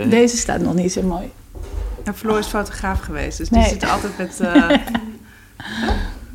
[0.00, 0.08] Oké.
[0.08, 1.30] Deze staat nog niet zo mooi.
[2.04, 3.62] En Floor is fotograaf geweest, dus Nee.
[3.62, 4.40] die zit altijd met...
[4.40, 4.68] eh,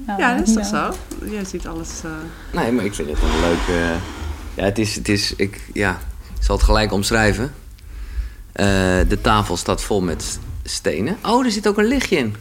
[0.08, 0.92] Nou, ja, dat is toch ja.
[0.92, 0.98] zo?
[1.30, 1.90] Jij ziet alles...
[2.04, 2.12] eh,
[2.62, 3.68] Nee, maar ik vind het een leuk...
[3.78, 3.96] eh,
[4.56, 4.96] ja, het is...
[4.96, 5.92] Het is ik, ja,
[6.38, 7.54] ik zal het gelijk omschrijven.
[8.52, 8.66] Eh,
[9.08, 11.18] de tafel staat vol met stenen.
[11.24, 12.36] Oh, er zit ook een lichtje in.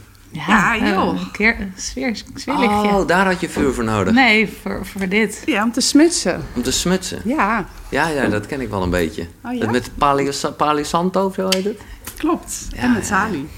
[0.47, 1.19] Ja, eh, joh.
[1.21, 2.89] Een keer een sfeer, sfeerlichtje.
[2.89, 4.15] Oh, daar had je vuur voor nodig.
[4.15, 5.43] Nee, voor, voor dit.
[5.47, 6.43] Ja, om te smutsen.
[6.55, 7.21] Om te smutsen.
[7.25, 9.27] Ja, Ja, ja, dat ken ik wel een beetje.
[9.45, 9.71] Oh, ja?
[9.71, 11.81] Met Palio, Palio Santo, of zo heet het?
[12.17, 12.67] klopt.
[12.75, 13.07] Ja, en met.
[13.07, 13.49] Sali.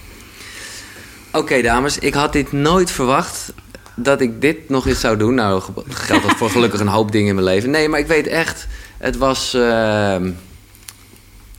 [1.32, 3.52] Oké, dames, ik had dit nooit verwacht
[3.94, 5.34] dat ik dit nog eens zou doen.
[5.34, 7.70] Nou, ge- geldt dat voor gelukkig een hoop dingen in mijn leven.
[7.70, 8.66] Nee, maar ik weet echt,
[8.98, 9.54] het was.
[9.54, 10.30] ehm,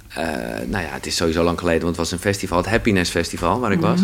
[0.07, 0.23] eh,
[0.65, 3.59] nou ja, het is sowieso lang geleden, want het was een festival, het Happiness Festival,
[3.59, 3.99] waar ik was.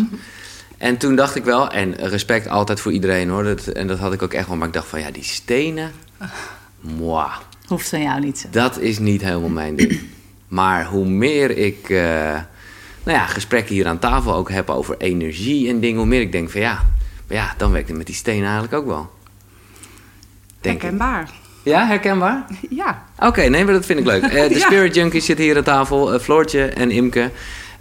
[0.78, 4.12] En toen dacht ik wel, en respect altijd voor iedereen hoor, dat, en dat had
[4.12, 5.92] ik ook echt wel, maar ik dacht van ja, die stenen,
[6.80, 7.28] moi,
[7.66, 8.48] Hoeft van jou niet zo.
[8.50, 10.00] dat is niet helemaal mijn ding.
[10.48, 11.98] Maar hoe meer ik eh,
[13.02, 16.32] nou ja, gesprekken hier aan tafel ook heb over energie en dingen, hoe meer ik
[16.32, 16.84] denk van ja,
[17.26, 19.10] maar ja dan werkt het met die stenen eigenlijk ook wel.
[20.60, 20.80] Denk ik.
[20.82, 21.30] Herkenbaar.
[21.62, 22.46] Ja, herkenbaar?
[22.70, 23.02] Ja.
[23.18, 24.22] Oké, nee, maar dat vind ik leuk.
[24.22, 24.66] Eh, de Ja.
[24.66, 27.30] Spirit Junkies zitten hier aan tafel, eh, Floortje en Imke.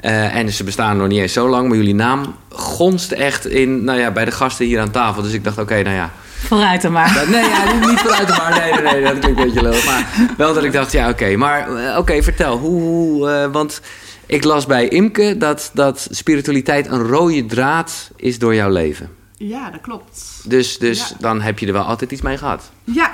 [0.03, 3.83] Eh, en ze bestaan nog niet eens zo lang, maar jullie naam gonst echt in,
[3.83, 5.21] nou ja, bij de gasten hier aan tafel.
[5.21, 6.11] Dus ik dacht, oké, nou ja,
[6.47, 7.13] Vooruit dan maar.
[7.13, 8.49] dat- nee, ja, niet, niet vooruit de bar.
[8.59, 9.85] Nee, nee, nee, dat klinkt een beetje leuk.
[9.85, 11.35] Maar wel dat ik dacht, ja, oké.
[11.35, 12.57] Maar eh, oké, vertel.
[12.57, 13.81] Hoe, hoe, eh, want
[14.25, 19.09] ik las bij Imke dat, dat spiritualiteit een rode draad is door jouw leven.
[19.37, 20.21] Ja, dat klopt.
[20.43, 21.15] Dus, dus Ja.
[21.19, 22.69] dan heb je er wel altijd iets mee gehad.
[22.83, 23.11] Ja,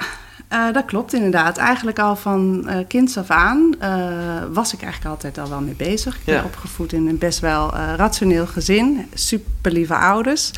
[0.50, 1.58] eh, dat klopt inderdaad.
[1.58, 3.90] Eigenlijk al van eh kinds af aan eh,
[4.52, 6.16] was ik eigenlijk altijd al wel mee bezig.
[6.16, 6.44] Ik ben Ja.
[6.44, 9.08] opgevoed in een best wel rationeel gezin.
[9.14, 10.52] Super lieve ouders.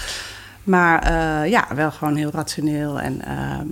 [0.63, 1.11] Maar
[1.47, 2.99] ja, wel gewoon heel rationeel.
[2.99, 3.21] En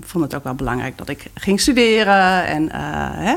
[0.06, 2.45] vond het ook wel belangrijk dat ik ging studeren.
[2.45, 2.70] En
[3.16, 3.36] hè,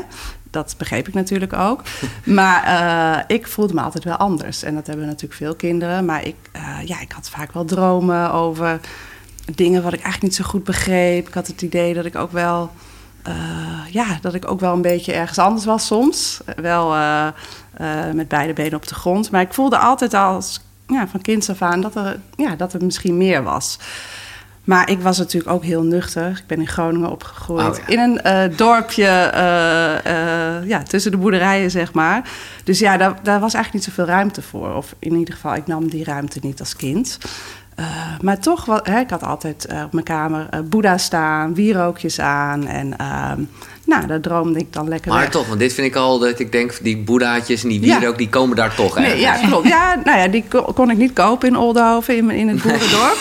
[0.51, 1.81] dat begreep ik natuurlijk ook.
[2.23, 4.63] Maar ik voelde me altijd wel anders.
[4.63, 6.05] En dat hebben natuurlijk veel kinderen.
[6.05, 6.35] Maar ik,
[6.85, 8.79] ja, ik had vaak wel dromen over
[9.45, 11.27] dingen wat ik eigenlijk niet zo goed begreep.
[11.27, 12.71] Ik had het idee dat ik ook wel,
[13.23, 13.33] eh,
[13.89, 16.41] ja, dat ik ook wel een beetje ergens anders was soms.
[16.55, 17.27] Wel eh,
[17.73, 19.31] eh, met beide benen op de grond.
[19.31, 22.83] Maar ik voelde altijd als, ja, van kinds af aan dat er, ja, dat er
[22.85, 23.79] misschien meer was.
[24.63, 26.29] Maar ik was natuurlijk ook heel nuchter.
[26.29, 27.79] Ik ben in Groningen opgegroeid.
[27.79, 27.93] Oh, ja.
[27.93, 29.31] In een dorpje
[30.65, 32.29] ja, tussen de boerderijen, zeg maar.
[32.63, 34.73] Dus ja, daar, daar was eigenlijk niet zoveel ruimte voor.
[34.73, 37.17] Of in ieder geval, ik nam die ruimte niet als kind.
[37.75, 37.85] Eh,
[38.21, 42.19] maar toch, wa- hè, ik had altijd eh, op mijn kamer eh Boeddha staan, wierookjes
[42.19, 42.67] aan.
[42.67, 43.41] En ehm,
[43.85, 45.29] nou, daar droomde ik dan lekker Maar weg.
[45.29, 47.97] toch, want dit vind ik al dat ik denk, die boeddhaatjes en die Ja.
[47.99, 49.67] wierook, die komen daar toch Nee, ja, klopt.
[49.67, 53.17] Ja, nou ja, die ko- kon ik niet kopen in Oldhoven, in, in het boerendorp.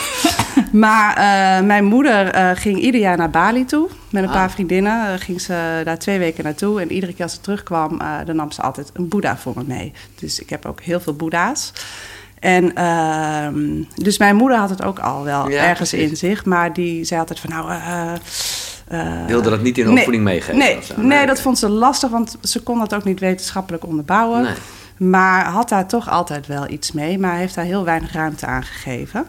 [0.73, 1.15] maar
[1.65, 3.89] mijn moeder ging ieder jaar naar Bali toe.
[4.11, 4.35] Met een Ah.
[4.35, 6.81] paar vriendinnen eh, ging ze daar twee weken naartoe.
[6.81, 9.93] En iedere keer als ze terugkwam, dan nam ze altijd een boeddha voor me mee.
[10.21, 11.73] Dus ik heb ook heel veel boeddha's.
[12.43, 16.11] En ehm, dus mijn moeder had het ook al wel Ja, ergens precies.
[16.11, 16.45] in zich.
[16.45, 17.71] Maar die zei altijd van nou...
[17.71, 18.13] eh,
[18.89, 20.57] eh, Wilde dat niet in de nee, opvoeding meegeven?
[20.59, 20.95] Nee, zo?
[21.03, 24.43] nee, dat vond ze lastig, want ze kon dat ook niet wetenschappelijk onderbouwen.
[24.43, 24.53] Nee.
[25.11, 28.63] Maar had daar toch altijd wel iets mee, maar heeft daar heel weinig ruimte aan
[28.63, 29.27] gegeven.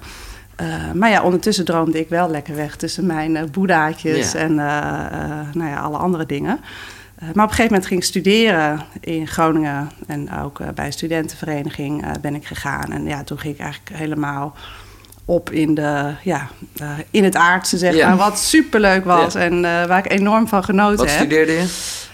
[0.56, 4.40] Eh, maar ja, ondertussen droomde ik wel lekker weg tussen mijn eh boeddhaatjes Ja.
[4.40, 6.60] en eh, eh, nou ja, alle andere dingen.
[7.24, 10.86] Eh, maar op een gegeven moment ging ik studeren in Groningen en ook eh, bij
[10.86, 12.92] een studentenvereniging eh, ben ik gegaan.
[12.92, 14.56] En ja, toen ging ik eigenlijk helemaal
[15.26, 16.48] op in, de, ja,
[17.12, 18.08] in het aardse, zeg Ja.
[18.08, 18.18] maar.
[18.18, 19.40] Wat superleuk was Ja.
[19.40, 21.16] en waar ik enorm van genoten Wat heb.
[21.16, 21.66] studeerde je?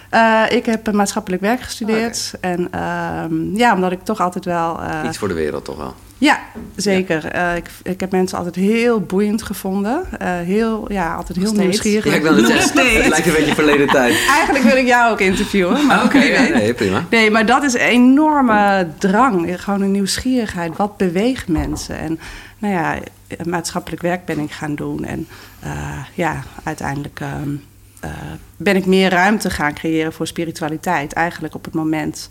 [0.09, 2.33] Eh, ik heb maatschappelijk werk gestudeerd.
[2.41, 4.81] En ehm, ja, omdat ik toch altijd wel.
[4.81, 5.93] eh, Iets voor de wereld toch wel.
[6.17, 6.39] ja,
[6.75, 7.25] zeker.
[7.25, 10.03] Eh, ik, ik heb mensen altijd heel boeiend gevonden.
[10.19, 11.61] Eh, heel, ja, altijd heel steeds.
[11.63, 12.05] nieuwsgierig.
[12.05, 12.69] Ja, ik het Nog zeggen.
[12.69, 12.97] steeds.
[12.97, 14.15] Het lijkt een beetje verleden tijd.
[14.37, 15.85] Eigenlijk wil ik jou ook interviewen.
[15.85, 16.53] Maar Oké, ja, weet.
[16.53, 17.05] nee, prima.
[17.09, 19.63] Nee, maar dat is een enorme drang.
[19.63, 20.77] Gewoon een nieuwsgierigheid.
[20.77, 21.99] Wat beweegt mensen?
[21.99, 22.19] En
[22.59, 22.95] nou ja,
[23.43, 25.05] maatschappelijk werk ben ik gaan doen.
[25.05, 25.27] En
[25.59, 25.71] eh,
[26.13, 27.49] ja, uiteindelijk ehm,
[27.99, 28.11] eh,
[28.57, 31.13] ben ik meer ruimte gaan creëren voor spiritualiteit.
[31.13, 32.29] Eigenlijk op het moment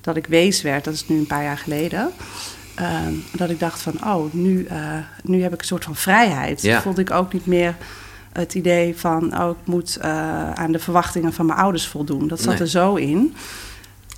[0.00, 2.10] dat ik wees werd, dat is nu een paar jaar geleden.
[2.74, 4.78] ehm, dat ik dacht van, oh, nu, eh,
[5.22, 6.62] nu heb ik een soort van vrijheid.
[6.62, 6.80] Ja.
[6.80, 7.74] Voelde ik ook niet meer
[8.32, 12.28] het idee van, oh, ik moet eh, aan de verwachtingen van mijn ouders voldoen.
[12.28, 12.58] Dat zat Nee.
[12.62, 13.34] er zo in.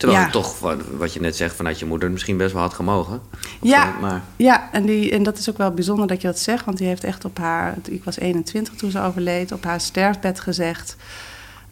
[0.02, 0.26] Terwijl Ja.
[0.30, 0.58] het toch,
[0.96, 3.20] wat, je net zegt, vanuit je moeder misschien best wel had gemogen.
[3.60, 3.92] Ja.
[3.92, 6.64] zo, maar Ja, en, die, en dat is ook wel bijzonder dat je dat zegt.
[6.64, 7.74] Want die heeft echt op haar...
[7.88, 9.52] Ik was 21 toen ze overleed.
[9.52, 10.96] Op haar sterfbed gezegd...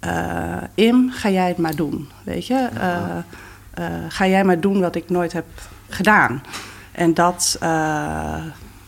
[0.01, 2.09] eh, Im, ga jij het maar doen.
[2.25, 2.69] Weet je?
[2.75, 3.17] Eh,
[3.75, 5.47] eh, ga jij maar doen wat ik nooit heb
[5.89, 6.43] gedaan.
[6.93, 7.57] En dat...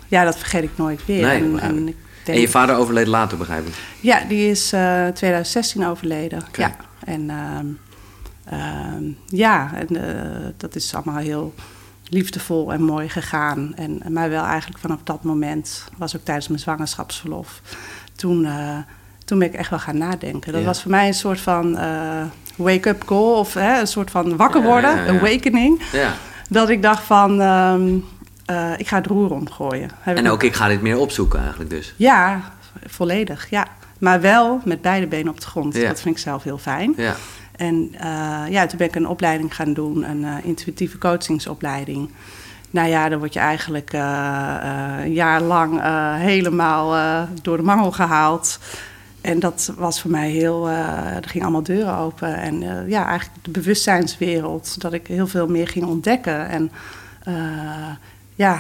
[0.09, 1.23] ja, dat vergeet ik nooit weer.
[1.27, 3.75] Nee, en, maar- en ik denk, En je vader overleed later, begrijp ik.
[4.01, 6.43] Ja, die is eh 2016 overleden.
[6.53, 6.77] Ja.
[7.05, 7.67] En ehm,
[9.27, 11.55] ja, en eh, dat is allemaal heel
[12.09, 13.73] liefdevol en mooi gegaan.
[13.77, 17.61] En, maar wel eigenlijk vanaf dat moment, was ook tijdens mijn zwangerschapsverlof,
[18.17, 18.77] toen, eh,
[19.25, 20.53] toen ben ik echt wel gaan nadenken.
[20.53, 20.67] Dat Ja.
[20.67, 22.23] was voor mij een soort van eh,
[22.57, 25.83] wake-up call of hè, een soort van wakker worden, Ja, ja, awakening.
[25.93, 26.13] Ja.
[26.49, 27.97] Dat ik dacht van, ehm,
[28.45, 29.91] eh, ik ga het roer omgooien.
[30.01, 31.95] Heb En ik- ook ik ga dit meer opzoeken eigenlijk dus.
[31.97, 32.41] Ja,
[32.87, 33.67] volledig, ja.
[33.99, 35.73] Maar wel met beide benen op de grond.
[35.81, 36.93] Dat vind ik zelf heel fijn.
[36.97, 37.15] Ja.
[37.63, 42.11] En eh, ja, toen ben ik een opleiding gaan doen, een eh, intuïtieve coachingsopleiding.
[42.71, 44.57] Nou ja, dan word je eigenlijk eh,
[45.03, 45.81] een jaar lang
[46.19, 48.59] helemaal door de mangel gehaald.
[49.21, 52.37] En dat was voor mij heel, er gingen allemaal deuren open.
[52.37, 56.49] En ja, eigenlijk de bewustzijnswereld, dat ik heel veel meer ging ontdekken.
[56.49, 56.71] En
[58.35, 58.59] ja,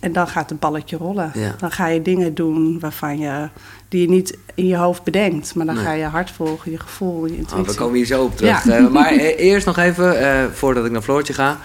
[0.00, 1.30] en dan gaat het balletje rollen.
[1.34, 1.54] Ja.
[1.58, 3.48] Dan ga je dingen doen waarvan je,
[3.88, 5.54] die je niet in je hoofd bedenkt.
[5.54, 5.84] Maar dan Nee.
[5.84, 7.72] ga je hart volgen, je gevoel, je Oh, intuïtie.
[7.72, 8.64] we komen hier zo op terug.
[8.64, 8.72] Ja.
[8.76, 11.58] Eh, maar e- eerst nog even, eh, voordat ik naar Floortje ga.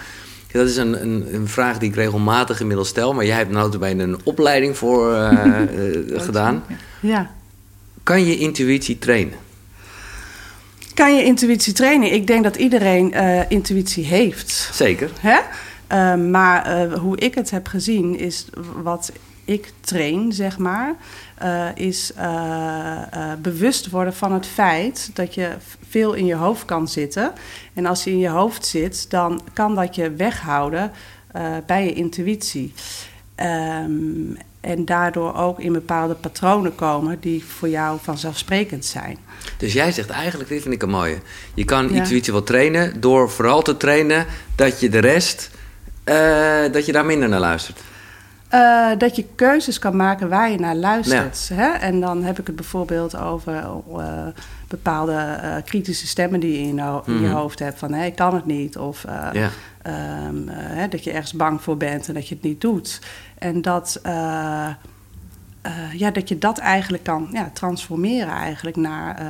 [0.52, 3.14] Dat is een, een, een vraag die ik regelmatig inmiddels stel.
[3.14, 5.30] Maar jij hebt notabene een opleiding voor eh,
[5.62, 6.64] eh, gedaan.
[7.00, 7.30] Ja.
[8.02, 9.34] Kan je intuïtie trainen?
[10.94, 12.12] Kan je intuïtie trainen?
[12.12, 14.70] Ik denk dat iedereen eh, intuïtie heeft.
[14.72, 15.10] Zeker.
[15.20, 15.38] Hè?
[15.86, 18.46] Eh, maar eh, hoe ik het heb gezien is
[18.82, 19.12] wat
[19.44, 20.94] ik train, zeg maar,
[21.34, 25.50] eh, is eh, eh, bewust worden van het feit dat je
[25.88, 27.32] veel in je hoofd kan zitten.
[27.74, 30.92] En als je in je hoofd zit, dan kan dat je weghouden
[31.66, 32.72] bij je intuïtie.
[33.34, 33.90] Ehm,
[34.60, 39.18] en daardoor ook in bepaalde patronen komen die voor jou vanzelfsprekend zijn.
[39.58, 41.18] Dus jij zegt eigenlijk, dit vind ik een mooie.
[41.54, 41.94] Je kan Ja.
[41.94, 45.50] intuïtie wel trainen door vooral te trainen dat je de rest,
[46.72, 47.80] dat je daar minder naar luistert.
[48.52, 51.50] Eh, dat je keuzes kan maken waar je naar luistert.
[51.54, 51.68] Hè?
[51.70, 54.26] En dan heb ik het bijvoorbeeld over eh,
[54.68, 57.30] bepaalde eh, kritische stemmen die je in je, ho- je Mhm.
[57.32, 57.78] hoofd hebt.
[57.78, 58.78] Van hé, ik kan het niet.
[58.78, 59.48] Of eh, Ja.
[59.82, 63.00] ehm, eh, hè, dat je ergens bang voor bent en dat je het niet doet.
[63.38, 64.00] En dat,
[65.92, 69.22] ja, dat je dat eigenlijk kan ja, transformeren eigenlijk naar,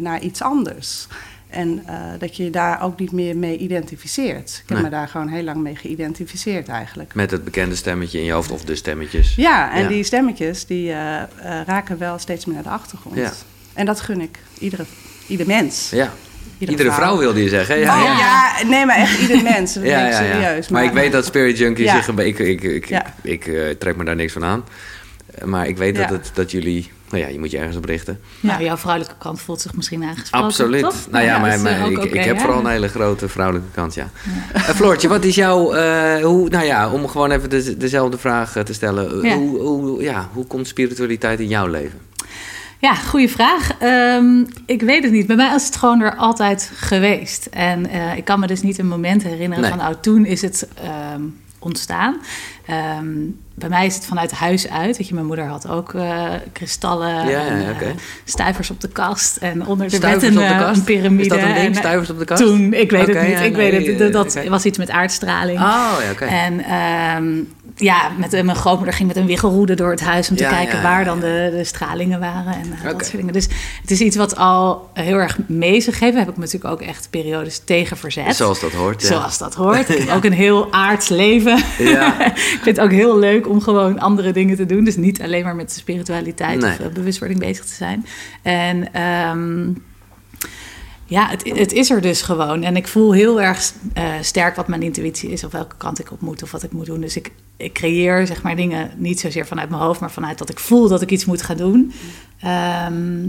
[0.00, 1.06] naar iets anders.
[1.48, 4.50] En eh, dat je je daar ook niet meer mee identificeert.
[4.62, 4.82] Ik heb Nee.
[4.82, 7.14] me daar gewoon heel lang mee geïdentificeerd eigenlijk.
[7.14, 9.34] Met het bekende stemmetje in je hoofd of de stemmetjes.
[9.34, 9.88] Ja, en Ja.
[9.88, 11.28] die stemmetjes die eh, eh,
[11.66, 13.16] raken wel steeds meer naar de achtergrond.
[13.16, 13.32] Ja.
[13.74, 14.84] En dat gun ik iedere,
[15.26, 15.90] ieder mens.
[15.90, 16.12] Ja.
[16.58, 17.78] Iedere vrouw wilde je zeggen.
[17.78, 18.68] Ja, oh, ja.
[18.68, 19.74] nee, maar echt ieder mens.
[19.74, 20.16] Dat Ja, ja, ja.
[20.16, 20.68] serieus.
[20.68, 22.02] Maar, ik weet dat Spirit Junkies Ja.
[22.02, 22.08] zich...
[22.18, 24.64] Ik, ik, ik, ik, trek me daar niks van aan.
[25.44, 26.90] Maar ik weet dat, het, dat jullie...
[27.10, 28.20] Nou ja, je moet je ergens op richten.
[28.40, 30.46] Nou, jouw vrouwelijke kant voelt zich misschien aangesproken.
[30.46, 30.82] Absoluut.
[30.82, 30.94] toch?
[31.10, 32.42] Nou ja, maar, ik, ik heb hè?
[32.42, 34.10] vooral een hele grote vrouwelijke kant, ja.
[34.52, 35.72] Eh, Floortje, wat is jouw...
[35.72, 39.22] eh, hoe, nou ja, om gewoon even de, dezelfde vraag eh, te stellen.
[39.22, 39.36] Ja.
[39.36, 41.98] Hoe, hoe, ja, hoe komt spiritualiteit in jouw leven?
[42.78, 43.70] Ja, goede vraag.
[43.78, 45.26] Ehm, ik weet het niet.
[45.26, 47.46] Bij mij is het gewoon er altijd geweest.
[47.46, 49.70] En eh, ik kan me dus niet een moment herinneren Nee.
[49.70, 49.80] van...
[49.80, 51.22] oh, toen is het ehm,
[51.58, 52.16] ontstaan.
[52.66, 53.06] Ehm,
[53.54, 54.96] bij mij is het vanuit huis uit.
[54.96, 57.88] Weet je, mijn moeder had ook eh, kristallen Ja, en eh,
[58.24, 59.36] stuivers op de kast.
[59.36, 60.78] En onder de bed een, eh, kast?
[60.78, 61.22] een piramide.
[61.22, 62.42] Is dat een ding, En, stuivers op de kast?
[62.42, 63.30] Toen, ik weet het niet.
[63.30, 64.12] ja, ik nee, weet het.
[64.12, 65.58] Dat was iets met aardstraling.
[65.58, 66.24] Oh, ja, oké.
[66.24, 67.42] En ehm,
[67.76, 70.82] ja, met, mijn grootmoeder ging met een wiggelroede door het huis om te Ja, kijken
[70.82, 73.32] waar dan de, de stralingen waren en dat soort dingen.
[73.32, 73.48] Dus
[73.80, 76.18] het is iets wat al heel erg mee is gegeven.
[76.18, 78.36] Heb ik me natuurlijk ook echt periodes tegen verzet.
[78.36, 79.08] Zoals dat hoort, ja.
[79.08, 79.88] Zoals dat hoort.
[79.96, 81.58] Ik heb ook een heel aards leven.
[82.56, 84.84] Ik vind het ook heel leuk om gewoon andere dingen te doen.
[84.84, 86.70] Dus niet alleen maar met spiritualiteit Nee.
[86.70, 88.06] of eh, bewustwording bezig te zijn.
[88.42, 89.68] En ehm,
[91.04, 92.62] ja, het, het is er dus gewoon.
[92.62, 96.12] En ik voel heel erg eh, sterk wat mijn intuïtie is, of welke kant ik
[96.12, 97.00] op moet, of wat ik moet doen.
[97.00, 100.50] Dus ik, ik creëer zeg maar dingen niet zozeer vanuit mijn hoofd, maar vanuit dat
[100.50, 101.92] ik voel dat ik iets moet gaan doen.
[102.40, 103.28] Ehm,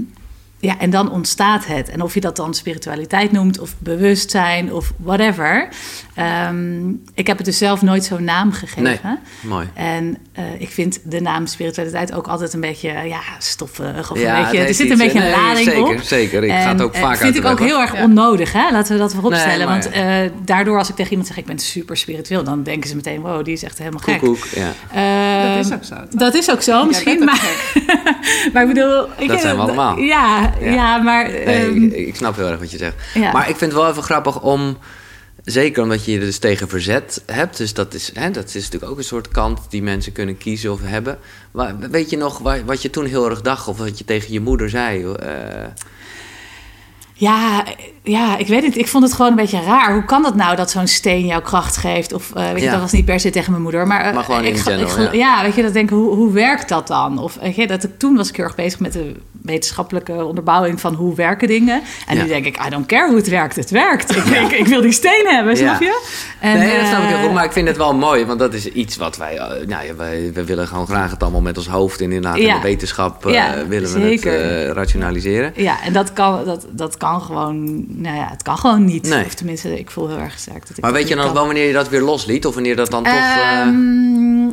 [0.59, 1.89] ja, en dan ontstaat het.
[1.89, 5.67] En of je dat dan spiritualiteit noemt, of bewustzijn, of whatever.
[6.13, 8.83] Ehm, ik heb het dus zelf nooit zo'n naam gegeven.
[8.83, 8.99] Nee,
[9.41, 9.67] mooi.
[9.73, 14.11] En eh, ik vind de naam spiritualiteit ook altijd een beetje ja, stoffig.
[14.11, 16.01] Of Ja, een het beetje, er zit een beetje een nee, lading zeker, op.
[16.01, 16.43] zeker.
[16.43, 18.71] Ik ga het En, ook eh, vaak vind ik ook heel erg onnodig, hè?
[18.71, 19.67] laten we dat voorop Nee, stellen.
[19.67, 20.05] maar- Want eh,
[20.45, 22.43] daardoor als ik tegen iemand zeg, ik ben super spiritueel...
[22.43, 24.19] dan denken ze meteen, wow, die is echt helemaal gek.
[24.19, 24.73] Koekoek, ja.
[24.93, 26.19] Ehm, Dat is ook zo, toch?
[26.19, 27.23] Dat is ook zo, misschien.
[27.23, 27.41] Maar,
[28.53, 29.05] maar ik bedoel...
[29.17, 29.97] ik- Dat zijn we allemaal.
[29.99, 30.71] Ja, Ja.
[30.71, 30.97] ja.
[30.97, 31.29] maar...
[31.29, 32.95] Nee, ehm, ik, ik snap heel erg wat je zegt.
[33.13, 33.31] Ja.
[33.31, 34.77] Maar ik vind het wel even grappig om...
[35.43, 37.57] Zeker omdat je je dus tegen verzet hebt.
[37.57, 40.71] Dus dat is, hè, dat is natuurlijk ook een soort kant die mensen kunnen kiezen
[40.71, 41.17] of hebben.
[41.51, 43.67] Maar weet je nog wa- wat je toen heel erg dacht?
[43.67, 45.03] Of wat je tegen je moeder zei?
[45.13, 45.29] Eh,
[47.13, 47.63] Ja,
[48.07, 48.77] ja, ik weet het.
[48.77, 49.93] Ik vond het gewoon een beetje raar.
[49.93, 52.13] Hoe kan dat nou dat zo'n steen jouw kracht geeft?
[52.13, 52.71] Of eh, weet je, Ja.
[52.71, 53.87] dat was niet per se tegen mijn moeder.
[53.87, 55.35] Maar, Maar gewoon in ik, general, ik, ja.
[55.37, 55.41] ja.
[55.43, 57.19] weet je, dat denk ik, hoe, hoe werkt dat dan?
[57.19, 60.79] Of weet je, dat ik, toen was ik heel erg bezig met de wetenschappelijke onderbouwing
[60.81, 61.81] van hoe werken dingen.
[62.07, 62.21] En Ja.
[62.21, 64.15] nu denk ik, I don't care hoe het werkt, het werkt.
[64.15, 66.01] Ik, ik, ik wil die steen hebben, snap je?
[66.39, 67.33] En, nee, dat snap ik heel eh, goed.
[67.33, 69.35] Maar ik vind het wel mooi, want dat is iets wat wij...
[69.67, 72.53] nou ja, wij, wij willen gewoon graag het allemaal met ons hoofd en inderdaad in
[72.53, 74.67] de wetenschap willen we zeker.
[74.67, 75.53] het rationaliseren.
[75.55, 79.09] Ja, en dat kan, dat, dat kan gewoon, nou ja, het kan gewoon niet.
[79.09, 79.25] Nee.
[79.25, 81.33] Of tenminste, ik voel heel erg sterk dat ik Maar weet je dan kan.
[81.33, 82.45] wel wanneer je dat weer losliet?
[82.45, 83.13] Of wanneer dat dan toch...
[83.13, 84.49] eh, Ehm,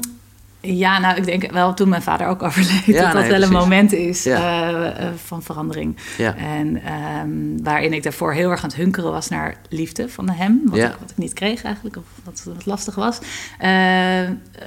[0.60, 3.52] ja, nou, ik denk wel toen mijn vader ook overleed, Ja, dat dat wel een
[3.52, 4.36] moment is Ja.
[4.36, 5.96] eh, eh, van verandering.
[6.18, 6.36] ja.
[6.36, 10.60] En ehm, waarin ik daarvoor heel erg aan het hunkeren was naar liefde van hem,
[10.64, 13.18] wat, ik, wat ik niet kreeg eigenlijk, of wat, wat lastig was.
[13.58, 13.70] Eh,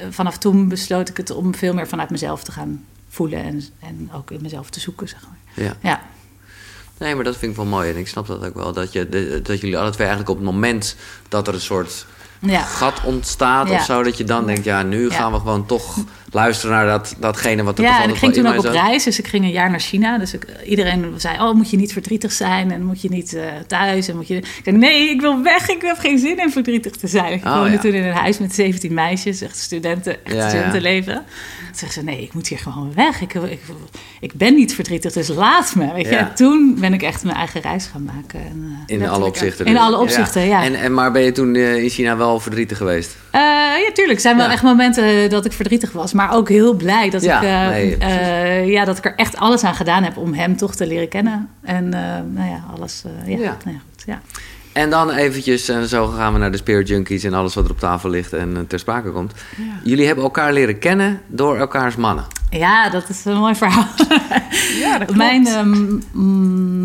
[0.10, 4.10] vanaf toen besloot ik het om veel meer vanuit mezelf te gaan voelen en, en
[4.14, 5.76] ook in mezelf te zoeken, zeg maar.
[5.82, 6.02] ja.
[6.98, 7.90] Nee, maar dat vind ik wel mooi.
[7.90, 8.74] En ik snap dat ook wel.
[8.74, 9.10] Dat, je,
[9.44, 10.96] dat jullie alle twee eigenlijk op het moment
[11.30, 12.06] dat er een soort
[12.40, 12.62] ja.
[12.62, 13.76] gat ontstaat Ja.
[13.76, 14.04] of zo...
[14.04, 15.98] dat je dan denkt, ja, nu gaan we gewoon toch
[16.32, 18.74] luisteren naar dat, datgene wat er Ja, en ik ging toen ook op zat.
[18.74, 20.18] reis, dus ik ging een jaar naar China.
[20.18, 23.44] Dus ik, iedereen zei, oh, moet je niet verdrietig zijn en moet je niet eh,
[23.68, 24.08] thuis.
[24.08, 24.36] En moet je...
[24.36, 27.34] Ik zei, nee, ik wil weg, ik heb geen zin in verdrietig te zijn.
[27.34, 31.14] Ik Oh, woonde toen in een huis met 17 meisjes, echt studenten, echt studentenleven.
[31.14, 33.22] Toen zeggen ze, nee, ik moet hier gewoon weg.
[33.22, 33.62] Ik, ik,
[34.20, 35.94] ik ben niet verdrietig, dus laat me.
[35.94, 36.16] Weet je?
[36.16, 38.40] En toen ben ik echt mijn eigen reis gaan maken.
[38.40, 39.66] En, eh, In alle opzichten.
[39.66, 39.82] In dus.
[39.82, 40.64] alle opzichten, ja.
[40.64, 43.16] En, en, maar ben je toen eh, in China wel verdrietig geweest?
[43.32, 43.42] Eh,
[43.86, 44.16] ja, tuurlijk.
[44.16, 46.14] Er zijn wel echt momenten dat ik verdrietig was.
[46.14, 49.38] Maar ook heel blij dat, Ja, ik, eh, nee, eh, ja, dat ik er echt
[49.38, 51.50] alles aan gedaan heb om hem toch te leren kennen.
[51.64, 52.02] En eh,
[52.34, 53.04] nou ja, alles.
[53.26, 53.58] eh, ja, Ja.
[53.64, 54.22] Nou ja, goed, ja.
[54.78, 57.72] En dan eventjes, en zo gaan we naar de Spirit Junkies en alles wat er
[57.72, 59.34] op tafel ligt en eh, ter sprake komt.
[59.84, 62.26] Jullie hebben elkaar leren kennen door elkaars mannen.
[62.50, 63.88] ja, dat is een mooi verhaal.
[64.80, 65.18] Ja, dat klopt.
[65.18, 65.98] Mijn ehm,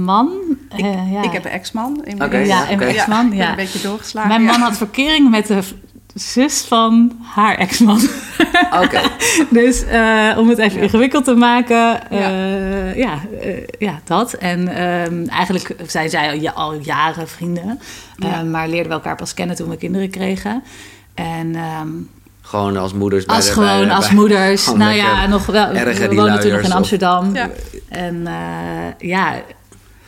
[0.05, 0.31] man.
[0.69, 1.23] eh, ja.
[1.23, 2.01] Ik heb een ex-man.
[2.05, 2.99] in Oké, ja, ja, en mijn oké.
[2.99, 3.25] ex-man.
[3.25, 3.51] ik ben Ja.
[3.51, 4.29] een beetje doorgeslagen.
[4.31, 4.51] Mijn ja.
[4.51, 5.59] man had verkering met de
[6.15, 8.01] zus van haar ex-man.
[8.83, 9.01] Oké.
[9.51, 10.83] Dus eh, om het even Ja.
[10.83, 14.33] ingewikkeld te maken, eh, ja, eh, ja, dat.
[14.33, 17.81] En ehm, eigenlijk zijn zij al, ja- al jaren vrienden,
[18.19, 18.43] eh, Ja.
[18.43, 20.63] maar leerden we elkaar pas kennen toen we kinderen kregen.
[21.15, 21.89] En ehm,
[22.43, 25.69] Gewoon als moeders bij als de- gewoon bij als bij- moeders, nou ja, nog wel.
[25.73, 27.35] We toen nog luiers in of- Amsterdam.
[27.35, 27.51] Ja.
[27.89, 29.35] En eh, ja,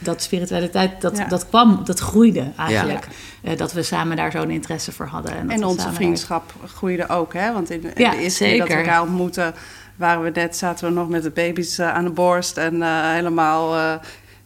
[0.05, 1.25] dat spiritualiteit, dat, Ja.
[1.25, 3.09] dat kwam, dat groeide eigenlijk.
[3.43, 5.37] Eh, dat we samen daar zo'n interesse voor hadden.
[5.37, 7.53] En, dat En onze vriendschap groeide ook, hè?
[7.53, 9.55] Want in, in Ja, de eerste keer dat we elkaar ontmoetten,
[9.97, 13.11] waren we net, zaten we nog met de baby's eh, aan de borst en eh,
[13.13, 13.95] helemaal, eh,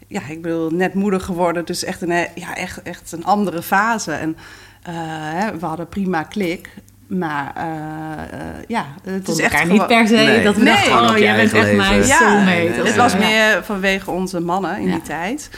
[0.06, 1.64] ja, ik bedoel, net moeder geworden.
[1.64, 4.12] Dus echt een, ja, echt, echt een andere fase.
[4.12, 4.36] En
[4.82, 4.94] eh,
[5.32, 6.70] hè, we hadden prima klik.
[7.08, 10.42] Maar eh, eh, ja, het is echt niet per se Nee.
[10.44, 10.74] dat we Nee.
[10.74, 12.06] dachten, oh, je jij bent echt mijn.
[12.06, 12.44] Ja, soulmate.
[12.44, 13.18] nee, Het was Ja.
[13.18, 14.92] meer vanwege onze mannen in Ja.
[14.92, 15.50] die tijd.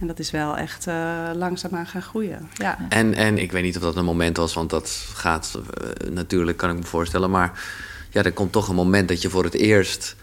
[0.00, 0.94] En dat is wel echt eh,
[1.34, 2.48] langzaamaan gaan groeien.
[2.54, 2.78] Ja.
[2.88, 5.58] En, en ik weet niet of dat een moment was, want dat gaat
[6.10, 7.30] natuurlijk, kan ik me voorstellen.
[7.30, 7.52] Maar
[8.10, 10.16] ja, er komt toch een moment dat je voor het eerst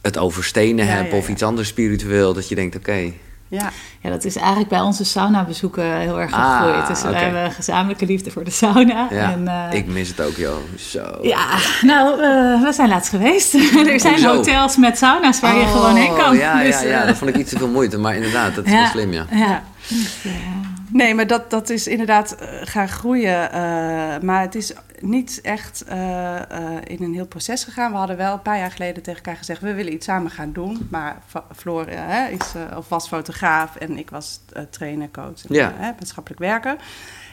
[0.00, 1.32] het over stenen Ja, hebt ja, of ja.
[1.32, 2.34] iets anders spiritueel.
[2.34, 3.12] Dat je denkt, oké,
[3.50, 3.70] Ja.
[4.00, 6.86] Ja, dat is eigenlijk bij onze sauna-bezoeken heel erg Ah, gegroeid.
[6.86, 9.06] dus we hebben gezamenlijke liefde voor de sauna.
[9.10, 10.56] ja, En, eh, ik mis het ook, joh.
[10.76, 11.18] Zo.
[11.22, 11.46] Ja,
[11.82, 13.54] nou, eh, we zijn laatst geweest.
[13.88, 16.36] er zijn hotels met sauna's waar je Oh, gewoon heen kan.
[16.36, 17.98] Ja, Dus, ja, ja, eh, dat vond ik iets te veel moeite.
[17.98, 19.24] Maar inderdaad, dat is wel slim, ja.
[19.30, 19.62] Ja.
[20.92, 23.52] Nee, maar dat, dat is inderdaad eh, gaan groeien.
[23.52, 26.40] eh, maar het is niet echt eh,
[26.84, 27.90] in een heel proces gegaan.
[27.90, 29.60] We hadden wel een paar jaar geleden tegen elkaar gezegd...
[29.60, 30.88] we willen iets samen gaan doen.
[30.90, 31.18] Maar
[31.56, 31.88] Floor
[32.30, 35.74] is, of was fotograaf en ik was trainer, coach en Ja.
[35.80, 36.76] maatschappelijk werker.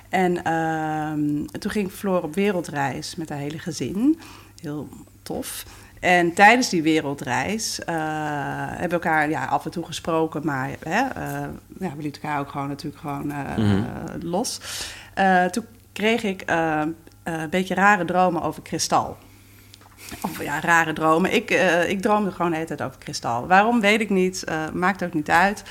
[0.10, 4.20] En ehm, toen ging Floor op wereldreis met haar hele gezin.
[4.62, 4.90] Heel
[5.24, 5.66] tof.
[6.00, 7.96] En tijdens die wereldreis eh,
[8.70, 11.48] hebben we elkaar ja, af en toe gesproken, maar hè, eh,
[11.80, 13.84] ja, we lieten elkaar ook gewoon natuurlijk gewoon eh, Mhm.
[14.22, 14.60] los.
[15.52, 19.18] Toen kreeg ik een beetje rare dromen over kristal.
[20.22, 21.34] Of ja, rare dromen.
[21.34, 21.52] Ik,
[21.88, 23.48] ik droomde gewoon de hele tijd over kristal.
[23.48, 24.44] Waarom, weet ik niet.
[24.74, 25.64] maakt ook niet uit.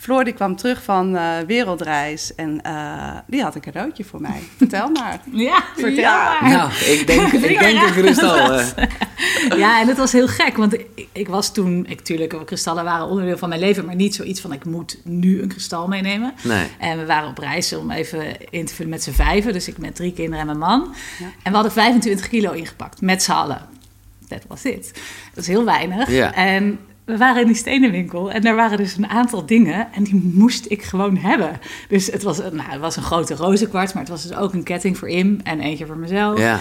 [0.00, 4.40] Floor die kwam terug van eh, wereldreis en eh, die had een cadeautje voor mij.
[4.56, 5.20] Vertel maar.
[5.32, 6.40] ja, vertel Ja.
[6.40, 6.50] maar.
[6.50, 7.86] Nou, ik denk, ik denk ja.
[7.86, 8.52] een kristal.
[8.52, 8.66] eh.
[9.56, 11.86] Ja, en het was heel gek, want ik, ik was toen...
[11.88, 13.84] Ik, tuurlijk, kristallen waren onderdeel van mijn leven...
[13.84, 16.32] maar niet zoiets van, ik moet nu een kristal meenemen.
[16.42, 16.66] Nee.
[16.78, 19.52] En we waren op reis om even in te vullen met z'n vijven.
[19.52, 20.94] Dus ik met drie kinderen en mijn man.
[21.18, 21.24] Ja.
[21.24, 23.60] En we hadden 25 kilo ingepakt, met z'n allen.
[24.28, 24.92] Dat was it.
[25.34, 26.10] Dat is heel weinig.
[26.10, 26.34] Ja.
[26.34, 26.78] En
[27.10, 30.64] we waren in die stenenwinkel en daar waren dus een aantal dingen en die moest
[30.68, 31.50] ik gewoon hebben.
[31.88, 34.52] Dus het was, een- nou, het was een grote rozenkwarts, maar het was dus ook
[34.52, 36.38] een ketting voor Im en eentje voor mezelf.
[36.38, 36.60] Ja.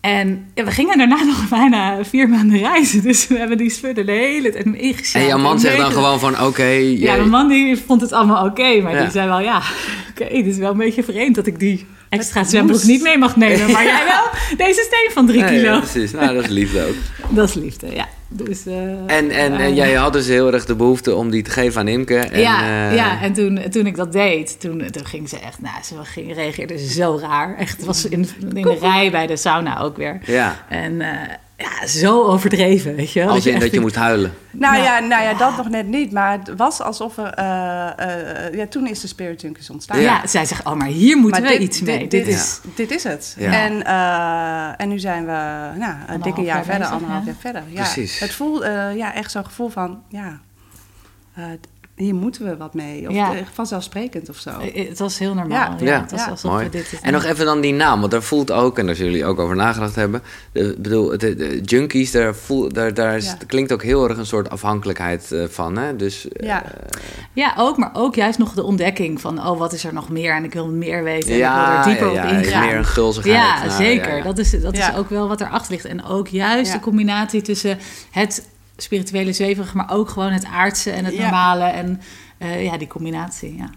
[0.00, 4.06] En ja, we gingen daarna nog bijna vier maanden reizen, dus we hebben die spullen
[4.06, 5.22] de hele tijd ingezet.
[5.22, 6.64] En jouw man zegt dan gewoon van, oké...
[6.64, 9.02] Ja, mijn man die vond het allemaal oké, maar Ja.
[9.02, 9.62] die zei wel, ja,
[10.10, 13.36] oké, dit is wel een beetje vreemd dat ik die extra zwembroek niet mee mag
[13.36, 13.70] nemen.
[13.70, 14.24] Maar jij wel,
[14.66, 15.72] deze steen van drie kilo.
[15.72, 16.12] ja, precies.
[16.12, 16.94] Nou, dat is liefde ook.
[17.28, 18.08] Dat is liefde, ja.
[18.32, 21.50] Dus, eh, En, en, en jij had dus heel erg de behoefte om die te
[21.50, 22.16] geven aan Imke.
[22.16, 25.60] En, ja, eh, ja, en toen, toen ik dat deed, toen, toen ging ze echt,
[25.60, 27.56] nou, ze ging, reageerde zo raar.
[27.56, 30.20] Echt, het was in, in de rij bij de sauna ook weer.
[30.24, 30.64] ja.
[30.68, 33.28] En eh, ja, zo overdreven, weet je wel.
[33.28, 34.34] Als in echt dat je moest huilen.
[34.50, 34.82] Nou Ja.
[34.82, 36.12] ja, nou ja, dat nog net niet.
[36.12, 37.32] Maar het was alsof er...
[37.34, 40.00] eh, eh, ja, toen is de Spirit Junkies ontstaan.
[40.00, 42.08] Ja, zij zegt, oh, maar hier moeten Maar we dit, iets mee.
[42.08, 42.34] Dit, is...
[42.34, 43.34] is, dit is het.
[43.38, 43.52] Ja.
[43.52, 47.30] En, eh, en nu zijn we nou, een dikke jaar jaar verder, bezig, anderhalf ja.
[47.30, 47.62] jaar verder.
[47.68, 48.18] Ja, Precies.
[48.18, 50.40] Het voelt eh, ja, echt zo'n gevoel van, ja,
[51.34, 51.44] eh,
[52.00, 53.08] hier moeten we wat mee.
[53.08, 53.34] Of Ja.
[53.34, 54.50] eh, vanzelfsprekend of zo.
[54.50, 55.70] Eh, Het was heel normaal.
[55.70, 55.76] Ja.
[55.78, 56.00] Ja, Ja.
[56.00, 56.30] Het was Ja.
[56.30, 56.64] alsof Mooi.
[56.64, 56.98] we dit...
[57.02, 59.38] En nog even dan die naam, want daar voelt ook, en daar zullen jullie ook
[59.38, 60.22] over nagedacht hebben.
[60.52, 63.36] De, ik bedoel, de, de junkies, daar, voel, daar, daar is, Ja.
[63.46, 65.76] klinkt ook heel erg een soort afhankelijkheid eh, van.
[65.78, 65.96] Hè?
[65.96, 66.62] Dus eh, Ja.
[67.32, 70.34] Ja, ook, maar ook juist nog de ontdekking van, oh, wat is er nog meer?
[70.34, 72.66] En ik wil meer weten en ja, ik wil er dieper ja, op ja, ingaan.
[72.66, 73.36] meer een gulzigheid.
[73.36, 74.08] Ja, Nou, zeker.
[74.10, 74.22] ja, ja.
[74.22, 74.90] Dat, is, dat Ja.
[74.90, 75.84] is ook wel wat erachter ligt.
[75.84, 76.76] En ook juist Ja.
[76.76, 77.78] de combinatie tussen
[78.10, 78.48] het
[78.82, 81.64] spirituele zweverige, maar ook gewoon het aardse en het normale.
[81.64, 82.00] En
[82.38, 83.70] eh, ja, die combinatie, ja.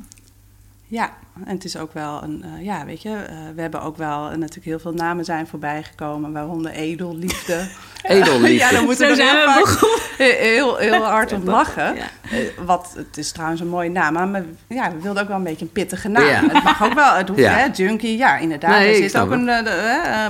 [0.93, 1.09] Ja,
[1.45, 4.23] en het is ook wel een, eh, ja, weet je, eh, we hebben ook wel
[4.29, 7.67] eh, natuurlijk heel veel namen zijn voorbij gekomen, waaronder edelliefde.
[8.03, 8.53] Edelliefde.
[8.53, 9.37] ja, dan moeten we er zijn
[10.77, 11.95] heel, hard om lachen.
[11.95, 12.05] Ja.
[12.65, 15.43] Wat, het is trouwens een mooie naam, maar we- ja, we wilden ook wel een
[15.43, 16.23] beetje een pittige naam.
[16.25, 16.41] Ja.
[16.49, 17.53] Het mag ook wel, het hoeft, Ja.
[17.53, 18.69] hè, junkie, ja, inderdaad.
[18.79, 19.49] Nee, er zit ook een,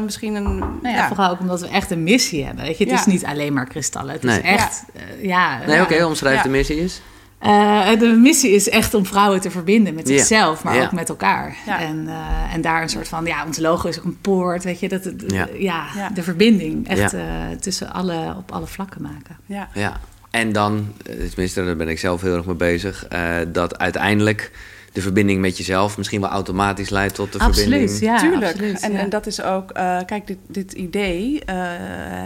[0.03, 2.63] misschien een, Nou ja, ja, vooral ook omdat we echt een missie hebben.
[2.65, 2.83] Weet je?
[2.83, 2.99] Het Ja.
[2.99, 4.11] is niet alleen maar kristallen.
[4.13, 4.37] Het Nee.
[4.37, 4.83] is echt,
[5.21, 5.57] ja...
[5.65, 5.81] Nee, ja.
[5.83, 6.43] oké, omschrijf Ja.
[6.43, 7.01] de missie eens.
[7.43, 10.17] Eh, de missie is echt om vrouwen te verbinden met Ja.
[10.17, 10.83] zichzelf, maar Ja.
[10.83, 11.55] ook met elkaar.
[11.65, 11.79] Ja.
[11.79, 14.79] En, eh, en daar een soort van, ja, ons logo is ook een poort, weet
[14.79, 15.47] je, dat het, Ja.
[15.57, 15.85] ja.
[15.95, 16.09] Ja.
[16.09, 17.17] de verbinding echt Ja.
[17.17, 19.37] eh, tussen alle, op alle vlakken maken.
[19.45, 19.67] ja.
[19.73, 19.99] Ja.
[20.31, 20.93] En dan,
[21.29, 24.51] tenminste, daar ben ik zelf heel erg mee bezig, eh, dat uiteindelijk
[24.93, 27.81] de verbinding met jezelf misschien wel automatisch leidt tot de verbinding.
[27.81, 28.17] Absoluut, ja.
[28.19, 28.51] Tuurlijk.
[28.51, 28.99] absoluut, en, ja.
[28.99, 31.75] en dat is ook, eh, kijk, dit, dit idee eh,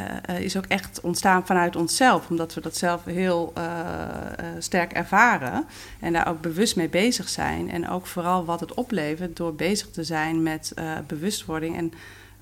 [0.07, 4.91] eh, is ook echt ontstaan vanuit onszelf, omdat we dat zelf heel eh, eh, sterk
[4.91, 5.65] ervaren
[5.99, 7.71] en daar ook bewust mee bezig zijn.
[7.71, 11.93] En ook vooral wat het oplevert door bezig te zijn met eh, bewustwording en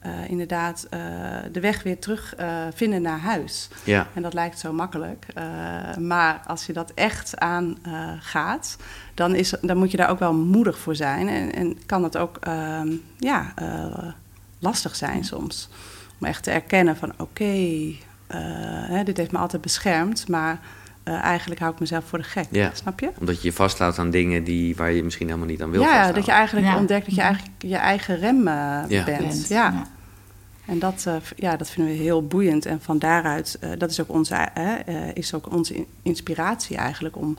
[0.05, 0.99] eh, inderdaad eh,
[1.51, 3.69] de weg weer terug eh, vinden naar huis.
[3.83, 4.07] Ja.
[4.13, 5.25] En dat lijkt zo makkelijk.
[5.99, 7.77] maar als je dat echt aan
[8.19, 8.77] gaat,
[9.13, 11.27] dan, is, dan moet je daar ook wel moedig voor zijn.
[11.27, 13.53] En, en kan het ook ehm, ja,
[14.59, 15.69] lastig zijn soms.
[16.19, 17.93] Om echt te erkennen van oké,
[19.03, 20.59] dit heeft me altijd beschermd, maar
[21.05, 22.45] eh, eigenlijk hou ik mezelf voor de gek.
[22.51, 22.71] Ja.
[22.73, 23.09] Snap je?
[23.19, 25.85] Omdat je je vasthoudt aan dingen die, waar je misschien helemaal niet aan wil Ja,
[25.85, 26.15] vasthouden.
[26.15, 26.77] dat je eigenlijk Ja.
[26.77, 28.53] ontdekt dat je eigenlijk je eigen rem eh,
[28.87, 29.03] Ja.
[29.03, 29.17] bent.
[29.19, 29.55] Bent, Ja.
[29.71, 29.87] ja.
[30.65, 32.65] En dat, eh, ja, dat vinden we heel boeiend.
[32.65, 34.47] En van daaruit, eh, dat is ook onze,
[35.13, 37.37] is ook onze in- inspiratie eigenlijk om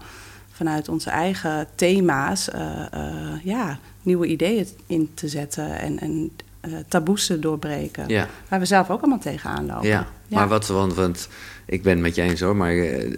[0.52, 6.72] vanuit onze eigen thema's eh, eh, ja, nieuwe ideeën in te zetten en, en eh,
[6.88, 8.09] taboes te doorbreken.
[8.09, 8.26] Ja.
[8.48, 9.88] Waar we zelf ook allemaal tegenaan lopen.
[9.88, 11.29] Ja, maar wat, want, want
[11.66, 13.11] ik ben het met je eens hoor, maar eh,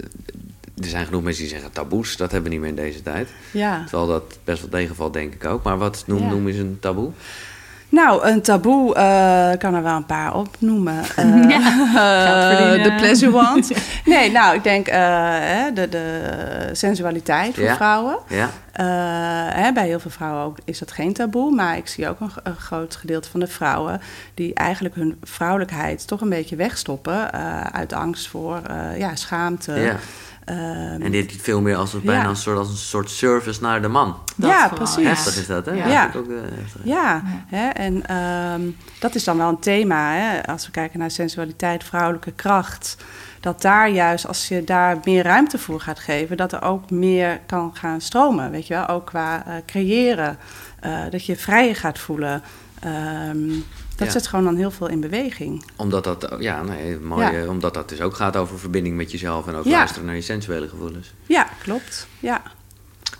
[0.76, 3.28] er zijn genoeg mensen die zeggen taboes, dat hebben we niet meer in deze tijd.
[3.52, 3.84] Ja.
[3.86, 5.62] Terwijl dat best wel tegenvalt, denk ik ook.
[5.62, 6.28] Maar wat noem, Ja.
[6.28, 7.10] noem eens een taboe?
[7.90, 11.02] Nou, een taboe eh, kan er wel een paar opnoemen.
[11.16, 12.82] Eh, Ja.
[12.82, 13.70] De pleasure wand.
[14.04, 16.20] Nee, nou, ik denk eh, de, de
[16.72, 17.74] sensualiteit voor Ja.
[17.76, 18.18] vrouwen.
[18.28, 18.48] Ja,
[19.52, 22.30] hè, bij heel veel vrouwen ook is dat geen taboe, maar ik zie ook een,
[22.42, 24.00] een groot gedeelte van de vrouwen
[24.34, 27.32] die eigenlijk hun vrouwelijkheid toch een beetje wegstoppen
[27.72, 28.60] uit angst voor
[28.96, 29.72] ja, schaamte.
[29.72, 29.94] ja.
[30.48, 32.28] Ehm, En dit veel meer als, een- bijna Ja.
[32.28, 34.16] een soort, als een soort service naar de man.
[34.36, 35.06] Dat Ja, vooral, precies.
[35.08, 35.72] Heftig is dat, hè?
[35.72, 35.86] Ja.
[35.86, 36.10] Ja.
[36.16, 36.36] ook, eh.
[36.84, 38.60] Ja, hè, en ehm,
[39.00, 40.12] dat is dan wel een thema.
[40.12, 42.96] Hè, als we kijken naar sensualiteit, vrouwelijke kracht.
[43.40, 47.40] Dat daar juist, als je daar meer ruimte voor gaat geven, dat er ook meer
[47.46, 48.50] kan gaan stromen.
[48.50, 50.38] Weet je wel, ook qua eh, creëren.
[50.80, 52.42] eh, dat je je vrijer gaat voelen.
[52.80, 53.50] Ehm,
[53.98, 54.12] dat Ja.
[54.12, 55.64] zet gewoon dan heel veel in beweging.
[55.76, 57.32] Omdat dat, ja, nee, mooi, Ja.
[57.42, 59.70] eh, omdat dat dus ook gaat over verbinding met jezelf en ook Ja.
[59.70, 61.12] luisteren naar je sensuele gevoelens.
[61.26, 62.06] Ja, klopt.
[62.20, 62.42] Ja.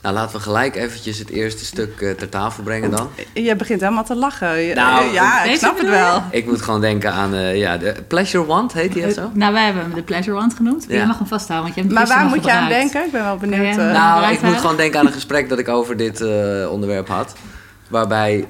[0.03, 3.09] Nou, laten we gelijk eventjes het eerste stuk eh, ter tafel brengen dan.
[3.35, 4.59] Je begint helemaal te lachen.
[4.61, 5.91] Je- Nou, ja, ik snap het je?
[5.93, 6.23] wel.
[6.31, 9.31] Ik moet gewoon denken aan eh, ja, de Pleasure Wand, heet die of zo?
[9.33, 10.85] Nou, wij hebben hem de pleasure wand genoemd.
[10.89, 10.95] Ja.
[10.95, 13.05] Jij mag hem vasthouden, want je hebt hem Maar waar moet je aan denken?
[13.05, 13.77] Ik ben wel benieuwd.
[13.77, 13.93] Eh.
[13.93, 17.35] Nou, ik moet gewoon denken aan een gesprek dat ik over dit eh, onderwerp had.
[17.89, 18.49] Waarbij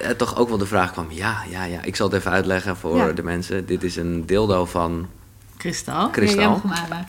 [0.00, 2.76] eh, toch ook wel de vraag kwam: ja, ja, ja, ik zal het even uitleggen
[2.76, 3.12] voor Ja.
[3.12, 3.66] de mensen.
[3.66, 5.08] Dit is een dildo van.
[5.56, 6.10] Kristal.
[6.10, 6.60] Kristal.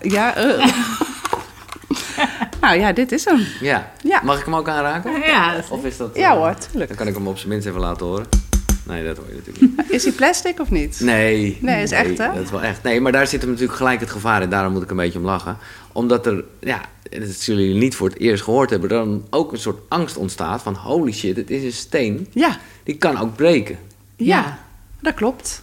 [0.01, 0.65] Ja, eh.
[2.61, 3.45] nou ja, dit is hem.
[3.59, 3.91] Ja.
[4.03, 4.21] Ja.
[4.23, 5.19] Mag ik hem ook aanraken?
[5.21, 6.15] Ja, Of is dat.
[6.15, 6.87] Ja eh, hoor, tuurlijk.
[6.87, 8.25] Dan kan ik hem op zijn minst even laten horen.
[8.83, 9.91] Nee, dat hoor je natuurlijk niet.
[9.91, 10.99] Is hij plastic of niet?
[10.99, 11.57] Nee.
[11.61, 12.27] Nee, is echt, hè?
[12.33, 12.83] Dat is wel echt.
[12.83, 14.49] Nee, maar daar zit hem natuurlijk gelijk het gevaar in.
[14.49, 15.57] Daarom moet ik een beetje om lachen.
[15.91, 19.59] Omdat er, ja, dat zullen jullie niet voor het eerst gehoord hebben, dan ook een
[19.59, 22.27] soort angst ontstaat van holy shit, het is een steen.
[22.33, 23.77] Ja, Die kan ook breken.
[24.15, 24.59] ja, Ja.
[25.01, 25.61] dat klopt.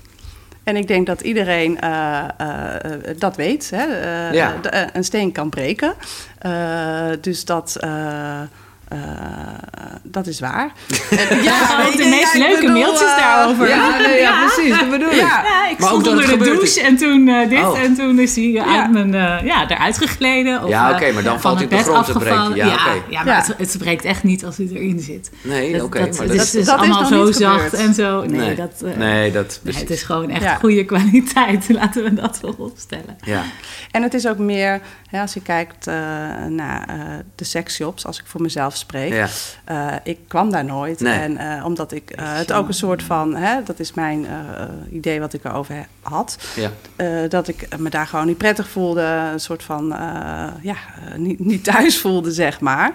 [0.63, 3.71] En ik denk dat iedereen eh, eh, eh, dat weet.
[3.75, 3.85] Hè?
[4.33, 4.55] Ja.
[4.93, 5.95] een steen kan breken.
[7.21, 7.77] Dus dat,
[8.89, 9.09] eh, eh,
[10.03, 10.73] dat is waar.
[11.11, 13.69] En- Ja, gewoon weet de meest ja, leuke bedoel, mailtjes eh, daarover.
[13.69, 15.15] Ja, nee, ja, precies, dat bedoel ik.
[15.15, 15.43] Ja.
[15.45, 16.77] Ja, ik Maar ook stond dat onder het de douche is.
[16.79, 17.79] en toen eh, dit Oh.
[17.81, 18.81] en toen is hij Ja.
[18.83, 20.63] uit mijn, eh, ja, eruit gegleden.
[20.63, 22.29] Of, Ja, oké, maar dan van valt het hij op de bed grond te breken.
[22.39, 22.57] afgevallen.
[22.57, 23.03] Ja, Ja, oké.
[23.11, 23.45] ja, maar Ja.
[23.57, 25.31] Het, het breekt echt niet als hij erin zit.
[25.43, 25.99] Nee, Dat- oké.
[25.99, 26.51] dat, maar het dat is is...
[26.51, 28.21] dus dat is allemaal nog zo zacht en zo.
[28.25, 30.55] Nee, Nee, dat, eh, nee, dat nee, het is gewoon echt Ja.
[30.55, 31.69] goede kwaliteit.
[31.81, 33.17] Laten we dat voorop stellen.
[33.25, 33.43] Ja,
[33.91, 35.95] En het is ook meer, hè, als je kijkt eh,
[36.49, 36.97] naar eh,
[37.35, 39.13] de sexshops, als ik voor mezelf spreek.
[39.13, 39.29] ja.
[39.65, 41.01] eh, ik kwam daar nooit.
[41.01, 41.19] Nee.
[41.19, 44.27] En eh, omdat ik eh, het ook een soort van, hè, dat is mijn
[44.91, 46.39] idee wat ik erover had.
[46.55, 46.71] ja.
[47.29, 49.03] dat ik me daar gewoon niet prettig voelde.
[49.03, 49.95] Een soort van,
[50.63, 50.77] ja,
[51.17, 52.93] niet, niet thuis voelde, zeg maar.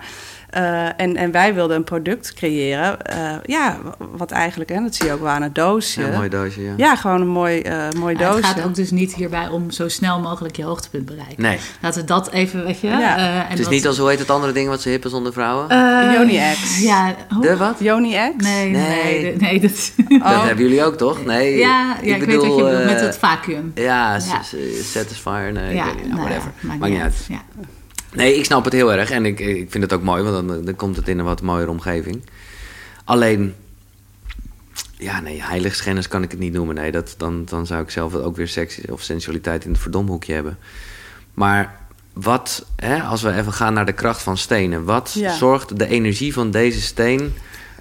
[0.53, 3.01] Eh, en, en wij wilden een product creëren.
[3.01, 3.77] eh, ja,
[4.11, 6.01] wat eigenlijk, hè, dat zie je ook wel aan het doosje.
[6.01, 6.73] Ja, een mooi doosje, ja.
[6.77, 8.43] Ja, gewoon een mooi, eh, mooi Maar het doosje.
[8.55, 11.41] gaat ook dus niet hierbij om zo snel mogelijk je hoogtepunt bereiken.
[11.43, 12.87] Nee, Laten we dat even, weet je.
[12.87, 13.17] Ja.
[13.17, 15.09] eh, en het is wat- niet als, hoe heet het andere ding wat ze hippen
[15.09, 15.67] zonder vrouwen?
[16.13, 16.81] Yoni X.
[16.81, 17.75] Ja, hoe- de wat?
[17.79, 18.43] Yoni X?
[18.45, 19.59] Nee, nee, Nee.
[19.59, 19.91] dat...
[20.07, 20.45] Dat Oh.
[20.45, 21.25] hebben jullie ook, toch?
[21.25, 23.71] Nee, ja, ja, ik, weet wat je bedoelt, met het vacuüm.
[23.75, 24.19] Ja, Ja.
[24.83, 26.51] Satisfier, nee, ja, ik weet niet, nou, ja, whatever.
[26.59, 27.15] maakt Maakt niet uit.
[27.27, 27.41] Ja.
[28.15, 30.65] Nee, ik snap het heel erg en ik, ik vind het ook mooi, want dan,
[30.65, 32.21] dan komt het in een wat mooiere omgeving.
[33.03, 33.55] Alleen,
[34.97, 36.75] ja, nee, heiligschennis kan ik het niet noemen.
[36.75, 40.33] Nee, dat, dan, dan zou ik zelf ook weer seks of sensualiteit in het verdomhoekje
[40.33, 40.57] hebben.
[41.33, 41.75] Maar
[42.13, 45.35] wat, hè, als we even gaan naar de kracht van stenen, wat Ja.
[45.35, 47.33] zorgt de energie van deze steen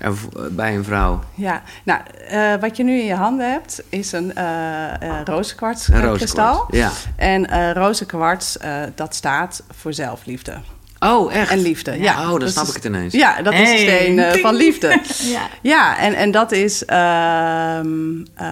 [0.03, 0.15] er
[0.51, 1.21] bij een vrouw?
[1.35, 5.89] Ja, nou, eh, wat je nu in je handen hebt, is een eh eh rozenkwarts
[5.89, 6.67] Een eh, rozenkwarts, kristal.
[6.71, 6.91] Ja.
[7.17, 10.55] En eh rozenkwarts, eh, dat staat voor zelfliefde.
[10.99, 11.51] Oh, echt?
[11.51, 12.23] En liefde, ja.
[12.23, 13.13] Oh, dan Dat snap ik het ineens.
[13.13, 15.01] Ja, dat is de steen eh, van liefde.
[15.35, 15.49] Ja.
[15.63, 16.85] Ja, en, en dat is...
[16.85, 18.47] ehm, eh,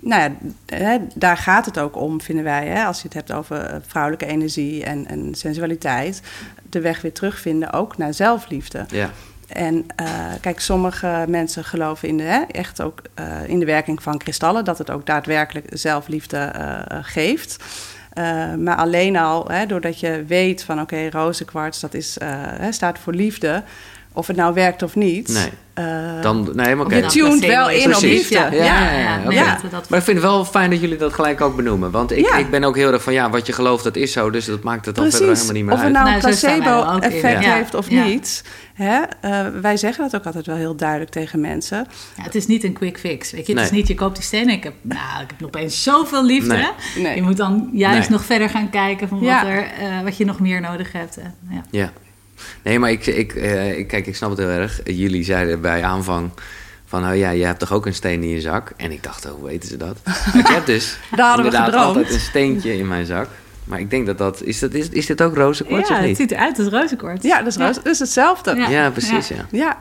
[0.00, 0.30] nou ja,
[0.66, 2.66] hè, daar gaat het ook om, vinden wij.
[2.66, 6.22] Hè, als je het hebt over vrouwelijke energie en, en sensualiteit.
[6.70, 8.84] De weg weer terugvinden, ook naar zelfliefde.
[8.88, 9.10] Ja.
[9.48, 10.06] En eh,
[10.40, 14.64] kijk, sommige mensen geloven in de, hè, echt ook eh, in de werking van kristallen,
[14.64, 17.64] dat het ook daadwerkelijk zelfliefde eh, geeft.
[18.58, 22.16] Maar alleen al, hè, doordat je weet van oké, rozenkwarts, dat is,
[22.58, 23.62] hè, staat voor liefde.
[24.12, 25.28] Of het nou werkt of niet.
[25.28, 25.48] Nee.
[25.74, 26.94] eh, Dan, nee, maar oké.
[26.94, 28.34] je dan tuned wel in op liefde.
[28.34, 28.52] Ja,
[29.30, 31.90] Ja, Maar ik vind het wel fijn dat jullie dat gelijk ook benoemen.
[31.90, 32.36] Want ik, Ja.
[32.36, 34.30] ik ben ook heel erg van, ja, wat je gelooft, dat is zo.
[34.30, 35.46] Dus dat maakt het dan verder Precies.
[35.48, 36.04] helemaal niet meer Of het uit.
[36.04, 37.54] nou een Nou, placebo-effect Ja.
[37.54, 38.04] heeft of Ja.
[38.04, 38.44] niet.
[38.74, 39.00] Hè?
[39.20, 41.86] eh, wij zeggen dat ook altijd wel heel duidelijk tegen mensen.
[42.16, 43.30] Ja, het is niet een quick fix.
[43.30, 43.52] Weet je?
[43.54, 44.54] Het is niet, je koopt die stenen.
[44.54, 46.54] Ik heb, nou, ik heb nog opeens zoveel liefde.
[46.54, 47.02] Nee.
[47.02, 47.14] Nee.
[47.14, 48.18] Je moet dan juist Nee.
[48.18, 49.46] nog verder gaan kijken van wat, Ja.
[49.46, 51.16] er, eh, wat je nog meer nodig hebt.
[51.16, 51.34] En,
[51.70, 51.90] ja.
[52.38, 52.70] Ja.
[52.70, 54.80] Nee, maar ik, ik, eh, ik, kijk, ik snap het heel erg.
[54.84, 56.30] Jullie zeiden bij aanvang
[56.86, 58.72] van, oh ja, je hebt toch ook een steen in je zak?
[58.76, 59.98] En ik dacht, oh, hoe weten ze dat?
[60.42, 63.28] ik heb dus Daar hadden we inderdaad altijd een steentje in mijn zak.
[63.64, 64.42] Maar ik denk dat dat...
[64.42, 66.16] Is, dat, is, is dit ook rozenkwarts ja, of het niet?
[66.16, 67.24] ziet eruit als rozenkwarts.
[67.26, 68.54] Ja, dat is, roze- dat is hetzelfde.
[68.54, 68.68] Ja.
[68.68, 69.46] Ja, precies, ja.
[69.50, 69.76] ja.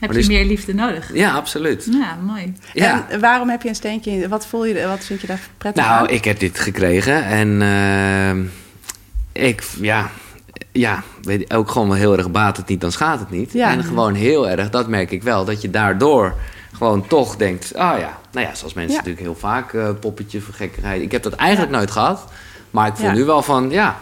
[0.00, 1.10] Heb dus- je meer liefde nodig?
[1.14, 1.88] Ja, absoluut.
[1.90, 2.52] Ja, mooi.
[2.72, 3.06] Ja.
[3.08, 4.28] En waarom heb je een steentje in?
[4.28, 6.02] Wat, voel je, wat vind je daar prettig aan?
[6.02, 8.42] Nou, ik heb dit gekregen en ehm,
[9.32, 10.10] ik, ja,
[10.80, 13.52] ja, weet ook gewoon wel heel erg baat het niet, dan schaadt het niet.
[13.52, 13.70] Ja.
[13.70, 16.34] En gewoon heel erg, dat merk ik wel, dat je daardoor
[16.72, 18.98] gewoon toch denkt, ah ja, nou ja, zoals mensen Ja.
[18.98, 21.02] natuurlijk heel vaak eh poppetje voor gekkigheid.
[21.02, 22.24] Ik heb dat eigenlijk nooit gehad,
[22.70, 24.00] maar ik voel nu wel van, ja,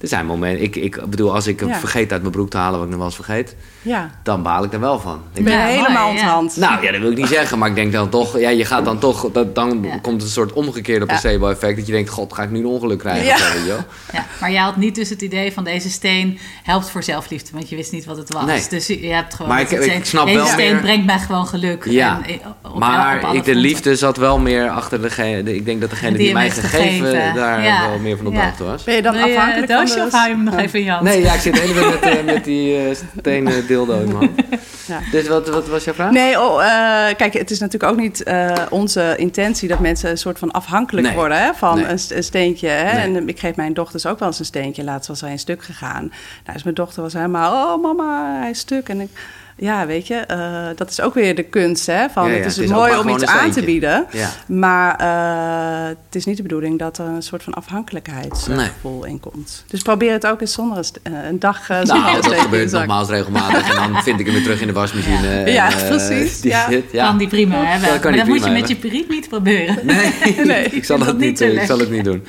[0.00, 2.82] er zijn momenten, ik, ik bedoel, als ik vergeet uit mijn broek te halen, wat
[2.82, 5.20] ik nog wel eens vergeet, Ja, dan baal ik er wel van.
[5.34, 6.56] ik ben Ja, helemaal onthand.
[6.56, 8.84] nou ja, dat wil ik niet zeggen, maar ik denk dan toch, ja, je gaat
[8.84, 9.98] dan toch, dat, dan Ja.
[10.02, 11.76] komt een soort omgekeerde placebo-effect.
[11.76, 13.24] Dat je denkt, god, ga ik nu een ongeluk krijgen?
[13.24, 13.34] Ja.
[13.34, 13.84] of?
[14.12, 17.68] Ja, maar jij had niet dus het idee van deze steen helpt voor zelfliefde, want
[17.68, 18.44] je wist niet wat het was.
[18.44, 18.62] Nee.
[18.70, 19.50] Dus je hebt gewoon.
[19.50, 21.84] Maar ik- ik zegt, snap deze wel steen meer- brengt mij gewoon geluk.
[21.84, 23.54] Ja, En, eh, op- maar ik, de fronten.
[23.56, 25.42] liefde zat wel meer achter degene.
[25.42, 27.34] de- ik denk dat degene die, mij heeft gegeven, gegeven.
[27.34, 27.88] daar Ja.
[27.88, 28.44] wel meer van op de Ja.
[28.44, 28.84] hoogte was.
[28.84, 30.04] Ben je dan afhankelijk het van doosje de...
[30.06, 30.60] of hou je hem nog Ja.
[30.60, 31.02] even in je hand?
[31.02, 34.06] Nee, ja, ik zit de hele tijd met, eh, met die eh stenen dildo in
[34.06, 34.30] mijn hand.
[34.88, 35.00] Ja.
[35.10, 36.10] Dus wat, wat was jouw vraag?
[36.10, 40.18] Nee, oh, eh, kijk, het is natuurlijk ook niet eh, onze intentie dat mensen een
[40.18, 41.16] soort van afhankelijk Nee.
[41.16, 41.86] worden hè, van Nee.
[41.86, 42.68] een, st- een steentje.
[42.68, 42.92] Hè?
[42.92, 43.02] Nee.
[43.02, 44.84] En eh, ik geef mijn dochters ook wel eens een steentje.
[44.84, 46.02] Laatst was hij een stuk gegaan.
[46.42, 48.88] Nou, dus mijn dochter was helemaal, oh mama, hij is stuk.
[48.88, 49.10] En ik,
[49.60, 51.86] ja, weet je, eh, dat is ook weer de kunst.
[51.86, 52.08] Hè?
[52.08, 54.06] Van, Ja, ja, het is het is ook mooi om iets aan te bieden.
[54.10, 54.30] Ja.
[54.46, 59.64] Maar eh, het is niet de bedoeling dat er een soort van afhankelijkheidsgevoel in komt.
[59.66, 63.08] Dus probeer het ook eens zonder een, eh, een dag uh, Nou, dat gebeurt nogmaals
[63.08, 63.70] regelmatig.
[63.70, 65.28] En dan vind ik hem weer terug in de wasmachine.
[65.28, 67.06] en, Ja, precies, die ja.
[67.06, 68.02] Kan die prima hebben.
[68.02, 69.78] Dat maar moet je met je periet niet proberen.
[69.86, 72.24] Nee, Nee, ik, zal het dat niet, ik zal het niet doen.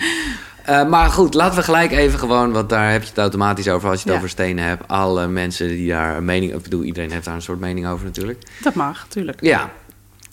[0.70, 3.90] Eh, maar goed, laten we gelijk even gewoon, want daar heb je het automatisch over
[3.90, 4.18] als je het Ja.
[4.18, 4.88] over stenen hebt.
[4.88, 8.06] Alle mensen die daar een mening, ik bedoel, iedereen heeft daar een soort mening over
[8.06, 8.44] natuurlijk.
[8.62, 9.42] Dat mag, tuurlijk.
[9.44, 9.72] Ja.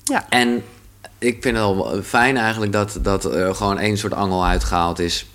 [0.04, 0.26] Ja.
[0.28, 0.62] En
[1.18, 5.26] ik vind het al fijn eigenlijk dat, dat er gewoon één soort angel uitgehaald is.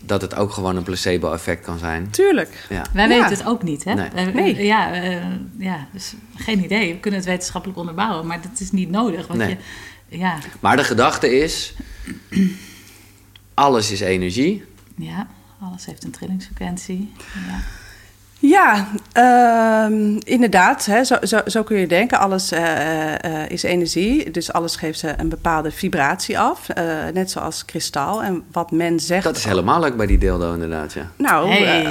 [0.00, 2.10] Dat het ook gewoon een placebo-effect kan zijn.
[2.10, 2.66] Tuurlijk.
[2.68, 2.82] Ja.
[2.92, 3.14] Wij Ja.
[3.20, 3.94] weten het ook niet, hè?
[3.94, 4.08] Nee.
[4.14, 4.64] Eh, Nee.
[4.64, 5.16] ja, eh,
[5.58, 6.92] ja, dus geen idee.
[6.92, 9.26] We kunnen het wetenschappelijk onderbouwen, maar dat is niet nodig.
[9.26, 9.56] Want Nee.
[10.08, 11.74] je, ja, Maar de gedachte is:
[13.58, 14.64] alles is energie.
[14.96, 15.26] ja,
[15.62, 17.12] alles heeft een trillingsfrequentie.
[17.48, 17.58] Ja.
[18.40, 20.86] Ja, ehm, inderdaad.
[20.86, 22.18] Hè, zo, zo, zo kun je denken.
[22.18, 24.30] Alles eh, eh, is energie.
[24.30, 26.68] Dus alles geeft een bepaalde vibratie af.
[26.68, 28.22] eh, net zoals kristal.
[28.22, 29.24] En wat men zegt.
[29.24, 30.92] Dat is helemaal leuk bij die dildo, inderdaad.
[30.92, 31.10] Ja.
[31.16, 31.82] Nou, Hey.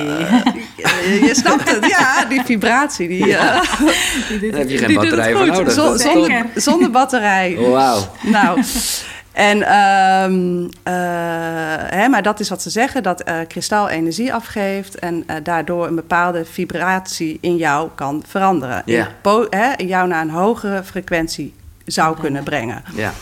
[0.75, 1.85] je, je snapt het.
[1.85, 3.07] Ja, die vibratie.
[3.07, 3.63] Die, Daar
[4.59, 5.75] heb je geen die doet batterij het voor goed.
[5.75, 6.01] nodig.
[6.01, 7.55] Zonder, zonder batterij.
[7.59, 8.07] Wauw.
[8.21, 8.61] Nou,
[9.37, 10.93] en, ehm, eh,
[11.89, 15.87] hè, maar dat is wat ze zeggen, dat eh, kristal energie afgeeft en eh, daardoor
[15.87, 18.81] een bepaalde vibratie in jou kan veranderen.
[18.85, 19.07] Ja.
[19.23, 21.53] In, hè, in jou naar een hogere frequentie
[21.85, 22.83] zou kunnen brengen.
[22.95, 23.13] Ja.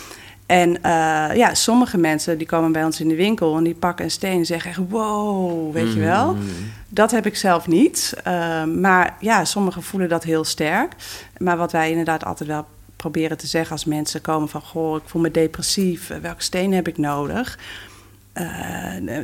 [0.45, 4.06] En eh, ja, sommige mensen die komen bij ons in de winkel en die pakken
[4.06, 6.34] een steen en zeggen echt wow, weet je wel.
[6.34, 6.41] Mm.
[6.89, 8.13] Dat heb ik zelf niet.
[8.23, 10.93] Eh, maar ja, sommigen voelen dat heel sterk.
[11.38, 14.62] Maar wat wij inderdaad altijd wel proberen te zeggen als mensen komen van...
[14.62, 17.60] goh, ik voel me depressief, eh, welke steen heb ik nodig?
[18.34, 18.43] Eh,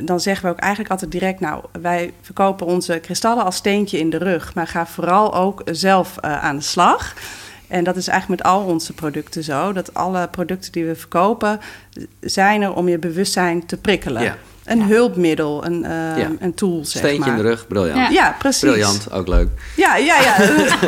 [0.02, 1.40] dan zeggen we ook eigenlijk altijd direct...
[1.40, 4.54] nou, wij verkopen onze kristallen als steentje in de rug...
[4.54, 7.14] maar ga vooral ook zelf eh, aan de slag...
[7.68, 9.72] En dat is eigenlijk met al onze producten zo.
[9.72, 11.60] Dat alle producten die we verkopen
[12.20, 14.22] zijn er om je bewustzijn te prikkelen.
[14.22, 14.36] Ja.
[14.64, 14.86] Een Ja.
[14.86, 16.28] hulpmiddel, een, eh, Ja.
[16.38, 17.28] een tool, zeg Steentje maar.
[17.28, 17.96] in de rug, briljant.
[17.98, 18.08] Ja.
[18.08, 18.60] Ja, precies.
[18.70, 19.48] Briljant, ook leuk.
[19.76, 20.34] Ja, ja, ja.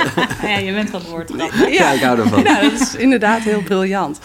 [0.51, 1.31] ja, je bent van het woord.
[1.71, 2.43] Ja, ik hou ervan.
[2.43, 4.19] ja, dat is inderdaad heel briljant.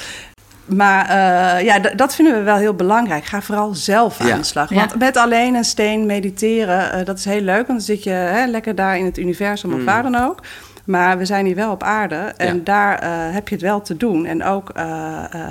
[0.65, 3.25] Maar eh, ja, dat vinden we wel heel belangrijk.
[3.25, 4.37] Ga vooral zelf aan Ja.
[4.37, 4.69] de slag.
[4.69, 4.75] Ja.
[4.75, 7.55] Want met alleen een steen mediteren, eh, dat is heel leuk.
[7.55, 9.85] Want dan zit je hè, lekker daar in het universum of Mm.
[9.85, 10.39] waar dan ook.
[10.85, 12.61] Maar we zijn hier wel op aarde en Ja.
[12.63, 14.25] daar eh, heb je het wel te doen.
[14.25, 14.83] En ook eh,
[15.31, 15.41] eh,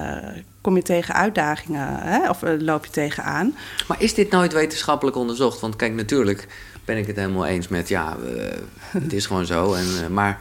[0.69, 3.57] kom je tegen uitdagingen hè, of eh, loop je tegenaan.
[3.87, 5.61] Maar is dit nooit wetenschappelijk onderzocht?
[5.61, 6.47] Want kijk, natuurlijk
[6.85, 7.89] ben ik het helemaal eens met...
[7.89, 8.59] ja, eh,
[9.03, 9.73] het is gewoon zo.
[9.73, 10.41] En, eh, maar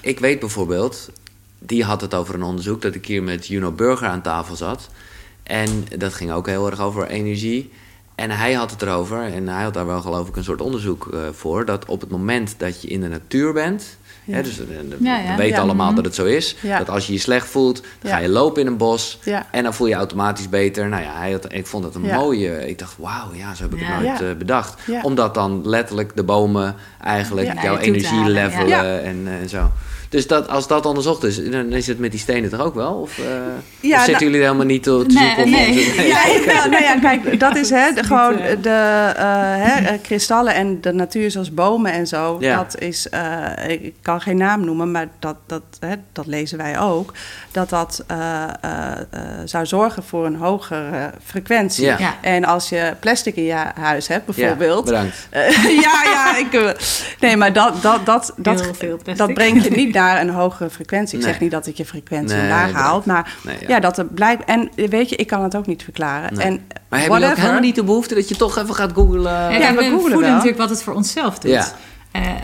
[0.00, 1.10] ik weet bijvoorbeeld...
[1.58, 2.82] die had het over een onderzoek...
[2.82, 4.88] dat ik hier met Juno Burger aan tafel zat.
[5.42, 7.70] En dat ging ook heel erg over energie.
[8.14, 9.22] En hij had het erover...
[9.22, 11.64] en hij had daar wel geloof ik een soort onderzoek voor...
[11.64, 13.98] dat op het moment dat je in de natuur bent...
[14.28, 14.66] Dus eh,
[15.00, 15.30] Ja, ja.
[15.30, 15.60] we weten Ja.
[15.62, 15.94] allemaal Mhm.
[15.96, 16.56] dat het zo is.
[16.78, 19.18] Dat als je je slecht voelt, dan ga je lopen in een bos.
[19.50, 20.88] En dan voel je je automatisch beter.
[20.88, 22.68] Nou ja, hij had, ik vond het een mooie.
[22.68, 24.80] Ik dacht, wauw, ja, zo heb ik het nooit eh, bedacht.
[25.02, 28.98] Omdat dan letterlijk de bomen eigenlijk jouw Ja, je energie toetaren, levelen ja.
[28.98, 29.70] en, eh, en zo.
[30.08, 32.92] Dus dat, als dat onderzocht is, dan is het met die stenen toch ook wel?
[32.92, 33.24] Of, eh,
[33.80, 35.42] Ja, of zitten nou- jullie helemaal niet te, te Nee, zoeken?
[35.44, 35.68] Op nee.
[35.68, 36.44] onze- Ja, ik.
[36.70, 39.24] Nou ja, kijk, dat is hè, de, gewoon eh, de eh,
[39.56, 42.36] hè, kristallen en de natuur zoals bomen en zo.
[42.40, 42.56] Ja.
[42.56, 46.58] Dat is, eh, ik ik kan geen naam noemen, maar dat, dat, hè, dat lezen
[46.58, 47.12] wij ook.
[47.58, 51.84] Dat dat eh, eh, eh, zou zorgen voor een hogere frequentie.
[51.84, 51.96] Ja.
[51.98, 52.14] Ja.
[52.20, 54.84] En als je plastic in je huis hebt, Ja, bijvoorbeeld.
[54.84, 55.16] bedankt.
[55.30, 56.76] Eh, ja, ja, ik,
[57.20, 58.34] nee, maar dat, dat, dat,
[59.16, 61.18] dat, brengt je niet naar een hogere frequentie.
[61.18, 61.32] Ik Nee.
[61.32, 63.66] zeg niet dat het je frequentie Nee, laag haalt, maar Nee, ja.
[63.68, 63.80] ja.
[63.80, 64.44] dat er blijkt.
[64.44, 66.34] En weet je, ik kan het ook niet verklaren.
[66.34, 66.46] Nee.
[66.46, 69.22] En Maar hebben jullie ook helemaal niet de behoefte dat je toch even gaat googlen?
[69.32, 70.30] Ja, Ja, we we googlen voelen wel.
[70.30, 71.74] natuurlijk wat het voor onszelf doet.
[72.10, 72.36] Eh, eh,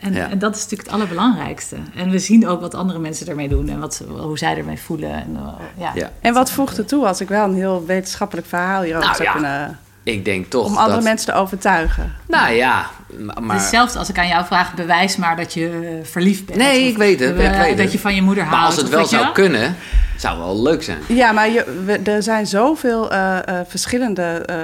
[0.00, 0.30] en, Ja.
[0.30, 1.76] en dat is natuurlijk het allerbelangrijkste.
[1.94, 4.78] En we zien ook wat andere mensen ermee doen en wat, ze- hoe zij ermee
[4.78, 5.12] voelen.
[5.12, 5.90] En, eh, ja.
[5.94, 6.10] Ja.
[6.20, 9.28] En wat voegt er toe als ik wel een heel wetenschappelijk verhaal hierover Nou, zou
[9.28, 9.34] ja.
[9.34, 9.78] kunnen...
[10.02, 11.02] Ik denk toch Om andere dat...
[11.04, 12.12] mensen te overtuigen.
[12.28, 12.86] Nou ja,
[13.18, 13.34] maar...
[13.36, 16.58] Het is hetzelfde als ik aan jou vraag, bewijs maar dat je verliefd bent.
[16.58, 17.78] Nee, Of, ik weet het, ik weet het.
[17.78, 18.58] Dat je van je moeder houdt.
[18.58, 19.76] Maar als het wel je zou kunnen,
[20.16, 20.98] zou wel leuk zijn.
[21.08, 24.56] Ja, maar je, we- er zijn zoveel eh, eh, verschillende eh,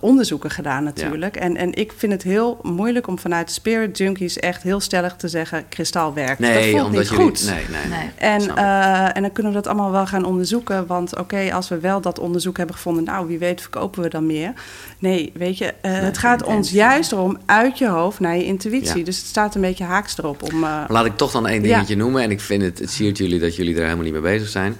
[0.00, 1.36] onderzoeken gedaan natuurlijk.
[1.36, 5.28] En, en ik vind het heel moeilijk om vanuit Spirit Junkies echt heel stellig te
[5.28, 5.64] zeggen...
[5.68, 6.40] kristal werkt.
[6.42, 7.24] dat Nee, voelt omdat niet jullie...
[7.24, 7.44] goed.
[7.46, 7.98] Nee, nee, nee.
[7.98, 8.10] Nee.
[8.30, 10.86] En, eh, en dan kunnen we dat allemaal wel gaan onderzoeken.
[10.86, 14.26] Want oké, als we wel dat onderzoek hebben gevonden, nou wie weet verkopen we dan
[14.26, 14.52] meer.
[14.98, 18.98] Nee, weet je, eh, het gaat ons juist erom uit je hoofd naar je intuïtie.
[18.98, 19.04] Ja.
[19.04, 20.64] Dus het staat een beetje haaks erop om.
[20.64, 21.68] eh, Laat ik toch dan één Ja.
[21.68, 22.22] dingetje noemen.
[22.22, 24.73] En ik vind het, het siert jullie dat jullie er helemaal niet mee bezig zijn.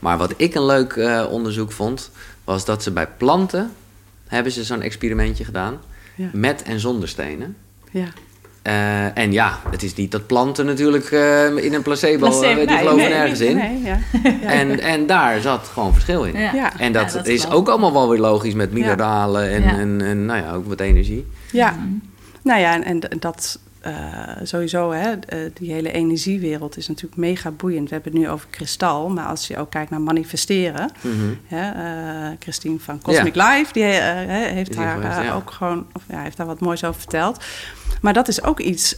[0.00, 2.10] Maar wat ik een leuk eh, onderzoek vond,
[2.44, 3.70] was dat ze bij planten
[4.28, 5.78] hebben ze zo'n experimentje gedaan.
[6.14, 6.28] Ja.
[6.32, 7.56] Met en zonder stenen.
[7.90, 8.06] ja.
[8.62, 12.56] Eh, en ja, het is niet dat planten natuurlijk eh, in een placebo, Placebo, eh,
[12.56, 13.56] die Nee, geloven nee, nergens in.
[13.56, 13.98] Nee, ja.
[14.22, 14.30] Ja.
[14.60, 16.40] En, en daar zat gewoon verschil in.
[16.40, 16.52] Ja.
[16.54, 16.78] Ja.
[16.78, 17.54] En dat, Ja, dat is klopt.
[17.56, 19.68] ook allemaal wel weer logisch met mineralen en, Ja.
[19.78, 21.26] en, en nou ja, ook met energie.
[21.52, 21.76] Ja,
[22.42, 23.92] nou ja, en, en dat eh,
[24.42, 27.88] sowieso, hè, eh, die hele energiewereld is natuurlijk mega boeiend.
[27.88, 30.90] We hebben het nu over kristal, maar als je ook kijkt naar manifesteren.
[31.00, 31.34] Mhm.
[31.46, 35.34] Hè, eh, Christine van Cosmic Life, die heeft daar ja.
[35.34, 37.44] ook gewoon, of, ja, heeft daar wat moois over verteld.
[38.00, 38.96] Maar dat is ook iets,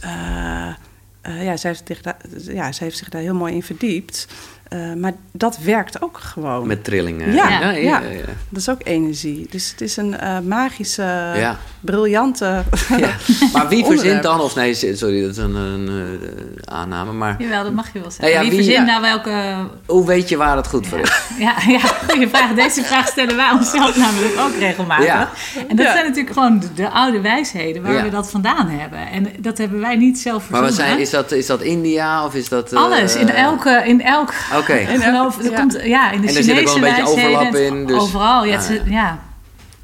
[1.21, 4.27] ja, zij heeft, zich daar, ja, zij heeft zich daar heel mooi in verdiept.
[4.71, 6.67] Eh, maar dat werkt ook gewoon.
[6.67, 7.33] Met trillingen.
[7.33, 7.79] Ja, ja, ja.
[7.99, 8.01] ja.
[8.49, 9.47] Dat is ook energie.
[9.49, 11.03] Dus het is een eh, magische,
[11.35, 11.57] Ja.
[11.79, 12.63] briljante...
[12.97, 13.09] Ja.
[13.53, 17.63] Maar wie verzint dan, of nee, sorry, dat is een, een eh, aanname, maar Jawel,
[17.63, 18.23] dat mag je wel zeggen.
[18.33, 18.99] Nou ja, wie, wie- verzint ja.
[18.99, 19.55] nou welke...
[19.85, 21.09] hoe weet je waar het goed voor is?
[21.39, 21.79] Ja, ja
[22.09, 22.53] goede vraag.
[22.53, 25.05] Deze vraag stellen wij onszelf namelijk ook regelmatig.
[25.05, 25.29] Ja.
[25.67, 25.91] En dat Ja.
[25.91, 28.03] zijn natuurlijk gewoon de, de oude wijsheden waar Ja.
[28.03, 28.99] we dat vandaan hebben.
[29.11, 30.67] En dat hebben wij niet zelf Maar verzonnen.
[30.67, 32.71] wat zijn, is, dat, is dat India of is dat...
[32.73, 33.81] eh, Alles, in elke...
[33.85, 34.73] In elk Oké.
[34.73, 35.59] ik geloof, er ja.
[35.59, 37.99] komt, ja, in de En er Chinese zit ook wel een beetje overlap in, dus-
[37.99, 38.57] Overal, ja.
[38.57, 39.19] Ah, ja.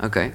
[0.03, 0.31] Oké.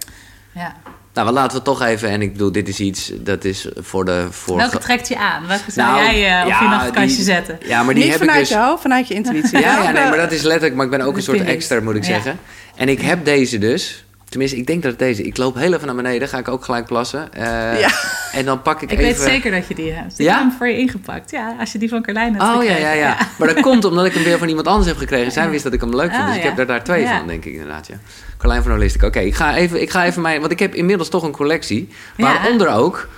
[0.54, 0.74] ja.
[1.14, 4.04] Nou, maar laten we toch even, en ik bedoel, dit is iets, dat is voor
[4.04, 4.26] de...
[4.30, 5.46] Voor Welke trekt je aan?
[5.46, 7.58] Welke zou Nou, jij eh, op ja, je nachtkastje die- zetten?
[7.66, 8.56] Ja, maar die Niet heb ik vanuit dus...
[8.56, 9.58] je hoofd, vanuit je intuïtie.
[9.58, 11.46] Ja, ja, nee, maar dat is letterlijk, maar ik ben ook een soort ik.
[11.46, 12.08] extra, moet ik Ja.
[12.12, 12.38] zeggen.
[12.76, 15.86] En ik heb deze dus, tenminste, ik denk dat het deze, ik loop heel even
[15.86, 17.32] naar beneden, ga ik ook gelijk plassen.
[17.34, 17.90] Eh, Ja.
[18.32, 19.04] En dan pak ik, Ik even...
[19.04, 20.18] weet zeker dat je die hebt.
[20.18, 20.32] Ik Ja?
[20.32, 21.30] heb hem voor je ingepakt.
[21.30, 22.80] Ja, als je die van Carlijn hebt Oh ja, gekregen.
[22.80, 23.16] ja, ja.
[23.38, 25.32] Maar dat komt omdat ik hem weer van iemand anders heb gekregen.
[25.32, 26.48] Zij wist dat ik hem leuk vond, Ah, dus ik ja.
[26.48, 27.18] heb er daar twee Ja.
[27.18, 27.94] van, denk ik inderdaad, ja.
[28.38, 29.02] Carlijn van Holistic.
[29.02, 31.88] Oké, ik ga even, ik ga even mijn, want ik heb inmiddels toch een collectie,
[32.16, 32.24] Ja.
[32.24, 33.08] waaronder ook,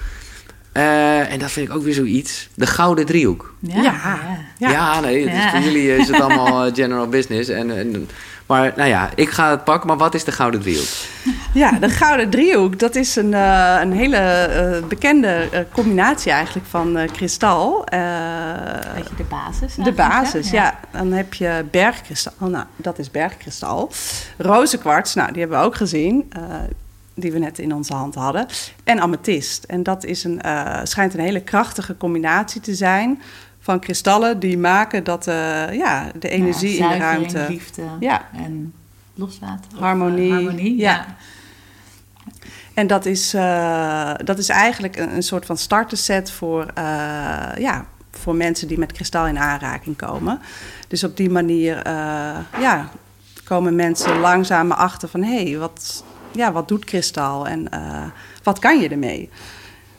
[0.72, 3.55] eh, en dat vind ik ook weer zoiets, de Gouden Driehoek.
[3.61, 4.18] Ja, Ja.
[4.59, 5.00] Ja, Ja.
[5.00, 5.50] nee, Ja.
[5.50, 7.48] voor jullie is het allemaal eh, general business.
[7.48, 8.09] En, en,
[8.47, 10.87] maar nou ja, ik ga het pakken, maar wat is de Gouden Driehoek?
[11.53, 16.67] Ja, de Gouden Driehoek, dat is een, eh, een hele eh, bekende eh, combinatie eigenlijk
[16.67, 17.85] van eh, kristal.
[17.87, 17.99] Eh,
[18.95, 19.75] Weet je, de basis.
[19.75, 20.79] de basis, ja.
[20.93, 22.33] Dan heb je bergkristal.
[22.49, 23.91] Nou, dat is bergkristal.
[24.39, 26.27] Rozenkwarts, nou, die hebben we ook gezien.
[26.33, 26.43] eh,
[27.17, 28.47] die we net in onze hand hadden.
[28.85, 29.65] En amethyst.
[29.65, 33.23] En dat is een, eh, schijnt een hele krachtige combinatie te zijn
[33.64, 37.46] van kristallen die maken dat eh, ja, de energie Ja, in de ruimte.
[37.48, 38.29] liefde Ja.
[38.33, 38.72] en
[39.14, 39.70] loslaten.
[39.74, 40.92] Of, Harmonie, eh, harmonie, ja.
[40.92, 41.16] ja.
[42.74, 46.85] En dat is, eh, dat is eigenlijk een, een soort van starterset voor, eh,
[47.59, 50.40] ja, voor mensen die met kristal in aanraking komen.
[50.88, 52.88] Dus op die manier eh, ja,
[53.44, 55.22] komen mensen langzaam achter van...
[55.22, 58.03] hé, hey, wat, ja, wat doet kristal en eh,
[58.42, 59.31] wat kan je ermee?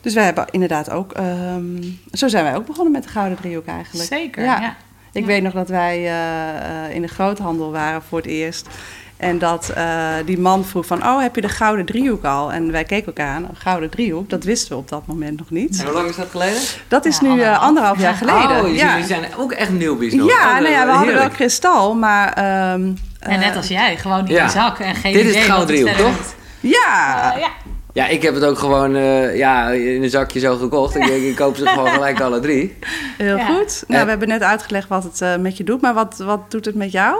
[0.06, 1.12] Dus we hebben inderdaad ook...
[1.12, 4.08] ehm, zo zijn wij ook begonnen met de Gouden Driehoek eigenlijk.
[4.08, 4.76] Zeker, ja.
[5.12, 5.26] Ik Ja.
[5.26, 8.68] weet nog dat wij eh, eh, in de groothandel waren voor het eerst...
[9.16, 12.52] En dat eh, die man vroeg van, oh, heb je de gouden driehoek al?
[12.52, 15.50] En wij keken elkaar aan, een gouden driehoek, dat wisten we op dat moment nog
[15.50, 15.78] niet.
[15.78, 16.60] En hoe lang is dat geleden?
[16.88, 17.62] Dat is Ja, nu eh, anderhalf.
[17.62, 18.16] anderhalf jaar Ja.
[18.16, 18.64] geleden.
[18.64, 20.28] Oh, ja, jullie zijn ook echt newbies nog.
[20.28, 22.32] ja, Oh, nou ja, we hadden wel kristal, maar...
[22.32, 25.76] ehm, En net als jij, gewoon je zak en geen Dit is idee het gouden
[25.84, 26.34] wat het driehoek, toch?
[26.60, 27.48] Ja, ja.
[27.96, 30.94] Ja, ik heb het ook gewoon eh, ja, in een zakje zo gekocht.
[30.94, 32.76] Ik denk, ik koop ze gewoon gelijk alle drie.
[33.16, 33.46] heel Ja.
[33.46, 33.84] goed.
[33.88, 36.64] Nou, we hebben net uitgelegd wat het eh, met je doet, maar wat, wat doet
[36.64, 37.16] het met jou?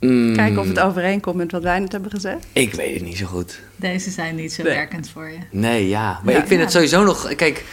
[0.00, 2.46] Mm, Kijken of het overeenkomt met wat wij net hebben gezegd.
[2.52, 3.60] Ik weet het niet zo goed.
[3.76, 4.72] Deze zijn niet zo Nee.
[4.74, 5.38] werkend voor je.
[5.50, 6.20] Nee, ja.
[6.24, 6.40] Maar Ja.
[6.40, 7.34] ik vind het sowieso nog...
[7.34, 7.64] Kijk,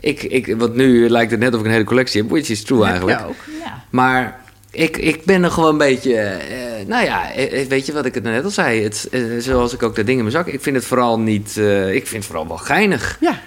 [0.00, 2.30] ik, ik, want nu lijkt het net of ik een hele collectie heb.
[2.30, 3.18] Which is true eigenlijk.
[3.18, 3.34] Ja, ook.
[3.64, 3.84] Ja.
[3.90, 6.14] Maar ik, ik ben er gewoon een beetje...
[6.16, 8.82] eh, nou ja, eh, weet je wat ik het net al zei?
[8.82, 10.46] Het, eh, zoals ik ook dat ding in mijn zak...
[10.46, 11.56] Ik vind het vooral niet...
[11.56, 13.16] eh, ik vind het vooral wel geinig.
[13.20, 13.40] Ja,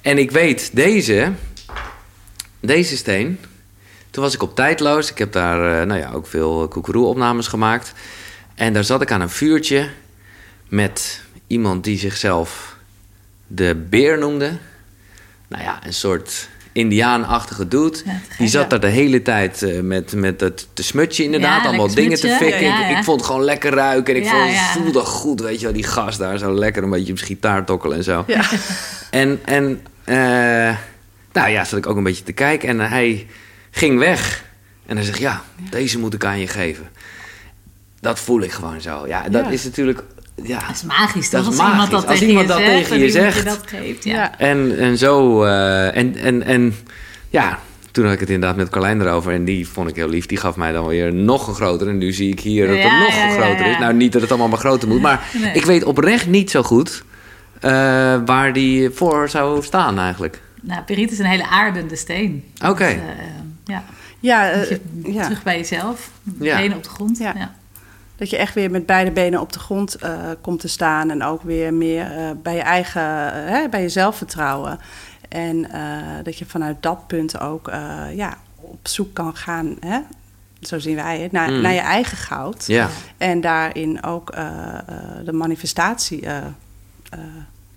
[0.00, 1.32] En ik weet, deze...
[2.60, 3.38] Deze steen...
[4.10, 5.10] Toen was ik op tijdloos.
[5.10, 7.92] Ik heb daar eh, nou ja, ook veel koekeroe-opnames gemaakt.
[8.54, 9.88] En daar zat ik aan een vuurtje...
[10.68, 12.76] met iemand die zichzelf
[13.46, 14.58] de beer noemde.
[15.48, 17.98] Nou ja, een soort indiaanachtige dude.
[18.04, 21.62] Ja, die zat daar de hele tijd eh, met, met het te smutje inderdaad.
[21.62, 22.62] Ja, allemaal dingen te fikken.
[22.64, 22.98] Ja, Ik, ja.
[22.98, 24.14] ik vond het gewoon lekker ruiken.
[24.14, 24.72] En ik Ja, vond, ja.
[24.72, 25.74] voelde goed, weet je wel.
[25.74, 28.24] Die gast daar zo lekker een beetje op zijn gitaar tokkelen en zo.
[28.26, 28.44] ja.
[29.10, 30.76] En, en eh,
[31.32, 32.68] nou ja, zat ik ook een beetje te kijken.
[32.68, 33.26] En hij
[33.70, 34.44] ging weg.
[34.86, 36.88] En hij zegt, ja, deze moet ik aan je geven.
[38.00, 39.06] Dat voel ik gewoon zo.
[39.06, 39.50] Ja, dat Ja.
[39.50, 40.02] is natuurlijk...
[40.42, 40.60] Ja.
[40.66, 41.52] Dat is magisch, Dat toch?
[41.52, 43.46] is Als iemand dat Als tegen iemand je dat zegt, tegen en je iemand zegt.
[43.46, 44.14] dat geeft, ja.
[44.14, 44.38] Ja.
[44.38, 45.44] En, en zo...
[45.44, 46.74] eh, en, en, en
[47.30, 47.58] ja,
[47.90, 49.32] toen had ik het inderdaad met Carlijn erover.
[49.32, 50.26] En die vond ik heel lief.
[50.26, 51.90] Die gaf mij dan weer nog een grotere.
[51.90, 53.72] En nu zie ik hier dat Ja, het nog ja, groter ja.
[53.72, 53.78] is.
[53.78, 55.00] Nou, niet dat het allemaal maar groter moet.
[55.00, 55.52] Maar Nee.
[55.54, 57.02] ik weet oprecht niet zo goed...
[57.60, 57.70] eh,
[58.24, 60.40] waar die voor zou staan eigenlijk.
[60.62, 62.44] Nou, periet is een hele aardende steen.
[62.64, 62.84] Oké.
[62.86, 63.00] Dus, eh,
[63.64, 63.84] ja,
[64.20, 64.68] Ja, dat
[65.02, 66.10] je terug bij jezelf.
[66.40, 66.56] Ja.
[66.56, 67.18] Benen op de grond.
[67.18, 67.54] Ja.
[68.16, 68.22] Ja.
[68.24, 71.10] dat je echt weer met beide benen op de grond eh, komt te staan.
[71.10, 74.78] En ook weer meer eh, bij je eigen, eh, hè, bij je zelfvertrouwen.
[75.28, 75.80] En eh,
[76.22, 79.98] dat je vanuit dat punt ook eh, ja, op zoek kan gaan, hè?
[80.60, 81.60] zo zien wij het, naar, Mm.
[81.60, 82.66] naar je eigen goud.
[82.66, 82.88] Ja.
[83.16, 86.54] En daarin ook eh, eh, de manifestatiekracht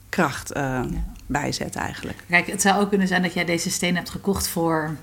[0.10, 0.82] kracht eh,
[1.26, 2.24] bijzet eigenlijk.
[2.30, 4.96] Kijk, het zou ook kunnen zijn dat jij deze steen hebt gekocht voor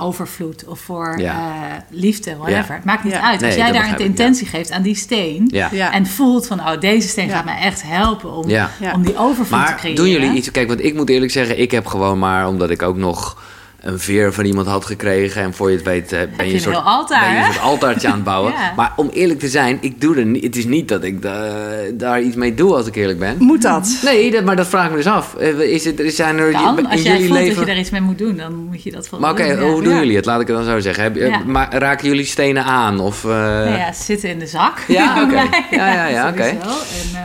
[0.00, 1.32] overvloed of voor Ja.
[1.34, 2.68] eh, liefde, whatever.
[2.70, 2.74] Ja.
[2.74, 3.22] Het maakt niet Ja.
[3.30, 3.40] uit.
[3.40, 5.68] Nee, Als jij daar een intentie geeft aan die steen Ja.
[5.72, 5.92] Ja.
[5.92, 7.34] en voelt van, oh, deze steen Ja.
[7.34, 8.70] gaat mij echt helpen om, Ja.
[8.80, 8.92] Ja.
[8.92, 9.96] om die overvloed te Maar creëren.
[9.96, 10.50] doen jullie iets?
[10.50, 13.42] Kijk, want ik moet eerlijk zeggen, ik heb gewoon maar, omdat ik ook nog
[13.88, 15.42] een veer van iemand had gekregen.
[15.42, 17.46] En voor je het weet eh, ben je, je een soort, heel altaar, ben je
[17.46, 18.52] een soort altaartje aan het bouwen.
[18.58, 18.72] Ja.
[18.76, 21.76] Maar om eerlijk te zijn, ik doe er niet, het is niet dat ik da-
[21.94, 23.34] daar iets mee doe als ik eerlijk ben.
[23.38, 23.98] Moet dat?
[24.04, 25.34] Nee, dat, maar dat vraag ik me dus af.
[25.34, 27.56] Eh, Is het, er zijn er Kan, in als jij jullie voelt leven...
[27.56, 29.56] dat je er iets mee moet doen, dan moet je dat Maar oké, ja.
[29.58, 29.98] hoe doen Ja.
[29.98, 30.24] jullie het?
[30.24, 31.02] Laat ik het dan zo zeggen.
[31.02, 31.38] Heb, Ja.
[31.46, 33.00] maar, raken jullie stenen aan?
[33.00, 34.84] Of, eh, Nou ja, ze zitten in de zak.
[34.88, 35.34] Ja, oké.
[35.76, 36.42] Ja, ja, ja, oké.
[36.42, 37.20] En eh,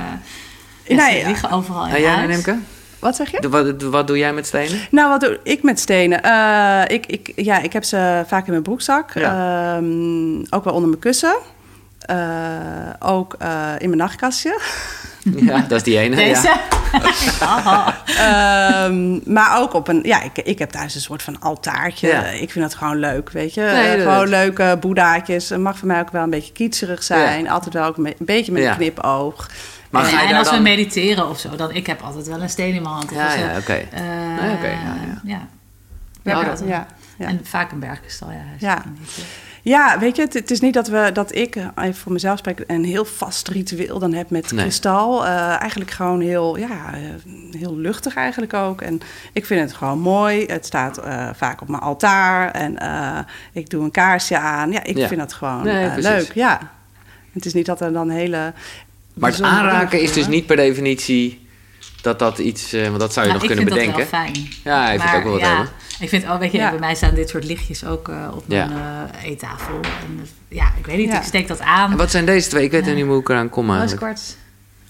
[0.84, 2.26] ja, Nee, ze liggen overal in En jij.
[2.26, 2.58] Nemke?
[3.04, 3.42] Wat zeg je?
[3.42, 4.80] De- Wat, wat doe jij met stenen?
[4.92, 6.22] Nou, wat doe ik met stenen?
[6.24, 9.12] Eh, ik, ik, ja, ik heb ze vaak in mijn broekzak.
[9.16, 11.36] Ehm, ook wel onder mijn kussen.
[12.00, 12.18] Eh,
[13.00, 14.60] ook eh, in mijn nachtkastje.
[15.36, 16.16] Ja, dat is die ene.
[16.16, 16.52] Deze.
[17.40, 17.96] Ja.
[18.86, 20.00] Ehm, maar ook op een...
[20.04, 22.08] Ja, ik, ik heb thuis een soort van altaartje.
[22.08, 22.24] Ja.
[22.24, 23.62] Ik vind dat gewoon leuk, weet je.
[23.62, 25.50] Nee, dat- gewoon leuke boeddhaatjes.
[25.50, 27.50] Het mag voor mij ook wel een beetje kietserig zijn.
[27.50, 29.50] Altijd wel ook een, be- een beetje met een knipoog.
[29.94, 30.58] Maar en ga je en daar als dan...
[30.58, 33.10] we mediteren of zo, dan ik heb altijd wel een steen in mijn hand.
[33.12, 33.74] Ja, ja, eh, oké.
[33.74, 34.02] eh,
[34.42, 35.22] Nee, oké, ja, ja.
[35.24, 35.48] ja.
[36.24, 36.64] Ja, Ja, dat-.
[37.18, 38.42] En vaak een bergkristal, ja.
[38.58, 38.84] Ja.
[39.62, 42.38] Ja, weet je, het, het is niet dat, we, dat ik, eh, even voor mezelf
[42.38, 44.62] spreek, een heel vast ritueel dan heb met Nee.
[44.62, 45.26] kristal.
[45.26, 47.00] Eh, eigenlijk gewoon heel, ja, eh,
[47.60, 48.82] heel luchtig eigenlijk ook.
[48.82, 49.02] En
[49.34, 50.46] ik vind het gewoon mooi.
[50.46, 53.20] Het staat eh, vaak op mijn altaar en eh,
[53.52, 54.72] ik doe een kaarsje aan.
[54.72, 55.08] Ja, ik Ja.
[55.08, 56.32] vind het gewoon Nee, eh, leuk.
[56.34, 56.60] Ja.
[57.34, 58.54] Het is niet dat er dan hele...
[59.14, 61.48] Maar het aanraken is dus niet per definitie
[62.02, 62.74] dat dat iets...
[62.74, 64.12] eh, want dat zou je Nou, nog ik kunnen vind bedenken.
[64.12, 64.54] dat wel fijn.
[64.64, 65.70] Ja, ik vind het ook wel wat ja, hebben.
[66.00, 66.70] Ik vind ook, weet je, Ja.
[66.70, 68.66] bij mij staan dit soort lichtjes ook eh, op Ja.
[68.66, 68.80] mijn
[69.22, 69.74] eh, eettafel.
[69.76, 71.18] En, ja, ik weet niet, Ja.
[71.18, 71.92] ik steek dat aan.
[71.92, 72.64] En wat zijn deze twee?
[72.64, 72.90] Ik weet Ja.
[72.90, 74.02] er niet hoe ik eraan kom eigenlijk.
[74.02, 74.36] Rooskwarts.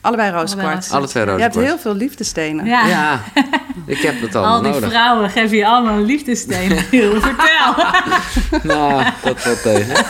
[0.04, 0.92] Allebei rooskwarts.
[0.92, 2.66] Alle twee Je hebt heel veel liefdestenen.
[2.66, 2.88] Ja.
[2.88, 3.20] Ja,
[3.86, 4.90] ik heb dat allemaal Al die nodig.
[4.90, 6.70] vrouwen geven je allemaal een liefdesteen.
[7.22, 7.76] Vertel.
[8.76, 10.06] Nou, dat valt tegen.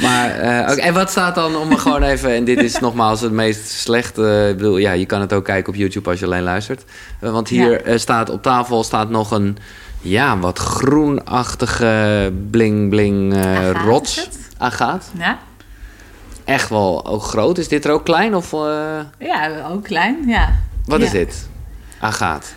[0.00, 2.34] Maar, eh, oké, en wat staat dan om gewoon even...
[2.34, 4.46] En dit is nogmaals het meest slechte...
[4.50, 6.84] Ik bedoel, ja, je kan het ook kijken op YouTube als je alleen luistert.
[7.20, 7.78] Eh, want hier Ja.
[7.78, 9.58] eh, staat op tafel staat nog een...
[10.00, 14.16] Ja, wat groenachtige bling-bling eh rots.
[14.16, 14.38] het?
[14.58, 15.10] Agaat.
[15.18, 15.38] Ja?
[16.44, 17.58] Echt wel ook groot.
[17.58, 18.34] Is dit er ook klein?
[18.34, 18.60] Of eh,
[19.18, 20.16] ja, ook klein.
[20.26, 20.48] Ja.
[20.84, 21.04] wat Ja.
[21.04, 21.48] is dit?
[22.00, 22.54] Agaat.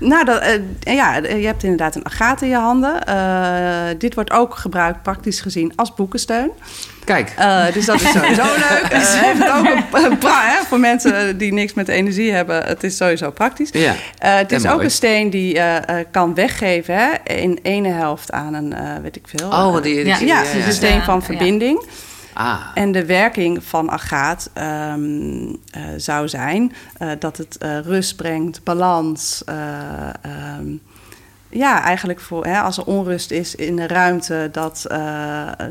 [0.00, 0.58] Nou, dat, eh,
[0.94, 3.04] ja, je hebt inderdaad een agaat in je handen.
[3.06, 6.50] Eh, dit wordt ook gebruikt, praktisch gezien, als boekensteun.
[7.04, 8.86] Kijk, Eh, dus dat is sowieso leuk.
[8.90, 12.64] Eh heeft het ook een, hè, voor mensen die niks met energie hebben.
[12.64, 13.68] Het is sowieso praktisch.
[13.72, 13.94] ja.
[14.18, 14.86] Eh, het is En ook mooi.
[14.86, 19.16] een steen die eh, eh, kan weggeven hè, in ene helft aan een, eh, weet
[19.16, 19.48] ik veel.
[19.48, 20.04] Oh, die...
[20.04, 21.20] Ja, die- ja, ja, het is een steen van ja.
[21.24, 21.86] verbinding.
[22.34, 28.16] Ah, En de werking van agaat ehm, eh, zou zijn eh, dat het eh, rust
[28.16, 29.42] brengt, balans.
[29.44, 29.54] eh,
[30.22, 30.66] ehm,
[31.48, 34.86] ja, eigenlijk voor, hè, als er onrust is in de ruimte, dat,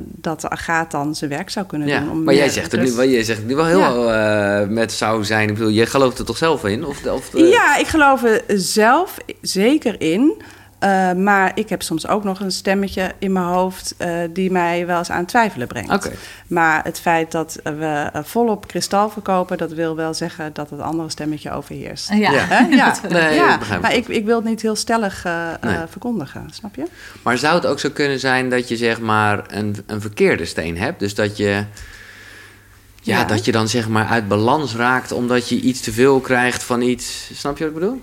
[0.06, 2.00] dat de agaat dan zijn werk zou kunnen ja.
[2.00, 2.10] doen.
[2.10, 4.68] om Maar jij zegt, het nu, rust- wel- jij zegt het nu wel heel eh,
[4.68, 5.48] met zou zijn.
[5.50, 6.86] Ik bedoel, jij gelooft er toch zelf in?
[6.86, 10.42] Of, of, Ja, ik geloof er zelf zeker in.
[10.84, 14.86] Eh, maar ik heb soms ook nog een stemmetje in mijn hoofd eh, die mij
[14.86, 15.92] wel eens aan het twijfelen brengt.
[15.94, 16.12] Oké.
[16.48, 20.80] Maar het feit dat we eh, volop kristal verkopen, dat wil wel zeggen dat het
[20.80, 22.10] andere stemmetje overheerst.
[22.10, 22.32] Ja.
[22.32, 22.46] Ja.
[22.46, 22.68] Hè?
[22.76, 22.96] Ja.
[23.10, 23.60] Nee, ja.
[23.62, 25.24] ik maar ik, ik wil het niet heel stellig
[25.62, 25.76] Nee.
[25.90, 26.86] verkondigen, snap je?
[27.22, 30.78] Maar zou het ook zo kunnen zijn dat je zeg maar een, een verkeerde steen
[30.78, 31.00] hebt?
[31.00, 31.66] Dus dat je, ja,
[33.02, 33.24] Ja.
[33.24, 36.82] dat je dan zeg maar uit balans raakt omdat je iets te veel krijgt van
[36.82, 37.30] iets.
[37.34, 38.02] Snap je wat ik bedoel?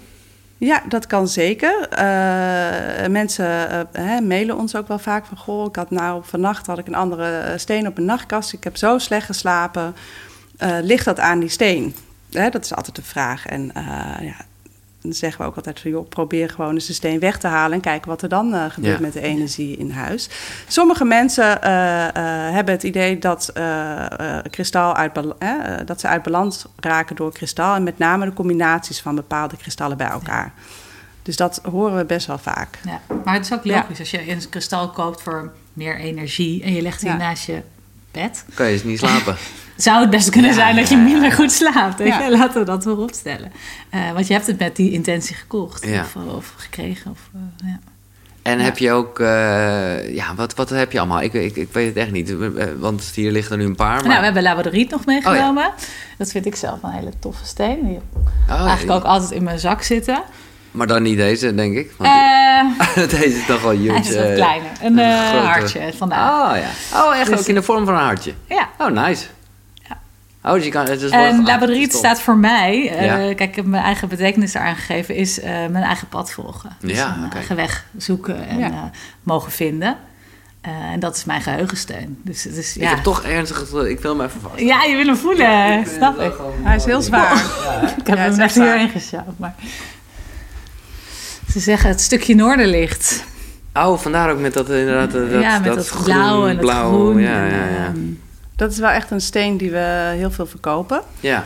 [0.61, 1.89] Ja, dat kan zeker.
[1.89, 5.37] Eh, mensen eh, hè, mailen ons ook wel vaak van...
[5.37, 8.53] goh, ik had nou vannacht had ik een andere eh, steen op mijn nachtkast.
[8.53, 9.95] Ik heb zo slecht geslapen.
[10.83, 11.95] Ligt dat aan die steen?
[12.31, 13.47] Hè, dat is altijd de vraag.
[13.47, 13.71] En
[14.21, 14.35] ja,
[15.03, 15.91] dan zeggen we ook altijd van...
[15.91, 17.73] joh, probeer gewoon eens de steen weg te halen...
[17.73, 19.01] en kijken wat er dan eh, gebeurt Ja.
[19.01, 20.29] met de energie in huis.
[20.69, 23.53] Sommige mensen eh, eh, hebben het idee dat
[24.51, 25.15] kristal uit,
[25.85, 27.75] dat ze uit balans raken door kristal...
[27.75, 30.53] en met name de combinaties van bepaalde kristallen bij elkaar.
[31.23, 32.79] Dus dat horen we best wel vaak.
[32.85, 36.73] Ja, maar het is ook logisch als je een kristal koopt voor meer energie en
[36.73, 37.17] je legt die Ja.
[37.17, 37.63] naast je
[38.11, 38.45] bed.
[38.55, 39.37] Kan je eens niet slapen?
[39.77, 41.09] Zou het best kunnen Ja, zijn dat je ja, ja.
[41.09, 41.99] minder goed slaapt.
[41.99, 42.21] Weet Ja.
[42.21, 42.31] je?
[42.39, 43.53] Laten we dat voorop stellen.
[43.91, 46.01] Eh, want je hebt het met die intentie gekocht Ja.
[46.01, 47.11] of, of gekregen.
[47.11, 47.79] Of, eh, ja.
[48.43, 48.65] En Ja.
[48.65, 51.21] heb je ook, eh, ja, wat, wat heb je allemaal?
[51.23, 52.35] Ik, ik, ik weet het echt niet,
[52.79, 53.95] want hier liggen er nu een paar.
[53.95, 54.05] Maar...
[54.07, 55.67] Nou, we hebben labradoriet nog meegenomen.
[55.67, 55.73] Oh,
[56.19, 57.79] Dat vind ik zelf een hele toffe steen.
[57.87, 58.01] Die
[58.49, 58.95] Oh, eigenlijk ja.
[58.95, 60.23] ook altijd in mijn zak zitten.
[60.71, 61.93] Maar dan niet deze, denk ik.
[61.97, 63.91] Want Eh, deze is toch wel huge.
[63.93, 64.71] hij is wat eh, kleiner.
[64.83, 66.31] Een een eh, hartje vandaag.
[66.53, 67.01] Oh ja.
[67.05, 68.33] Oh, echt Dus- ook in de vorm van een hartje.
[68.49, 68.69] Ja.
[68.79, 69.27] Oh, nice.
[69.75, 69.99] Ja.
[70.45, 70.87] Oh, dus je kan...
[70.89, 73.17] Het is En labradoriet staat voor mij, eh, Ja.
[73.17, 76.77] kijk, ik heb mijn eigen betekenis eraan gegeven, is eh, mijn eigen pad volgen.
[76.81, 78.67] Dus Ja, mijn eigen weg zoeken en Ja.
[78.71, 78.83] eh,
[79.23, 79.97] mogen vinden.
[80.61, 82.21] Eh, en dat is mijn geheugensteun.
[82.25, 82.89] Dus, het is Ik ja.
[82.89, 83.61] heb toch ernstig.
[83.87, 84.61] Ik wil hem even vast.
[84.61, 86.33] ja, je wil hem voelen, snap ik.
[86.63, 87.33] Hij is heel zwaar.
[87.99, 89.39] Ik heb Ja, het hem net hierin gesjouwd.
[89.39, 89.55] Maar...
[91.53, 93.25] Ze zeggen het stukje noorderlicht.
[93.75, 96.89] Oh, vandaar ook met dat inderdaad dat, ja, met dat, groen, blauw en het blauw,
[96.89, 97.21] groen.
[97.21, 97.87] Ja, ja, ja.
[97.87, 97.99] ehm,
[98.57, 101.03] Dat is wel echt een steen die we heel veel verkopen.
[101.21, 101.45] ja.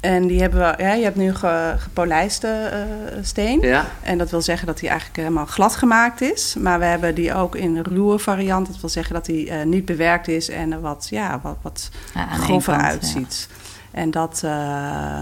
[0.00, 2.78] En die hebben we, ja, je hebt nu ge, gepolijste eh,
[3.22, 3.60] steen.
[3.60, 3.86] ja.
[4.02, 6.54] En dat wil zeggen dat die eigenlijk helemaal glad gemaakt is.
[6.58, 8.66] Maar we hebben die ook in een ruwe variant.
[8.66, 11.90] Dat wil zeggen dat die eh, niet bewerkt is en er wat, ja, wat, wat
[12.14, 12.90] ja, grover kant, ja.
[12.90, 13.48] uitziet.
[13.90, 15.20] En dat, eh,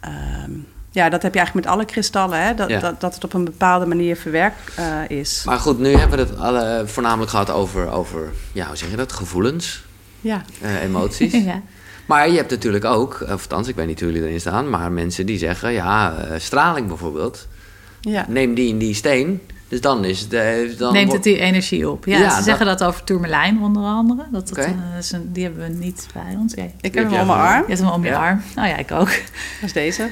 [0.00, 0.52] ehm,
[0.94, 2.42] ja, dat heb je eigenlijk met alle kristallen.
[2.46, 2.54] Hè?
[2.54, 2.80] Dat, Ja.
[2.80, 5.42] dat, dat het op een bepaalde manier verwerkt eh, is.
[5.46, 8.96] Maar goed, nu hebben we het alle, voornamelijk gehad over, over, ja, hoe zeg je
[8.96, 9.84] dat, gevoelens,
[10.20, 11.32] Ja, eh, emoties.
[11.52, 11.60] ja.
[12.06, 14.92] Maar je hebt natuurlijk ook, of althans, ik weet niet hoe jullie erin staan, maar
[14.92, 17.48] mensen die zeggen, ja, eh, straling bijvoorbeeld,
[18.00, 18.24] ja.
[18.28, 19.40] neem die en die steen.
[19.68, 20.32] Dus dan is het.
[20.32, 22.04] eh, dan Neemt het die energie op.
[22.04, 24.24] Ja, Ja, ze dat- zeggen dat over tourmalijn onder andere.
[24.32, 24.66] Dat, dat, Oké.
[24.66, 26.54] eh, is een- die hebben we niet bij ons.
[26.54, 27.60] Ik heb hem op mijn arm.
[27.60, 28.26] Je hebt hem om je Ja.
[28.28, 28.42] arm.
[28.54, 29.08] Nou ja, ik ook.
[29.08, 29.16] Dat
[29.62, 30.08] is deze.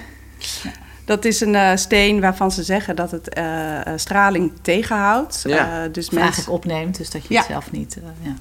[1.04, 5.42] Dat is een eh, steen waarvan ze zeggen dat het eh, eh, straling tegenhoudt.
[5.46, 5.58] Ja.
[5.84, 7.40] Eh, dus mensen, eigenlijk opneemt, dus dat je Ja.
[7.40, 7.96] het zelf niet...
[7.96, 8.34] eh, ja.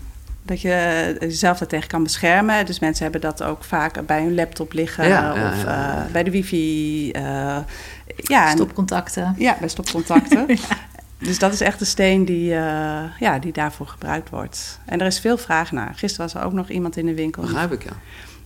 [0.44, 2.66] dat je jezelf daartegen kan beschermen.
[2.66, 6.04] Dus mensen hebben dat ook vaak bij hun laptop liggen of ja, ja.
[6.06, 7.12] eh, bij de wifi.
[7.12, 7.58] eh,
[8.16, 9.36] ja, en- Stopcontacten.
[9.38, 10.46] ja, bij stopcontacten.
[11.24, 14.80] Dus dat is echt een steen die, eh, ja, die daarvoor gebruikt wordt.
[14.86, 15.94] En er is veel vraag naar.
[15.96, 17.42] Gisteren was er ook nog iemand in de winkel.
[17.42, 17.92] Begrijp ik, ja.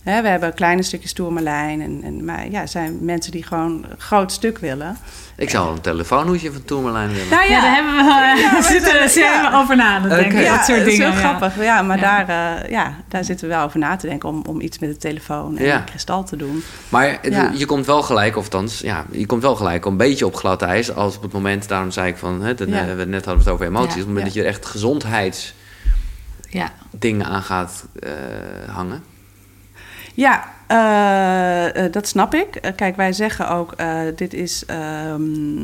[0.06, 1.80] Hè, we hebben kleine stukjes tourmalijn.
[1.82, 4.96] En, en, maar ja, er zijn mensen die gewoon een groot stuk willen.
[5.36, 7.28] Ik zou een telefoonhoesje van Tourmalijn willen.
[7.30, 9.50] Nou Ja, daar hebben we, Ja, we we zitten er ja.
[9.50, 10.40] we over na te denken.
[10.40, 11.12] Ja, dat soort dat is dingen.
[11.12, 11.28] heel ja.
[11.28, 11.64] grappig.
[11.64, 12.24] Ja, maar Ja.
[12.24, 14.90] Daar, eh, ja, daar zitten we wel over na te denken om, om iets met
[14.90, 16.62] de telefoon en kristal te doen.
[16.88, 17.18] Maar
[17.56, 20.62] je komt wel gelijk, of althans, ja, je komt wel gelijk een beetje op glad
[20.62, 20.94] ijs.
[20.94, 22.86] Als op het moment, daarom zei ik van, hè, Ja.
[22.88, 23.94] eh, we net hadden we het over emoties.
[23.94, 24.00] Ja.
[24.00, 24.32] Op het moment Ja.
[24.32, 25.54] dat je er echt gezondheidsdingen
[27.18, 27.24] Ja.
[27.24, 28.10] aan gaat eh,
[28.74, 29.02] hangen.
[30.16, 32.56] Ja, eh, eh, dat snap ik.
[32.56, 35.22] Eh, kijk, wij zeggen ook, eh, dit is ehm,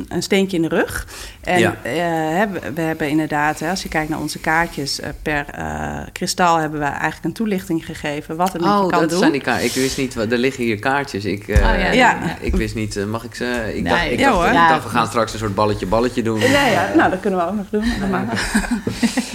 [0.08, 1.06] een steentje in de rug.
[1.40, 1.74] En Ja.
[1.82, 1.92] eh,
[2.38, 6.56] hè, we, we hebben inderdaad, hè, als je kijkt naar onze kaartjes, per eh, kristal
[6.56, 9.18] hebben we eigenlijk een toelichting gegeven wat het met je Oh, kan dat doen.
[9.18, 9.74] zijn die kaartjes.
[9.76, 11.24] Ik wist niet, er liggen hier kaartjes.
[11.24, 11.92] Ik, eh, Oh, ja, ja.
[11.92, 12.18] ja.
[12.40, 13.72] ik wist niet, mag ik ze...
[13.74, 13.92] Ik Nee.
[13.92, 16.40] dacht, ik Ja, dacht, ik dacht, we gaan straks een soort balletje-balletje doen.
[16.40, 17.84] Ja, ja, nou, dat kunnen we ook nog doen.
[18.00, 18.40] Dat maakt-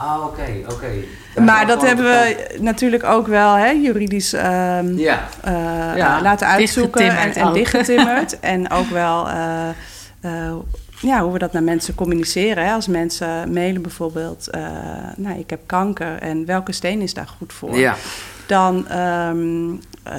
[0.00, 0.90] Ah, oké, oké.
[1.44, 5.52] Maar dat hebben we natuurlijk ook wel hè, juridisch ehm, Ja, eh,
[5.96, 6.22] Ja.
[6.22, 7.54] laten uitzoeken en, Dichtgetimmerd en ook.
[7.54, 8.40] dichtgetimmerd.
[8.54, 9.68] en ook wel eh,
[10.20, 10.52] eh,
[11.00, 12.64] ja, hoe we dat naar mensen communiceren.
[12.66, 12.72] Hè.
[12.72, 14.60] Als mensen mailen bijvoorbeeld, eh,
[15.16, 17.76] nou, ik heb kanker en welke steen is daar goed voor?
[17.78, 17.94] ja.
[18.46, 19.70] Dan ehm,
[20.02, 20.14] eh,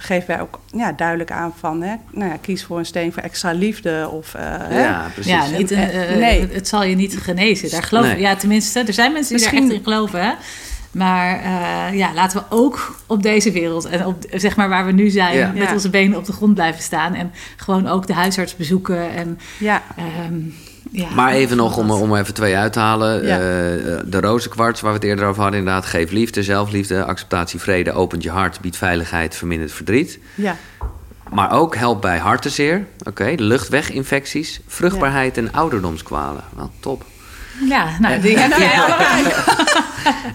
[0.00, 3.22] geven wij ook ja, duidelijk aan van, hè, nou ja, kies voor een steen voor
[3.22, 4.08] extra liefde.
[4.12, 4.82] Of, eh, hè.
[4.84, 5.32] ja, precies.
[5.32, 6.48] Ja, niet, een, Eh, eh, nee.
[6.52, 7.70] het zal je niet genezen.
[7.70, 8.20] Daar geloof Nee.
[8.20, 10.22] Ja, tenminste, er zijn mensen die er Misschien- echt in geloven.
[10.24, 10.32] Hè?
[10.90, 14.92] Maar eh, ja, laten we ook op deze wereld en op zeg maar waar we
[14.92, 15.52] nu zijn, Ja.
[15.54, 15.72] met Ja.
[15.72, 17.14] onze benen op de grond blijven staan.
[17.14, 19.10] En gewoon ook de huisarts bezoeken.
[19.10, 20.38] En, Ja, ehm,
[20.90, 23.26] ja, Maar even nog om, om even twee uit te halen.
[23.26, 23.34] Ja.
[23.36, 23.40] Eh,
[24.04, 25.86] de rozenkwarts, waar we het eerder over hadden, inderdaad.
[25.86, 30.18] Geef liefde, zelfliefde, acceptatie, vrede, opent je hart, biedt veiligheid, vermindert verdriet.
[30.34, 30.56] ja.
[31.32, 36.44] Maar ook helpt bij hartenzeer, oké, luchtweginfecties, vruchtbaarheid en ouderdomskwalen.
[36.56, 37.04] Wel, top.
[37.68, 39.34] ja, nou, die heb jij allebei.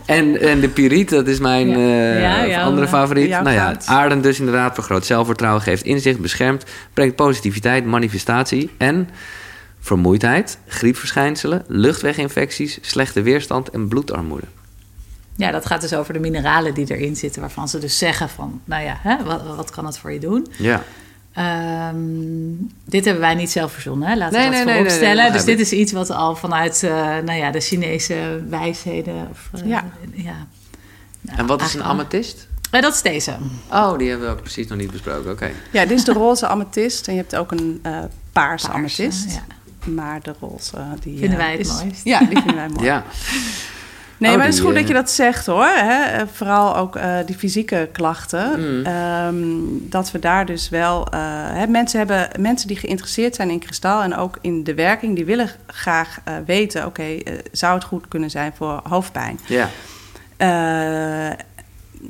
[0.05, 1.75] En, en de piriet, dat is mijn Ja.
[2.43, 3.29] eh, Ja, andere eh, favoriet.
[3.29, 9.09] Nou ja, aarden dus inderdaad vergroot zelfvertrouwen, geeft inzicht, beschermt, brengt positiviteit, manifestatie en
[9.85, 14.45] vermoeidheid, griepverschijnselen, luchtweginfecties, slechte weerstand en bloedarmoede.
[15.35, 18.61] Ja, dat gaat dus over de mineralen die erin zitten, waarvan ze dus zeggen van,
[18.65, 20.47] nou ja, hè, wat, wat kan het voor je doen?
[20.57, 20.83] Ja.
[21.33, 21.97] Ehm,
[22.85, 24.15] dit hebben wij niet zelf verzonnen, hè?
[24.15, 25.31] laten Nee, we dat nee, voorop nee, stellen.
[25.33, 26.91] dus dit is iets wat al vanuit eh,
[27.25, 29.27] nou ja, de Chinese wijsheden...
[29.31, 29.83] Of, eh, Ja.
[30.13, 30.47] ja.
[31.21, 32.47] Nou, En wat is een amethyst?
[32.71, 33.35] Eh, dat is deze.
[33.71, 35.31] Oh, die hebben we ook precies nog niet besproken.
[35.31, 35.49] Oké.
[35.71, 37.07] ja, dit is de roze amethyst.
[37.07, 39.31] En je hebt ook een eh paarse Paarse, amethyst.
[39.33, 39.43] ja.
[39.85, 42.03] Maar de roze, die Vinden eh, wij het is- mooist.
[42.03, 42.85] Ja, die vinden wij mooi.
[42.85, 43.03] Ja.
[44.17, 45.65] Nee, Oh, maar het is goed eh, dat je dat zegt hoor.
[45.65, 46.03] Hè?
[46.03, 48.59] Eh, Vooral ook eh, die fysieke klachten.
[48.77, 48.85] Mm.
[48.85, 49.45] Ehm,
[49.89, 51.07] dat we daar dus wel.
[51.11, 55.15] eh, hè, mensen, hebben, mensen die geïnteresseerd zijn in kristal en ook in de werking,
[55.15, 59.39] die willen graag eh, weten: oké, eh, zou het goed kunnen zijn voor hoofdpijn?
[59.45, 59.69] Ja.
[60.37, 61.37] Eh,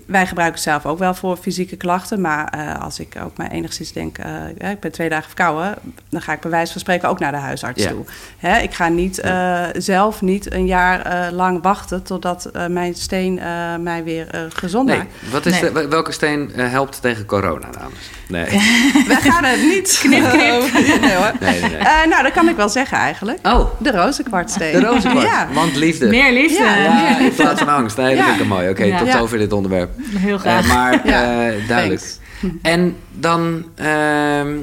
[0.05, 2.21] wij gebruiken het zelf ook wel voor fysieke klachten.
[2.21, 5.75] Maar eh, als ik ook maar enigszins denk, eh, ja, ik ben twee dagen verkouden,
[6.09, 7.89] dan ga ik bij wijze van spreken ook naar de huisarts Ja.
[7.89, 8.05] toe.
[8.37, 12.93] Hè, ik ga niet, eh, zelf niet een jaar eh, lang wachten totdat eh, mijn
[12.95, 13.45] steen eh,
[13.79, 15.09] mij weer eh, gezond Nee, maakt.
[15.31, 15.61] wat is Nee.
[15.61, 17.97] de- wel- welke steen helpt tegen corona, dames?
[18.27, 18.45] Nee.
[19.07, 19.97] Wij gaan het niet.
[20.03, 21.01] Knip, knip.
[21.01, 21.31] nee hoor.
[21.39, 21.77] Nee, nee, nee.
[21.77, 23.39] Eh, nou, dat kan ik wel zeggen eigenlijk.
[23.47, 24.71] Oh, De rozenkwartsteen.
[24.71, 25.29] de rozenkwarts.
[25.31, 25.47] Ja.
[25.53, 26.07] Want liefde.
[26.07, 26.63] Meer liefde.
[26.63, 27.97] Ja, Ja, in plaats van angst.
[27.97, 28.29] Nee, dat Ja.
[28.29, 28.69] vind ik mooi.
[28.69, 28.97] Oké, Ja.
[28.97, 29.17] tot Ja.
[29.17, 29.84] zover dit onderwerp.
[29.97, 30.67] Heel Eh, graag.
[30.67, 32.01] maar Ja, eh, duidelijk.
[32.01, 32.19] thanks.
[32.61, 33.65] En dan...
[33.75, 34.57] ehm,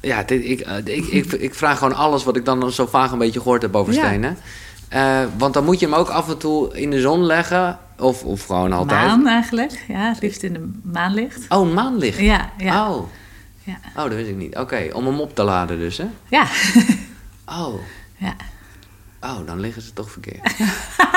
[0.00, 3.12] ja, dit, ik, eh, ik, ik, ik vraag gewoon alles wat ik dan zo vaag
[3.12, 4.06] een beetje gehoord heb over Ja.
[4.06, 4.36] stenen.
[4.88, 7.78] Eh, want dan moet je hem ook af en toe in de zon leggen.
[7.98, 9.06] Of, of gewoon altijd.
[9.06, 9.84] Maan eigenlijk.
[9.88, 11.44] Ja, het liefst in de maanlicht.
[11.48, 12.18] Oh, maanlicht.
[12.18, 12.90] Ja, ja.
[12.90, 13.08] Oh.
[13.64, 13.78] Ja.
[13.96, 14.56] oh, dat wist ik niet.
[14.56, 16.06] Oké, om hem op te laden dus, hè?
[16.28, 16.46] Ja.
[17.46, 17.74] Oh.
[18.16, 18.34] ja.
[19.22, 20.58] Oh, dan liggen ze toch verkeerd.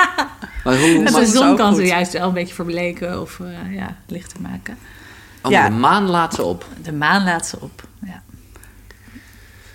[0.64, 1.04] maar hoe...
[1.04, 4.78] Dat de zon kan ze juist wel een beetje verbleken of eh, ja, lichter maken.
[5.42, 5.68] Oh, Ja.
[5.68, 6.66] de maan laat ze op.
[6.82, 7.82] De maan laat ze op.
[8.04, 8.22] Ja.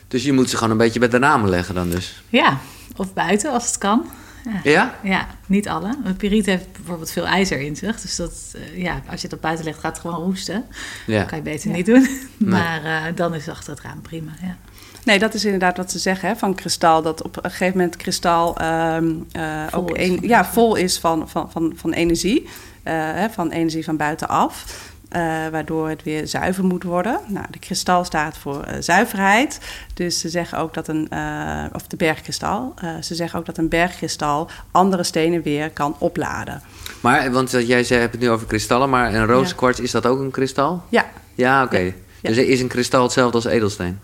[0.08, 2.24] Dus je moet ze gewoon een beetje bij de ramen leggen dan dus.
[2.30, 2.58] ja,
[2.96, 4.06] of buiten als het kan.
[4.44, 4.60] Ja.
[4.72, 4.96] Ja?
[5.04, 5.96] Ja, niet alle.
[6.04, 8.02] Een piriet heeft bijvoorbeeld veel ijzer in zich.
[8.02, 10.66] Dus dat, eh, ja, als je het op buiten legt, gaat het gewoon roesten.
[11.06, 11.18] Ja.
[11.20, 12.08] Dat kan je beter niet doen.
[12.38, 14.32] Maar eh, dan is achter het raam prima.
[14.42, 14.56] Ja.
[15.04, 17.02] Nee, dat is inderdaad wat ze zeggen hè, van kristal.
[17.02, 21.52] Dat op een gegeven moment kristal ehm, eh, ook een, ja, vol is van, van,
[21.52, 22.50] van, van energie.
[22.84, 24.80] eh, hè, van energie van buitenaf.
[25.10, 25.22] eh,
[25.52, 27.20] waardoor het weer zuiver moet worden.
[27.28, 29.60] Nou, de kristal staat voor zuiverheid.
[29.94, 33.58] Dus ze zeggen ook dat een, eh, of de bergkristal, eh, ze zeggen ook dat
[33.58, 36.62] een bergkristal andere stenen weer kan opladen.
[37.02, 40.20] Maar, want jij zei, hebt het nu over kristallen, maar een rozenkwarts, is dat ook
[40.20, 40.84] een kristal?
[40.90, 41.78] Ja, Ja, oké.
[41.78, 41.92] Ja.
[42.22, 42.30] Ja.
[42.30, 44.00] Dus is een kristal hetzelfde als edelsteen?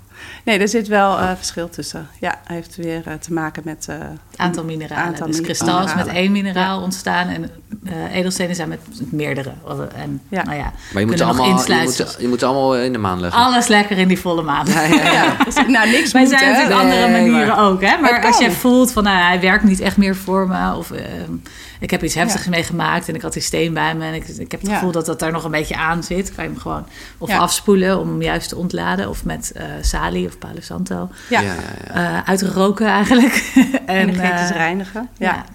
[0.45, 2.07] Nee, er zit wel eh, verschil tussen.
[2.19, 3.85] Ja, heeft weer eh, te maken met.
[3.89, 5.03] eh, Het aantal mineralen.
[5.03, 7.27] Aantal dus kristal is met één mineraal ontstaan.
[7.27, 7.49] En
[7.85, 8.79] eh, edelstenen zijn met
[9.11, 9.51] meerdere.
[9.95, 10.43] En, Ja.
[10.43, 13.19] Nou ja, Maar je moet, allemaal, je, moet, je moet ze allemaal in de maan
[13.19, 13.41] leggen.
[13.41, 14.65] Alles lekker in die volle maan.
[14.67, 17.81] ja, dus- nou, niks Wij moet, zijn natuurlijk andere Nee, manieren maar- ook.
[17.81, 17.97] Hè?
[17.97, 18.53] Maar Het als je kan.
[18.53, 20.75] voelt van nou, hij werkt niet echt meer voor me.
[20.75, 21.31] Of ehm,
[21.79, 24.05] ik heb iets heftigs meegemaakt en ik had die steen bij me.
[24.05, 24.75] En ik, ik heb het Ja.
[24.75, 26.35] gevoel dat dat daar nog een beetje aan zit.
[26.35, 26.85] Kan je hem gewoon
[27.17, 27.37] of Ja.
[27.37, 29.09] afspoelen om hem juist te ontladen.
[29.09, 31.09] Of met eh sali of Palo Santo.
[31.29, 31.61] Ja, ja, ja,
[31.93, 32.17] ja.
[32.17, 33.51] Eh, uitgeroken eigenlijk.
[33.87, 35.09] energetisch eh, reinigen.
[35.17, 35.33] Ja.
[35.33, 35.45] ja.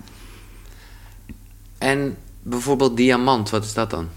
[1.78, 4.08] En bijvoorbeeld diamant, wat is dat dan?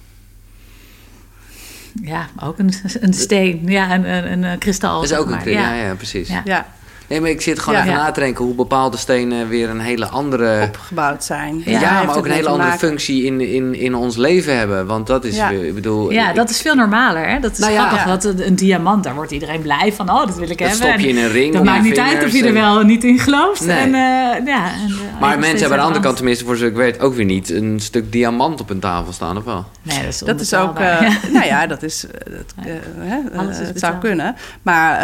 [2.01, 3.61] Ja, ook een, een steen.
[3.65, 5.01] Ja, een, een, een, kristal.
[5.01, 5.63] Dat is ook een kristal.
[5.63, 5.73] Ja.
[5.75, 6.27] Ja, ja, precies.
[6.27, 6.41] Ja.
[6.45, 6.65] ja,
[7.07, 7.85] Nee, maar ik zit gewoon Ja.
[7.85, 8.03] even Ja.
[8.03, 10.63] na te denken hoe bepaalde stenen weer een hele andere...
[10.63, 11.61] opgebouwd zijn.
[11.65, 12.87] Ja, maar ook een hele andere maken.
[12.87, 14.85] functie in, in, in ons leven hebben.
[14.85, 15.49] Want dat is, Ja.
[15.49, 16.11] ik bedoel...
[16.11, 17.27] Ja, ik- dat is veel normaler.
[17.29, 17.39] Hè?
[17.39, 17.97] Dat is Nou grappig.
[17.99, 18.05] Ja.
[18.05, 20.09] Dat een, een diamant, daar wordt iedereen blij van.
[20.09, 20.87] Oh, dat wil ik Dat hebben.
[20.87, 23.03] stop je in een ring Dat maakt niet uit of je er en- wel niet
[23.03, 23.65] in gelooft.
[23.65, 23.77] Nee.
[23.77, 26.71] En, eh, ja, en, eh, Maar mensen hebben aan de andere kant, tenminste voor zover
[26.71, 29.65] ik weet, ook weer niet een stuk diamant op hun tafel staan, of wel?
[29.81, 31.09] Nee, dat is, Dat is ook, eh, Ja.
[31.33, 32.53] nou ja, dat is, dat,
[32.99, 34.35] hè, Alles is het zou kunnen.
[34.61, 34.97] Maar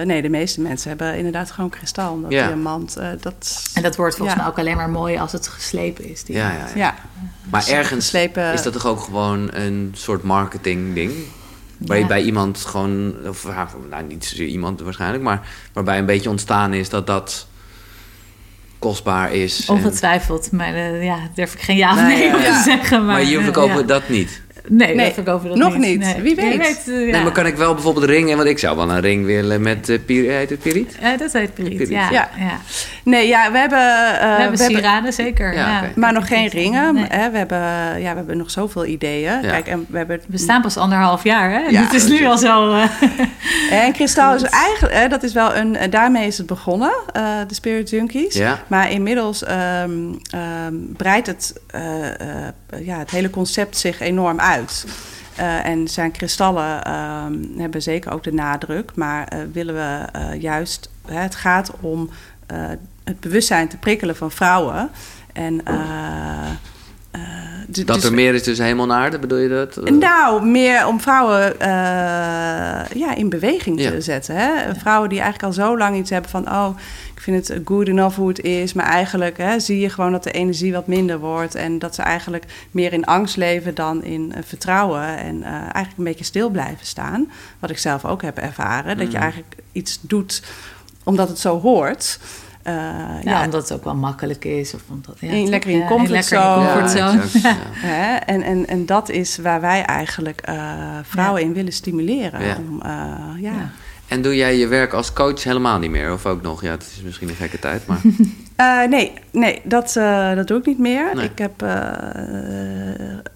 [0.00, 2.12] eh, nee, de meeste mensen hebben inderdaad gewoon kristal.
[2.12, 2.46] Omdat Ja.
[2.46, 3.62] diamant, eh, dat...
[3.74, 4.42] En dat wordt volgens Ja.
[4.42, 6.24] mij ook alleen maar mooi als het geslepen is.
[6.24, 6.70] Die Ja, ja, ja.
[6.74, 6.94] ja,
[7.50, 11.12] Maar ergens geslepen- is dat toch ook gewoon een soort marketing ding?
[11.78, 13.46] Waar je bij iemand gewoon, of
[13.90, 17.46] nou niet zozeer iemand waarschijnlijk, maar waarbij een beetje ontstaan is dat dat
[18.78, 19.66] kostbaar is.
[19.68, 23.04] en- Ongetwijfeld, maar eh, ja, durf ik geen ja of Nee, te zeggen.
[23.04, 23.82] Maar, maar je eh, verkoopt ja.
[23.82, 24.42] dat niet.
[24.68, 25.88] Nee, Nee, dat nog niet.
[25.88, 25.98] niet.
[26.00, 26.22] Nee.
[26.22, 26.58] Wie weet.
[26.60, 26.92] eh, ja.
[27.12, 29.88] Nee, maar kan ik wel bijvoorbeeld ringen, want ik zou wel een ring willen met
[29.88, 30.96] uh, pier, heet het piriet?
[31.00, 31.88] Ja, dat heet Piriet.
[31.88, 32.10] ja.
[32.10, 32.30] Ja.
[32.38, 32.60] ja.
[33.10, 33.78] Nee, ja, we hebben...
[34.20, 35.54] eh, we hebben sieraden, zeker.
[35.54, 35.82] Ja.
[35.94, 36.94] Maar nog geen ringen.
[36.94, 37.04] Nee.
[37.08, 37.30] Hè?
[37.30, 37.58] We, hebben,
[38.00, 39.42] ja, we hebben nog zoveel ideeën.
[39.42, 39.50] Ja.
[39.50, 40.20] Kijk, en we hebben...
[40.28, 41.58] We staan pas anderhalf jaar, hè?
[41.58, 42.72] Ja, het is nu al zo...
[42.74, 42.84] eh,
[43.84, 47.22] En kristal is eigenlijk, hè, dat is wel een, eh, daarmee is het begonnen, eh,
[47.46, 48.34] de Spirit Junkies.
[48.34, 48.58] Ja.
[48.66, 49.90] Maar inmiddels ehm,
[50.30, 52.54] ehm, breidt het, eh, eh,
[52.84, 54.84] ja, het hele concept zich enorm uit.
[55.36, 60.40] Eh, en zijn kristallen ehm, hebben zeker ook de nadruk, maar eh, willen we eh,
[60.40, 62.10] juist, hè, het gaat om
[62.46, 62.56] eh,
[63.10, 64.90] het bewustzijn te prikkelen van vrouwen.
[65.32, 65.76] En eh,
[67.10, 67.20] eh,
[67.66, 69.90] Dat dus- er meer is tussen hemel en aarde, bedoel je dat?
[69.90, 71.68] nou, meer om vrouwen eh,
[72.94, 74.34] ja, in beweging te zetten.
[74.36, 74.74] Hè?
[74.74, 76.48] Vrouwen die eigenlijk al zo lang iets hebben van...
[76.48, 76.76] oh,
[77.14, 78.72] ik vind het good enough hoe het is.
[78.72, 81.54] Maar eigenlijk hè, zie je gewoon dat de energie wat minder wordt...
[81.54, 85.18] en dat ze eigenlijk meer in angst leven dan in eh, vertrouwen...
[85.18, 87.30] en eh, eigenlijk een beetje stil blijven staan.
[87.58, 88.96] Wat ik zelf ook heb ervaren.
[88.96, 89.22] Dat je Mhm.
[89.22, 90.42] eigenlijk iets doet
[91.04, 92.18] omdat het zo hoort...
[92.62, 94.74] Eh, ja, ja, omdat het ook wel makkelijk is.
[94.74, 96.64] Of omdat, ja, In- lekker in comfortzone.
[97.42, 98.26] Ja, ja.
[98.26, 100.54] En, en, en dat is waar wij eigenlijk eh,
[101.02, 102.44] vrouwen in willen stimuleren.
[102.44, 102.56] Ja.
[102.56, 102.90] Om, eh,
[103.42, 103.52] ja.
[103.52, 103.70] Ja.
[104.08, 106.12] En doe jij je werk als coach helemaal niet meer?
[106.12, 106.62] Of ook nog?
[106.62, 108.00] Ja, het is misschien een gekke tijd, maar...
[108.56, 111.14] Eh, nee, nee dat, eh, dat doe ik niet meer.
[111.14, 111.24] Nee.
[111.24, 111.70] Ik heb eh,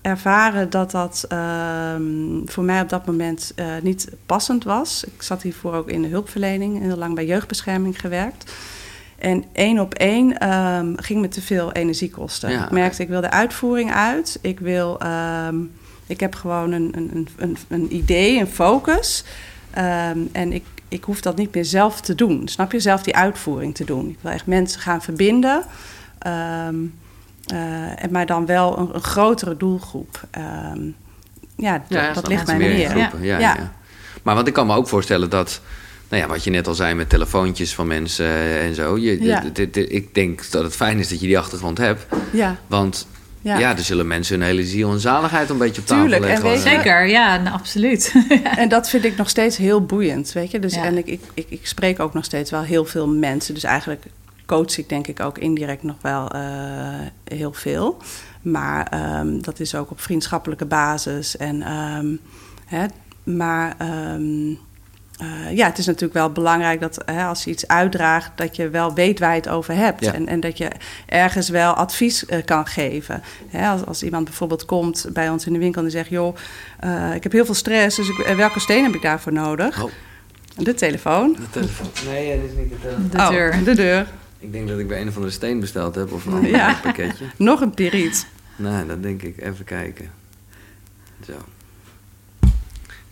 [0.03, 2.03] ervaren dat dat ehm,
[2.45, 5.05] voor mij op dat moment eh, niet passend was.
[5.05, 8.53] Ik zat hiervoor ook in de hulpverlening, heel lang bij jeugdbescherming gewerkt.
[9.25, 12.51] En één op één ehm, ging me te veel energie kosten.
[12.51, 14.39] Ja, ik merkte, ik wil de uitvoering uit.
[14.41, 15.57] Ik, wil, ehm,
[16.07, 19.25] ik heb gewoon een, een, een, een, idee, een focus.
[19.71, 22.49] Ehm, en ik, ik hoef dat niet meer zelf te doen.
[22.49, 22.81] Snap je?
[22.81, 24.09] Zelf die uitvoering te doen.
[24.09, 25.65] Ik wil echt mensen gaan verbinden.
[26.19, 26.67] eh,
[28.03, 30.21] en maar dan wel een, een grotere doelgroep.
[31.57, 33.39] Ja, dat, Ja, dat ligt mij Meer Ja, Ja.
[33.39, 33.73] ja.
[34.23, 35.61] Maar want ik kan me ook voorstellen dat
[36.09, 38.27] nou ja, wat je net al zei met telefoontjes van mensen
[38.61, 38.99] en zo.
[38.99, 39.43] Je, Ja.
[39.73, 42.07] ik denk dat het fijn is dat je die achtergrond hebt.
[42.33, 43.07] Ja, Want
[43.41, 43.77] ja, ja.
[43.77, 46.51] er zullen mensen hun hele ziel en zaligheid een beetje op tafel Tuurlijk, en leggen.
[46.51, 48.13] je- Zeker, ja, nou, absoluut.
[48.57, 50.59] En dat vind ik nog steeds heel boeiend, weet je.
[50.59, 50.85] Dus, Ja.
[50.85, 53.55] En ik, ik, ik, ik spreek ook nog steeds wel heel veel mensen.
[53.55, 54.05] Dus eigenlijk
[54.47, 56.41] coach ik denk ik ook indirect nog wel eh,
[57.25, 57.97] heel veel.
[58.43, 61.37] Maar ehm, dat is ook op vriendschappelijke basis.
[61.37, 62.07] En, ehm,
[62.65, 62.87] hè,
[63.25, 64.55] maar ehm,
[65.19, 68.31] eh, ja, het is natuurlijk wel belangrijk dat hè, als je iets uitdraagt...
[68.35, 70.05] dat je wel weet waar je het over hebt.
[70.05, 70.13] Ja.
[70.13, 70.71] En, en dat je
[71.07, 73.23] ergens wel advies eh, kan geven.
[73.49, 76.09] Hè, als, als iemand bijvoorbeeld komt bij ons in de winkel en die zegt...
[76.11, 76.37] joh,
[76.81, 79.83] eh, ik heb heel veel stress, dus ik, welke steen heb ik daarvoor nodig?
[79.83, 79.91] Oh,
[80.57, 81.33] De telefoon.
[81.33, 81.87] de telefoon.
[82.13, 83.09] Nee, dat is niet de telefoon.
[83.11, 83.65] De Oh, deur.
[83.65, 84.07] de deur.
[84.39, 86.79] Ik denk dat ik bij een of andere steen besteld heb of een ander Ja.
[86.83, 87.25] pakketje.
[87.51, 88.27] Nog een piriet.
[88.57, 89.41] Nou, dat denk ik.
[89.43, 90.11] Even kijken.
[91.27, 91.33] Zo.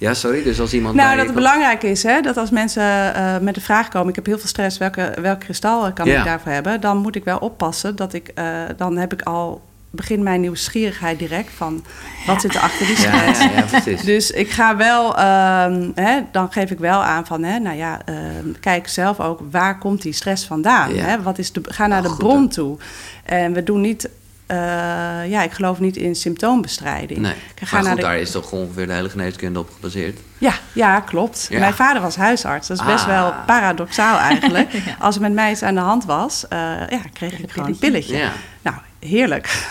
[0.03, 0.43] Ja, sorry.
[0.43, 3.61] Dus als iemand Nou, dat het belangrijk is hè, dat als mensen eh, met de
[3.61, 6.19] vraag komen: ik heb heel veel stress, welke, welk kristal kan Ja.
[6.19, 6.81] ik daarvoor hebben?
[6.81, 8.45] Dan moet ik wel oppassen dat ik, eh,
[8.77, 11.85] dan heb ik al, begin mijn nieuwsgierigheid direct van
[12.27, 13.39] wat zit er achter die stress.
[13.43, 14.01] ja, ja, precies.
[14.03, 18.01] Dus ik ga wel, ehm, hè, dan geef ik wel aan van, hè, nou ja,
[18.05, 20.95] ehm, kijk zelf ook waar komt die stress vandaan.
[20.95, 21.05] Ja.
[21.05, 21.23] Hè?
[21.23, 22.77] Wat is de, ga naar Oh, de bron toe.
[23.25, 24.09] En we doen niet,
[24.57, 27.21] eh, ja, ik geloof niet in symptoombestrijding.
[27.21, 29.71] Nee, Ik ga maar naar goed, de- daar is toch ongeveer de hele geneeskunde op
[29.75, 30.19] gebaseerd.
[30.39, 31.47] Ja, ja, klopt.
[31.51, 31.59] Ja.
[31.59, 32.69] Mijn vader was huisarts.
[32.69, 33.09] Dat is best Ah.
[33.09, 34.73] wel paradoxaal eigenlijk.
[34.99, 37.79] Als er met mij iets aan de hand was, eh, ja, kreeg ik gewoon een
[37.79, 38.17] pilletje.
[38.17, 38.33] Ja.
[38.63, 39.49] Nou, heerlijk.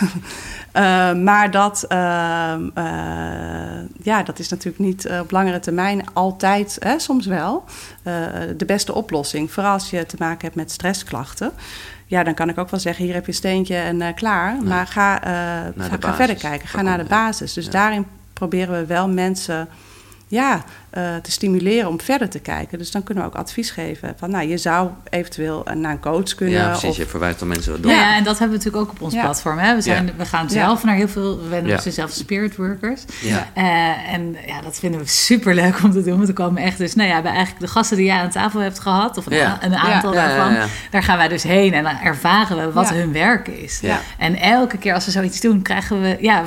[0.72, 2.84] Eh, maar dat, ehm, eh,
[4.02, 7.64] ja, dat is natuurlijk niet op langere termijn altijd, hè, soms wel,
[8.02, 8.14] eh,
[8.56, 9.52] de beste oplossing.
[9.52, 11.52] Vooral als je te maken hebt met stressklachten.
[12.12, 14.62] Ja, dan kan ik ook wel zeggen, hier heb je een steentje en eh, klaar.
[14.62, 17.52] Maar ga, eh, ga, ga verder kijken, ga naar de basis.
[17.52, 19.68] Dus daarin proberen we wel mensen
[20.32, 22.78] ja, eh, te stimuleren om verder te kijken.
[22.78, 24.14] Dus dan kunnen we ook advies geven.
[24.18, 26.58] Van, nou, je zou eventueel eh, naar een coach kunnen.
[26.58, 26.88] Ja, precies.
[26.88, 27.90] of- Je verwijst dan mensen door.
[27.90, 29.20] Ja, ja, en dat hebben we natuurlijk ook op ons Ja.
[29.22, 29.58] platform.
[29.58, 29.74] Hè?
[29.74, 30.12] We, zijn, Ja.
[30.16, 30.48] we gaan Ja.
[30.52, 33.02] zelf naar heel veel, we noemen ze zelf spirit workers.
[33.20, 33.48] Ja.
[33.54, 36.16] Eh, en ja, dat vinden we super leuk om te doen.
[36.16, 38.60] Want er komen echt dus, nou ja, bij eigenlijk de gasten die jij aan tafel
[38.60, 39.46] hebt gehad, of een, Ja.
[39.62, 40.66] a- een aantal Ja, ja, daarvan, ja.
[40.90, 42.94] daar gaan wij dus heen en dan ervaren we wat Ja.
[42.94, 43.78] hun werk is.
[43.80, 44.00] Ja.
[44.18, 46.42] En elke keer als we zoiets doen, krijgen we, ja,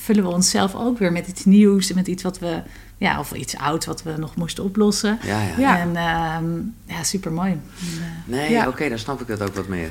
[0.00, 2.62] vullen we onszelf ook weer met iets nieuws, met iets wat we,
[2.98, 5.18] ja, of iets ouds wat we nog moesten oplossen.
[5.22, 5.54] Ja, ja.
[5.58, 5.78] Ja.
[5.78, 7.60] En ehm, ja, super mooi.
[8.24, 8.68] Nee, Ja.
[8.68, 9.90] oké, dan snap ik dat ook wat meer.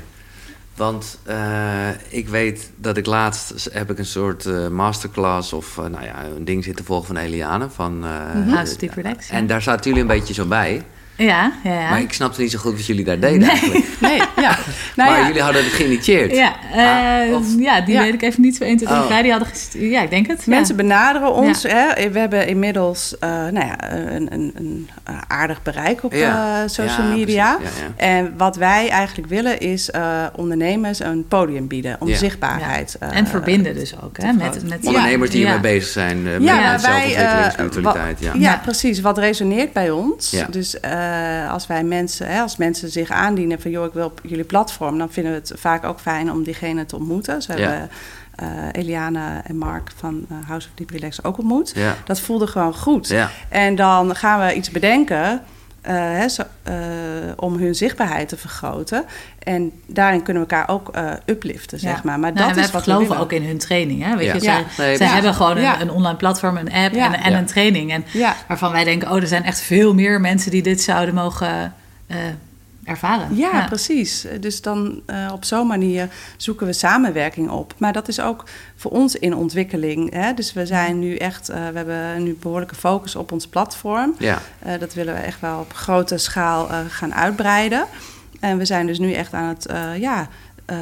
[0.75, 5.85] Want eh, ik weet dat ik laatst heb ik een soort eh, masterclass of eh,
[5.85, 7.69] nou ja, een ding zitten volgen van Eliane.
[7.69, 9.29] Van, eh, House of Deep Relax.
[9.29, 10.83] En daar zaten jullie een beetje zo bij.
[11.17, 11.89] Ja, ja, ja.
[11.89, 13.85] Maar ik snapte niet zo goed wat jullie daar deden eigenlijk.
[13.99, 14.57] Nee, ja.
[14.95, 16.31] Nou maar ja, jullie hadden het geïnitieerd.
[16.35, 18.01] Ja, eh, Ah, of- ja die Ja.
[18.01, 19.07] weet ik even niet zo 1, 2, 3, Oh.
[19.07, 19.21] 5.
[19.21, 19.49] Die hadden
[19.89, 20.47] ja, ik denk het.
[20.47, 20.81] Mensen ja.
[20.81, 21.63] benaderen ons.
[21.63, 22.09] Hè.
[22.11, 26.61] We hebben inmiddels eh, nou ja, een, een, een eh, aardig bereik op Ja.
[26.63, 27.55] eh, social Ja, media.
[27.55, 27.77] precies.
[27.79, 28.03] Ja, ja.
[28.17, 32.15] En wat wij eigenlijk willen is eh, ondernemers een podium bieden om Ja.
[32.17, 32.95] zichtbaarheid.
[32.99, 34.31] eh, en verbinden dus ook, hè?
[34.33, 35.47] Met, met, Ondernemers die ja.
[35.53, 38.19] ermee bezig zijn uh, Ja, met maar wij, zelfontwikkeling, eh, spiritualiteit.
[38.19, 38.31] Ja.
[38.35, 39.01] Ja, precies.
[39.01, 40.31] Wat resoneert bij ons.
[40.31, 40.47] Ja.
[40.49, 44.19] Dus eh, als wij mensen, hè, als mensen zich aandienen van joh, ik wil op
[44.23, 47.41] jullie platform, dan vinden we het vaak ook fijn om diegene te ontmoeten.
[47.47, 47.53] Ja.
[47.53, 47.89] hebben
[48.35, 51.71] eh Eliane en Mark van eh, House of Deep Relax ook ontmoet.
[51.75, 51.95] Ja.
[52.05, 53.07] Dat voelde gewoon goed.
[53.07, 53.29] Ja.
[53.49, 55.41] En dan gaan we iets bedenken
[55.93, 56.73] hè, zo, eh,
[57.35, 59.05] om hun zichtbaarheid te vergroten.
[59.39, 62.19] En daarin kunnen we elkaar ook eh, upliften, zeg maar.
[62.19, 63.23] Maar Nou, dat en is wat we geloven willen.
[63.23, 64.03] ook in hun training.
[64.03, 64.15] Hè?
[64.17, 64.33] Weet Ja.
[64.33, 64.63] je, Ja.
[64.75, 65.13] zij, Nee, zij ja.
[65.13, 65.81] hebben gewoon een, Ja.
[65.81, 67.13] een online platform, een app Ja.
[67.13, 67.37] en, en Ja.
[67.37, 67.91] een training.
[67.91, 68.35] En Ja.
[68.47, 71.73] waarvan wij denken, oh, er zijn echt veel meer mensen die dit zouden mogen
[72.07, 72.17] eh,
[72.85, 73.35] ervaren.
[73.35, 74.25] Ja, precies.
[74.39, 77.73] Dus dan eh, op zo'n manier zoeken we samenwerking op.
[77.77, 78.43] Maar dat is ook
[78.75, 80.13] voor ons in ontwikkeling.
[80.13, 80.33] Hè?
[80.33, 84.15] Dus we zijn nu echt, eh, we hebben nu behoorlijke focus op ons platform.
[84.17, 84.41] Ja.
[84.59, 87.85] Eh, dat willen we echt wel op grote schaal eh, gaan uitbreiden.
[88.39, 90.27] En we zijn dus nu echt aan het eh, ja,
[90.65, 90.77] eh,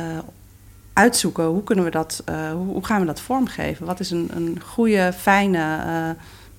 [0.93, 3.85] uitzoeken hoe kunnen we dat, eh, hoe, hoe gaan we dat vormgeven?
[3.85, 6.09] Wat is een, een goede, fijne eh,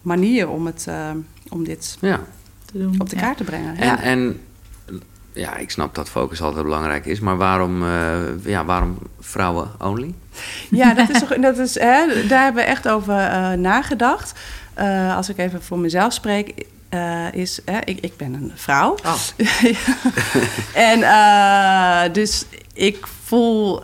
[0.03, 0.86] manier om, het,
[1.51, 2.20] om dit ja.
[2.64, 2.95] Te doen.
[3.01, 3.22] op de Ja.
[3.22, 3.76] kaart te brengen?
[3.76, 4.03] En, Ja.
[4.03, 4.40] en
[5.35, 10.14] ja, ik snap dat focus altijd belangrijk is, maar waarom, eh, ja, waarom vrouwen only?
[10.70, 14.32] Ja, dat is toch, dat is, hè, daar hebben we echt over eh, nagedacht.
[14.74, 16.66] Eh, als ik even voor mezelf spreek,
[17.32, 18.97] is, hè, ik, ik ben een vrouw.
[19.05, 19.14] Oh.
[20.91, 23.82] en dus ik voel,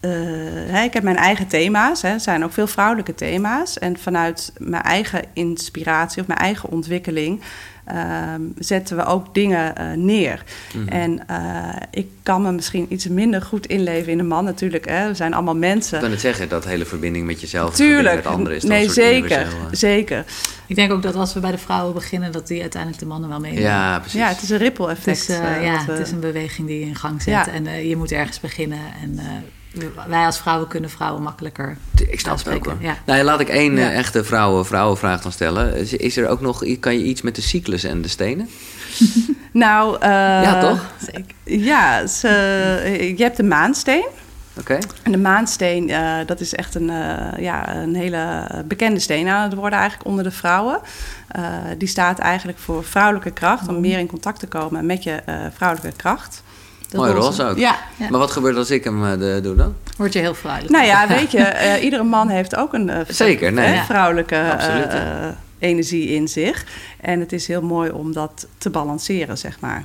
[0.00, 2.02] hè, ik heb mijn eigen thema's.
[2.02, 2.08] Hè.
[2.08, 3.78] Er zijn ook veel vrouwelijke thema's.
[3.78, 7.42] En vanuit mijn eigen inspiratie of mijn eigen ontwikkeling
[7.84, 10.42] ehm, zetten we ook dingen eh, neer.
[10.74, 10.88] Mhm.
[10.88, 14.88] En eh, ik kan me misschien iets minder goed inleven in een man natuurlijk.
[14.88, 15.08] Hè.
[15.08, 15.94] We zijn allemaal mensen.
[15.96, 17.98] Ik kan het zeggen, dat hele verbinding met jezelf, de Tuurlijk.
[17.98, 19.46] verbinding met anderen is dan nee, een soort zeker.
[19.70, 20.24] Zeker.
[20.66, 23.28] Ik denk ook dat als we bij de vrouwen beginnen, dat die uiteindelijk de mannen
[23.28, 23.64] wel meenemen.
[23.68, 24.18] Ja, precies.
[24.20, 25.18] Ja, het is een ripple Het effect.
[25.18, 27.32] is, eh, ja, we- het is een beweging die je in gang zet.
[27.34, 27.48] Ja.
[27.48, 28.78] En eh, je moet ergens beginnen.
[29.02, 29.24] En eh,
[30.08, 31.76] wij als vrouwen kunnen vrouwen makkelijker
[32.08, 32.80] Ik snap het ook uitspreken.
[32.80, 32.88] wel.
[32.90, 32.96] Ja.
[33.06, 33.90] Nou ja, laat ik één Ja.
[33.90, 35.76] eh, echte vrouwen, vrouwenvraag dan stellen.
[35.76, 38.48] Is, is er ook nog, kan je iets met de cyclus en de stenen?
[39.52, 40.08] Nou, eh,
[40.42, 40.86] ja, toch?
[41.12, 41.24] Zeker.
[41.44, 42.28] Ja, ze,
[43.16, 44.06] je hebt de maansteen.
[44.58, 44.78] Oké.
[45.02, 49.42] En de maansteen, eh, dat is echt een, eh, ja, een hele bekende steen aan
[49.42, 50.80] het worden eigenlijk onder de vrouwen.
[51.28, 51.42] Eh,
[51.78, 55.34] die staat eigenlijk voor vrouwelijke kracht, om meer in contact te komen met je eh,
[55.54, 56.42] vrouwelijke kracht.
[56.92, 57.56] De Mooi roze ook.
[57.58, 57.76] Ja.
[57.96, 58.08] Ja.
[58.10, 59.74] Maar wat gebeurt als ik hem eh, de- doe dan?
[59.96, 60.72] Word je heel vrouwelijk.
[60.72, 63.66] Nou ja, weet je, eh, iedere man heeft ook een eh, Zeker, nee.
[63.66, 64.36] hè, vrouwelijke
[65.58, 66.64] energie in zich.
[67.00, 69.84] En het is heel mooi om dat te balanceren, zeg maar.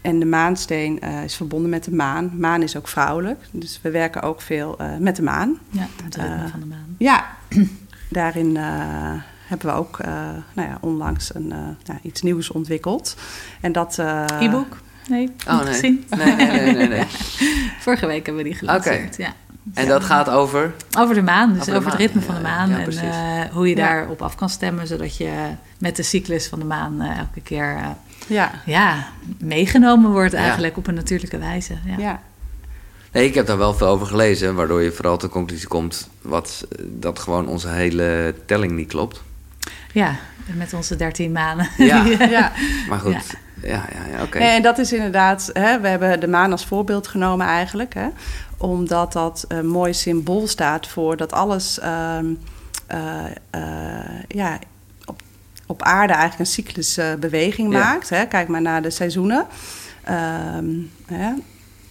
[0.00, 2.30] En de maansteen eh, is verbonden met de maan.
[2.36, 5.58] Maan is ook vrouwelijk, dus we werken ook veel eh, met de maan.
[5.70, 6.94] Ja, ritme Eh, van de maan.
[6.98, 7.26] Ja,
[8.08, 8.62] daarin eh,
[9.46, 10.12] hebben we ook eh,
[10.52, 13.16] nou ja, onlangs een, eh, nou, iets nieuws ontwikkeld.
[13.60, 13.98] En dat...
[13.98, 14.76] eh, E-book?
[15.08, 15.72] Nee, Oh, niet nee.
[15.72, 16.04] gezien.
[16.10, 17.04] Nee, nee, nee, nee, nee.
[17.80, 19.16] Vorige week hebben we die gelanceerd.
[19.16, 19.34] Ja.
[19.74, 20.72] En dat gaat over...
[20.98, 22.70] Over de maan, dus Over over, het ritme van de maan.
[22.70, 23.86] ja, en eh, hoe je Ja.
[23.88, 25.30] daarop af kan stemmen, zodat je
[25.78, 27.86] met de cyclus van de maan eh, elke keer eh,
[28.26, 29.06] Ja, ja,
[29.38, 30.38] meegenomen wordt Ja.
[30.38, 31.74] eigenlijk op een natuurlijke wijze.
[31.84, 31.94] Ja.
[31.98, 32.20] ja.
[33.12, 36.08] Nee, ik heb daar wel veel over gelezen, waardoor je vooral tot de conclusie komt
[36.22, 39.22] wat, dat gewoon onze hele telling niet klopt.
[39.92, 40.16] Ja,
[40.54, 41.68] met onze dertien manen.
[41.78, 42.04] Ja.
[42.04, 42.52] ja.
[42.88, 43.68] Maar goed, Ja.
[43.68, 44.38] ja, ja, ja, oké.
[44.38, 47.94] Nee, en dat is inderdaad, hè, we hebben de maan als voorbeeld genomen eigenlijk.
[47.94, 48.06] Hè,
[48.56, 52.26] omdat dat een mooi symbool staat voor dat alles ehm,
[52.86, 53.60] eh, eh,
[54.28, 54.58] ja,
[55.04, 55.20] op,
[55.66, 57.78] op aarde eigenlijk een cyclische beweging Ja.
[57.78, 58.08] maakt.
[58.08, 58.26] Hè.
[58.26, 59.46] Kijk maar naar de seizoenen.
[60.04, 60.66] Ehm,
[61.06, 61.32] hè,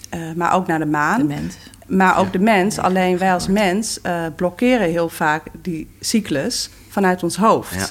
[0.10, 1.18] eh, maar ook naar de maan.
[1.18, 1.56] De mens.
[1.88, 2.32] Maar ook Ja.
[2.32, 7.76] de mens, alleen wij als mens eh, blokkeren heel vaak die cyclus vanuit ons hoofd.
[7.76, 7.88] Ja.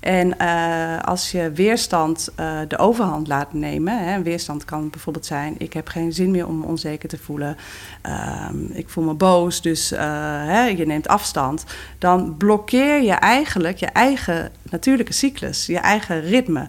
[0.00, 5.54] En eh, als je weerstand eh, de overhand laat nemen, hè, weerstand kan bijvoorbeeld zijn:
[5.58, 7.56] ik heb geen zin meer om me onzeker te voelen,
[8.02, 10.00] Ehm, ik voel me boos, dus eh,
[10.46, 11.64] hè, je neemt afstand.
[11.98, 16.68] Dan blokkeer je eigenlijk je eigen natuurlijke cyclus, je eigen ritme.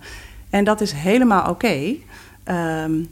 [0.50, 1.96] En dat is helemaal oké.
[2.44, 3.04] Ehm,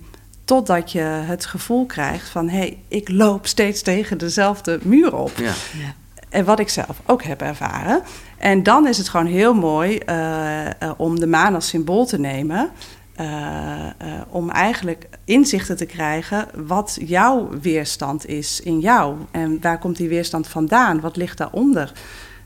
[0.46, 2.50] Totdat je het gevoel krijgt van...
[2.50, 5.32] hé, hey, ik loop steeds tegen dezelfde muur op.
[5.38, 5.54] Ja.
[5.78, 5.94] Ja.
[6.30, 8.02] En wat ik zelf ook heb ervaren.
[8.44, 12.20] En dan is het gewoon heel mooi eh, eh, om de maan als symbool te
[12.20, 12.70] nemen.
[13.16, 13.88] eh,
[14.30, 19.16] om eigenlijk inzichten te krijgen wat jouw weerstand is in jou.
[19.32, 21.00] En waar komt die weerstand vandaan?
[21.00, 21.92] Wat ligt daaronder?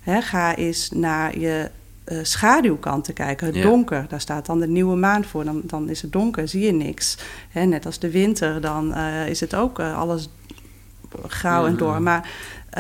[0.01, 1.69] Hè, ga eens naar je
[2.21, 3.61] schaduwkant te kijken, het Ja.
[3.61, 4.05] donker.
[4.09, 5.43] Daar staat dan de nieuwe maan voor.
[5.45, 7.17] Dan, dan is het donker, zie je niks.
[7.53, 8.95] Net als de winter, dan
[9.27, 10.29] is het ook alles
[11.27, 12.01] grauw en door.
[12.01, 12.29] Maar,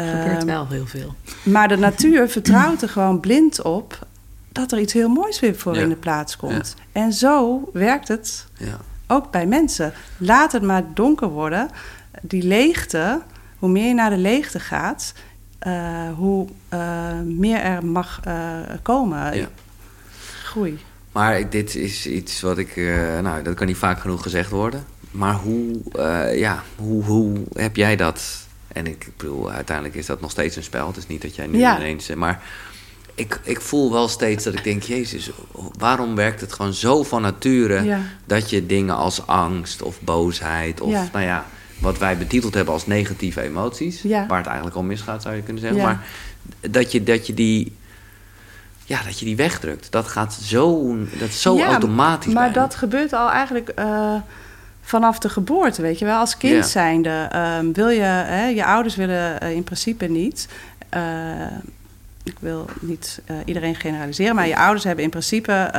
[0.03, 1.15] gebeurt ehm, wel heel veel.
[1.43, 4.05] maar de natuur vertrouwt er gewoon blind op
[4.51, 5.81] dat er iets heel moois weer voor Ja.
[5.81, 6.75] in de plaats komt.
[6.91, 8.77] En zo werkt het Ja.
[9.07, 9.93] ook bij mensen.
[10.17, 11.69] Laat het maar donker worden.
[12.21, 13.21] Die leegte,
[13.59, 15.13] hoe meer je naar de leegte gaat,
[15.59, 15.73] eh,
[16.15, 16.79] hoe eh,
[17.25, 18.33] meer er mag eh,
[18.81, 19.37] komen.
[19.37, 19.47] Ja.
[20.43, 20.79] Groei.
[21.11, 22.75] Maar dit is iets wat ik...
[23.21, 24.85] nou, dat kan niet vaak genoeg gezegd worden.
[25.11, 25.79] Maar hoe,
[26.35, 28.46] ja, hoe, hoe heb jij dat...
[28.77, 30.87] En ik bedoel, uiteindelijk is dat nog steeds een spel.
[30.87, 31.77] Het is niet dat jij nu Ja.
[31.77, 32.13] ineens...
[32.13, 32.41] Maar
[33.15, 34.83] ik, ik voel wel steeds dat ik denk...
[34.83, 35.29] Jezus,
[35.77, 37.83] waarom werkt het gewoon zo van nature...
[37.83, 37.99] Ja.
[38.25, 40.81] dat je dingen als angst of boosheid...
[40.81, 41.09] of Ja.
[41.13, 41.45] nou ja,
[41.79, 44.03] wat wij betiteld hebben als negatieve emoties...
[44.03, 45.81] Waar het eigenlijk om misgaat, zou je kunnen zeggen.
[45.81, 46.07] Maar
[46.69, 47.75] dat je, dat je die...
[48.85, 49.91] Ja, dat je die wegdrukt.
[49.91, 52.33] Dat gaat zo, dat is zo Ja, automatisch.
[52.33, 52.67] Maar bijna.
[52.67, 54.15] dat gebeurt al eigenlijk eh,
[54.87, 56.19] vanaf de geboorte, weet je wel.
[56.19, 56.61] Als kind Ja.
[56.61, 58.01] zijnde ehm, wil je...
[58.01, 60.47] Hè, je ouders willen eh, in principe niet...
[60.89, 61.01] eh,
[62.23, 65.69] ik wil niet eh, iedereen generaliseren, maar je ouders hebben in principe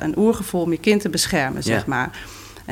[0.00, 2.10] een oergevoel om je kind te beschermen, zeg maar.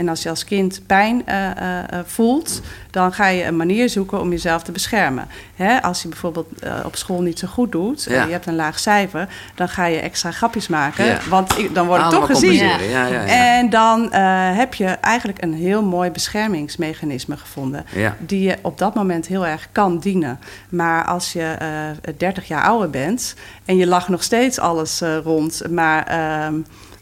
[0.00, 3.88] En als je als kind pijn eh, eh, eh, voelt, dan ga je een manier
[3.88, 5.26] zoeken om jezelf te beschermen.
[5.54, 6.46] Hè, als je bijvoorbeeld
[6.84, 8.24] op school niet zo goed doet, Ja.
[8.24, 11.18] je hebt een laag cijfer, dan ga je extra grapjes maken, Ja.
[11.28, 12.54] want ik- dan word ik toch gezien.
[12.54, 13.08] Ja.
[13.26, 14.12] En dan
[14.54, 17.84] heb je eigenlijk een heel mooi beschermingsmechanisme gevonden.
[18.18, 20.38] Die je op dat moment heel erg kan dienen.
[20.68, 23.34] Maar als je eh 30 jaar ouder bent
[23.64, 26.54] en je lacht nog steeds alles rond, maar ehm,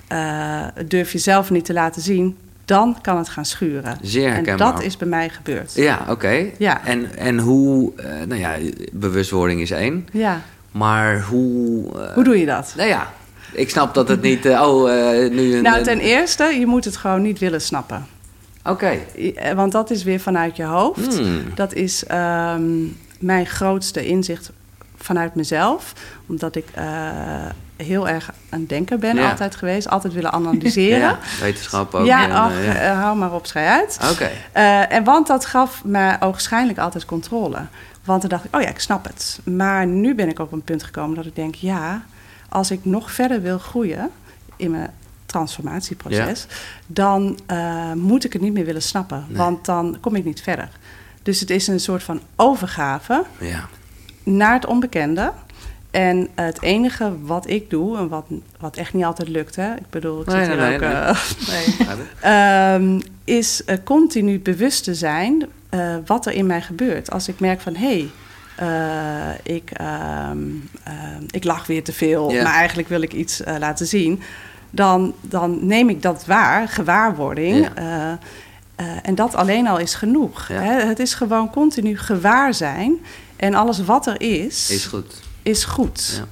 [0.09, 2.37] eh, durf je zelf niet te laten zien.
[2.69, 3.99] Dan kan het gaan schuren.
[4.03, 4.73] Zeer en herkenbaar.
[4.73, 5.73] dat is bij mij gebeurd.
[5.75, 6.47] Ja, oké.
[6.59, 6.85] Ja.
[6.87, 8.57] En, en hoe, eh, nou ja,
[8.93, 10.09] bewustwording is één.
[10.13, 10.41] Ja.
[10.71, 11.85] Maar hoe...
[12.01, 12.73] eh, Hoe doe je dat?
[12.77, 13.13] Nou ja,
[13.53, 14.47] ik snap dat het niet...
[14.47, 14.85] eh, oh,
[15.31, 15.63] nu een...
[15.63, 18.07] Nou, ten eerste, je moet het gewoon niet willen snappen.
[18.65, 18.99] Oké.
[19.55, 21.19] Want dat is weer vanuit je hoofd.
[21.19, 21.43] Hmm.
[21.55, 22.71] Dat is ehm,
[23.19, 24.51] mijn grootste inzicht
[24.97, 25.93] vanuit mezelf.
[26.27, 26.65] Omdat ik
[27.83, 29.31] heel erg een denker ben Ja.
[29.31, 29.89] altijd geweest.
[29.89, 30.99] Altijd willen analyseren.
[31.09, 32.07] Ja, wetenschap ook.
[32.07, 32.75] Ja, en, eh, ach, ja.
[32.75, 33.99] eh, hou maar op, schij uit.
[34.13, 34.31] Oké.
[34.53, 37.59] Eh, en want dat gaf me ogenschijnlijk altijd controle.
[38.05, 39.41] Want dan dacht ik, oh ja, ik snap het.
[39.45, 42.03] Maar nu ben ik op een punt gekomen dat ik denk, ja,
[42.49, 44.11] als ik nog verder wil groeien
[44.57, 44.91] in mijn
[45.27, 46.47] transformatieproces,
[46.87, 47.39] dan
[47.95, 49.25] moet ik het niet meer willen snappen.
[49.29, 49.37] Nee.
[49.37, 50.69] Want dan kom ik niet verder.
[51.23, 53.69] Dus het is een soort van overgave Ja.
[54.23, 55.33] naar het onbekende.
[55.91, 58.25] En het enige wat ik doe, en wat,
[58.61, 60.91] wat echt niet altijd lukt, hè, ik bedoel, ik Nee, zit hier nee, ook, nee,
[60.91, 61.17] eh,
[61.97, 62.07] Nee?
[62.21, 67.11] Ehm, is eh, continu bewust te zijn eh, wat er in mij gebeurt.
[67.11, 68.11] Als ik merk van hé, hey,
[69.43, 70.39] ik, ehm,
[71.31, 74.23] ik lach weer te veel, maar eigenlijk wil ik iets laten zien.
[74.71, 77.69] Dan, dan neem ik dat waar, gewaarwording.
[79.03, 80.49] En dat alleen al is genoeg.
[80.49, 80.61] Ja.
[80.61, 80.87] Hè?
[80.87, 82.99] Het is gewoon continu gewaar zijn.
[83.37, 85.27] En alles wat er is, Is goed.
[85.49, 86.15] Is goed.
[86.17, 86.25] Ja.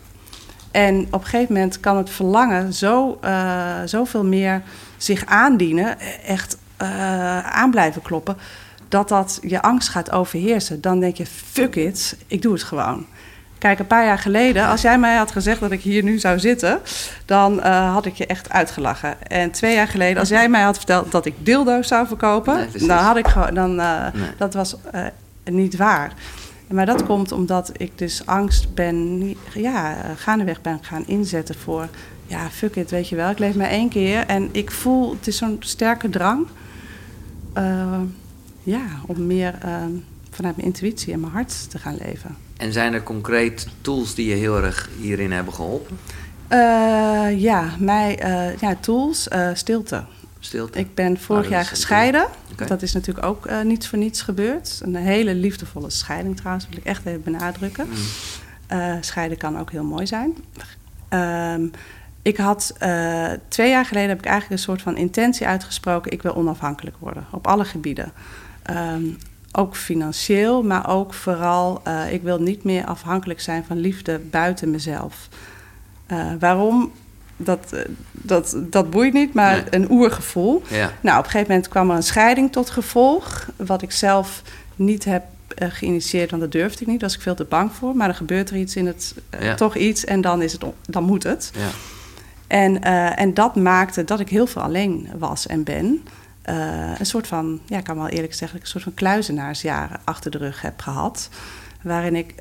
[0.70, 4.62] En op een gegeven moment kan het verlangen zo, eh, zoveel meer
[4.96, 5.96] zich aandienen,
[6.26, 8.36] echt eh, aan blijven kloppen,
[8.88, 10.80] dat dat je angst gaat overheersen.
[10.80, 13.06] Dan denk je, fuck it, ik doe het gewoon.
[13.58, 16.38] Kijk, een paar jaar geleden, als jij mij had gezegd dat ik hier nu zou
[16.38, 16.80] zitten,
[17.24, 19.22] dan eh, had ik je echt uitgelachen.
[19.28, 22.88] En twee jaar geleden, als jij mij had verteld dat ik dildo's zou verkopen, Nee,
[22.88, 24.10] dan had ik gewoon, dan, Nee.
[24.38, 24.76] dat was
[25.44, 26.12] niet waar.
[26.68, 31.88] Maar dat komt omdat ik dus angst ben, ja, gaandeweg ben gaan inzetten voor,
[32.26, 33.30] ja, fuck it, weet je wel.
[33.30, 36.46] Ik leef maar één keer en ik voel, het is zo'n sterke drang,
[37.52, 38.00] eh,
[38.62, 39.82] ja, om meer eh,
[40.30, 42.36] vanuit mijn intuïtie en mijn hart te gaan leven.
[42.56, 45.98] En zijn er concreet tools die je heel erg hierin hebben geholpen?
[46.48, 48.18] Eh, ja, mij,
[48.60, 50.04] ja, tools, stilte.
[50.46, 50.78] Stilte?
[50.78, 52.26] Ik ben vorig jaar gescheiden.
[52.66, 54.80] Dat is natuurlijk ook eh, niet voor niets gebeurd.
[54.82, 57.86] Een hele liefdevolle scheiding trouwens, wil ik echt even benadrukken.
[57.88, 57.94] Mm.
[58.66, 60.36] Eh, scheiden kan ook heel mooi zijn.
[61.08, 61.66] Ehm,
[62.22, 66.12] ik had eh, twee jaar geleden heb ik eigenlijk een soort van intentie uitgesproken.
[66.12, 68.12] Ik wil onafhankelijk worden op alle gebieden.
[68.62, 69.04] Ehm,
[69.52, 75.28] ook financieel, maar ook vooral, ik wil niet meer afhankelijk zijn van liefde buiten mezelf.
[76.38, 76.92] Waarom?
[77.36, 77.80] Dat, eh,
[78.12, 79.64] dat, dat boeit niet, maar Nee.
[79.70, 80.62] een oergevoel.
[80.68, 80.92] Ja.
[81.00, 83.48] Nou, op een gegeven moment kwam er een scheiding tot gevolg.
[83.56, 84.42] Wat ik zelf
[84.76, 85.22] niet heb
[85.56, 87.00] eh, geïnitieerd, want dat durfde ik niet.
[87.00, 87.96] Daar was ik veel te bang voor.
[87.96, 89.54] Maar dan gebeurt er iets in het, eh, Ja.
[89.54, 91.50] toch iets en dan, is het, dan moet het.
[91.54, 91.68] Ja.
[92.46, 92.82] En,
[93.16, 96.02] en dat maakte dat ik heel veel alleen was en ben.
[96.98, 100.38] Een soort van, ja, ik kan wel eerlijk zeggen, een soort van kluizenaarsjaren achter de
[100.38, 101.28] rug heb gehad.
[101.82, 102.34] Waarin ik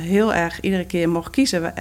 [0.00, 1.72] heel erg iedere keer mocht kiezen.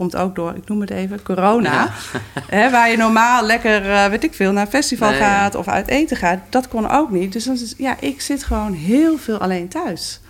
[0.00, 1.72] Komt ook door, ik noem het even, corona.
[1.72, 1.90] Ja.
[2.56, 5.24] Hè, waar je normaal lekker, eh, weet ik veel, naar een festival Nee, ja.
[5.38, 6.38] gaat of uit eten gaat.
[6.48, 7.32] Dat kon ook niet.
[7.32, 10.20] Dus dan is, ja, ik zit gewoon heel veel alleen thuis.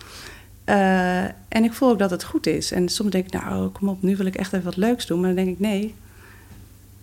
[0.64, 2.72] Eh, en ik voel ook dat het goed is.
[2.72, 5.20] En soms denk ik, nou, kom op, nu wil ik echt even wat leuks doen.
[5.20, 5.94] Maar dan denk ik, nee,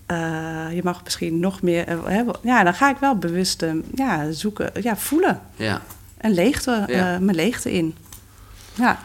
[0.05, 1.85] eh, je mag misschien nog meer...
[2.05, 5.41] hè, ja, dan ga ik wel bewust eh, ja, zoeken, ja, voelen.
[5.55, 5.81] ja.
[6.17, 7.19] En leegte, Ja.
[7.19, 7.95] mijn leegte in.
[8.73, 8.99] Ja,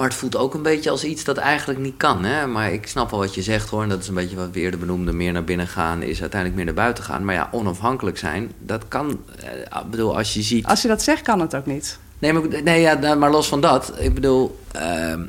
[0.00, 2.24] Maar het voelt ook een beetje als iets dat eigenlijk niet kan.
[2.24, 2.46] Hè?
[2.46, 3.82] Maar ik snap wel wat je zegt hoor.
[3.82, 5.16] En dat is een beetje wat we eerder benoemden.
[5.16, 7.24] Meer naar binnen gaan is uiteindelijk meer naar buiten gaan.
[7.24, 9.20] Maar ja, onafhankelijk zijn, dat kan.
[9.40, 10.66] eh, Ik bedoel, als je ziet.
[10.66, 11.98] als je dat zegt, kan het ook niet.
[12.18, 13.92] Nee, maar, nee ja, nou, maar los van dat.
[13.98, 15.20] Ik bedoel, ehm,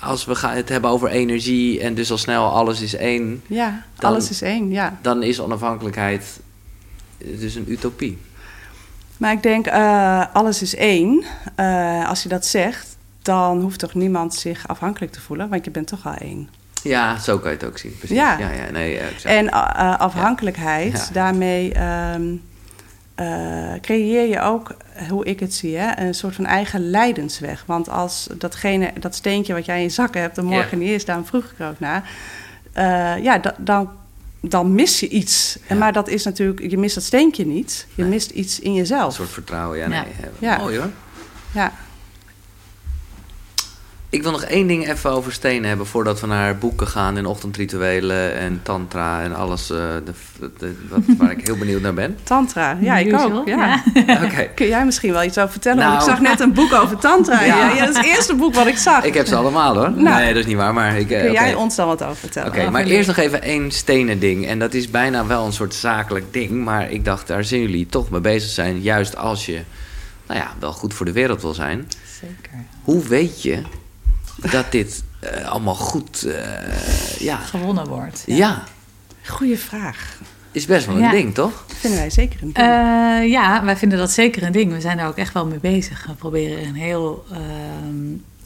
[0.00, 1.80] als we gaan het hebben over energie.
[1.80, 3.42] en dus al snel alles is één.
[3.46, 4.98] Ja, Dan- alles is één, ja.
[5.02, 6.40] dan is onafhankelijkheid
[7.18, 8.18] dus een utopie.
[9.16, 11.24] Maar ik denk, eh, alles is één.
[11.54, 12.95] Eh, als je dat zegt,
[13.26, 16.48] dan hoeft toch niemand zich afhankelijk te voelen, want je bent toch al één.
[16.82, 17.96] Ja, zo kan je het ook zien.
[17.98, 18.16] Precies.
[18.16, 18.38] Ja.
[18.38, 18.98] ja, ja nee.
[19.24, 21.12] En eh, eh, afhankelijkheid, Ja.
[21.12, 22.34] daarmee ehm,
[23.14, 24.76] eh, creëer je ook,
[25.08, 27.62] hoe ik het zie, hè, een soort van eigen lijdensweg.
[27.66, 31.04] Want als datgene, dat steentje wat jij in je zak hebt, er morgen niet is,
[31.04, 32.10] daarom vroeg ik er ook naar.
[33.22, 33.90] ja, da- dan,
[34.40, 35.58] dan mis je iets.
[35.66, 35.78] En.
[35.78, 37.86] Maar dat is natuurlijk, je mist dat steentje niet.
[37.94, 38.10] Je Nee.
[38.10, 39.14] mist iets in een jezelf.
[39.14, 40.56] soort vertrouwen, ja, nee.
[40.58, 40.90] Mooi hoor.
[41.52, 41.72] Ja.
[44.16, 47.26] Ik wil nog één ding even over stenen hebben voordat we naar boeken gaan en
[47.26, 50.12] ochtendrituelen en tantra en alles eh, de,
[50.58, 52.16] de- wat, waar ik heel benieuwd naar ben.
[52.22, 53.46] Tantra, ja, ik Usual, ook.
[53.48, 53.82] Ja.
[54.24, 54.48] Oké.
[54.54, 55.78] Kun jij misschien wel iets over vertellen?
[55.84, 56.04] Want Nou.
[56.10, 57.42] ik zag net een boek over tantra.
[57.44, 57.74] Ja.
[57.78, 59.04] Dat is het eerste boek wat ik zag.
[59.04, 59.90] Ik heb ze allemaal hoor.
[59.90, 60.20] Nou.
[60.20, 61.10] nee, dat is niet waar, maar ik.
[61.10, 62.48] eh, Kun jij ons dan wat over vertellen?
[62.48, 64.46] Oké, maar eerst nog even één stenen ding.
[64.46, 66.64] En dat is bijna wel een soort zakelijk ding.
[66.64, 68.80] Maar ik dacht, daar zien jullie toch mee bezig zijn.
[68.82, 69.60] Juist als je,
[70.26, 71.88] nou ja, wel goed voor de wereld wil zijn.
[72.20, 72.64] Zeker.
[72.82, 73.62] Hoe weet je
[74.50, 78.22] dat dit eh, allemaal goed, eh, ja, Gewonnen wordt.
[78.26, 78.64] ja.
[79.26, 80.18] Goeie vraag.
[80.52, 81.10] is best wel een Ja.
[81.10, 81.64] ding, toch?
[81.78, 82.56] Vinden wij zeker een ding.
[82.66, 84.72] Eh, ja, wij vinden dat zeker een ding.
[84.72, 86.06] We zijn daar ook echt wel mee bezig.
[86.06, 87.24] We proberen een heel.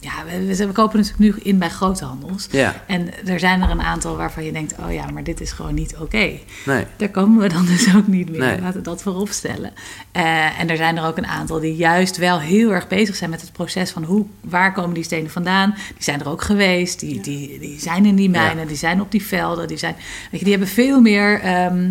[0.01, 0.11] Ja,
[0.47, 2.47] we, kopen natuurlijk nu in bij groothandels.
[2.51, 5.51] Ja, En er zijn er een aantal waarvan je denkt: oh ja, maar dit is
[5.51, 6.29] gewoon niet oké.
[6.65, 6.85] nee.
[6.97, 8.39] Daar komen we dan dus ook niet meer.
[8.39, 8.59] Nee.
[8.61, 9.71] Laten we dat voorop stellen.
[10.11, 13.29] Eh, en er zijn er ook een aantal die juist wel heel erg bezig zijn
[13.29, 15.69] met het proces van hoe, waar komen die stenen vandaan.
[15.93, 18.67] Die zijn er ook geweest, die, die, die zijn in die mijnen, Ja.
[18.67, 19.67] die zijn op die velden.
[19.67, 19.95] Die, zijn,
[20.31, 21.89] weet je, die hebben veel meer ehm,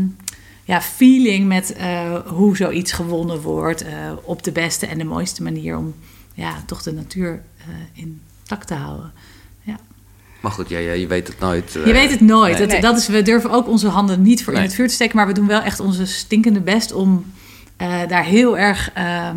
[0.64, 3.82] ja, feeling met eh, hoe zoiets gewonnen wordt.
[3.82, 3.92] eh,
[4.22, 5.94] op de beste en de mooiste manier om
[6.34, 7.42] ja, toch de natuur
[7.92, 9.12] intact te houden.
[9.62, 9.76] Ja.
[10.40, 11.76] Maar goed, ja, ja, je weet het nooit.
[11.76, 12.58] eh, Je weet het nooit.
[12.58, 12.66] nee.
[12.66, 15.16] Dat, dat is, we durven ook onze handen niet voor in het vuur te steken.
[15.16, 17.24] Maar we doen wel echt onze stinkende best om
[17.76, 18.90] eh, daar heel erg...
[18.94, 19.36] ehm,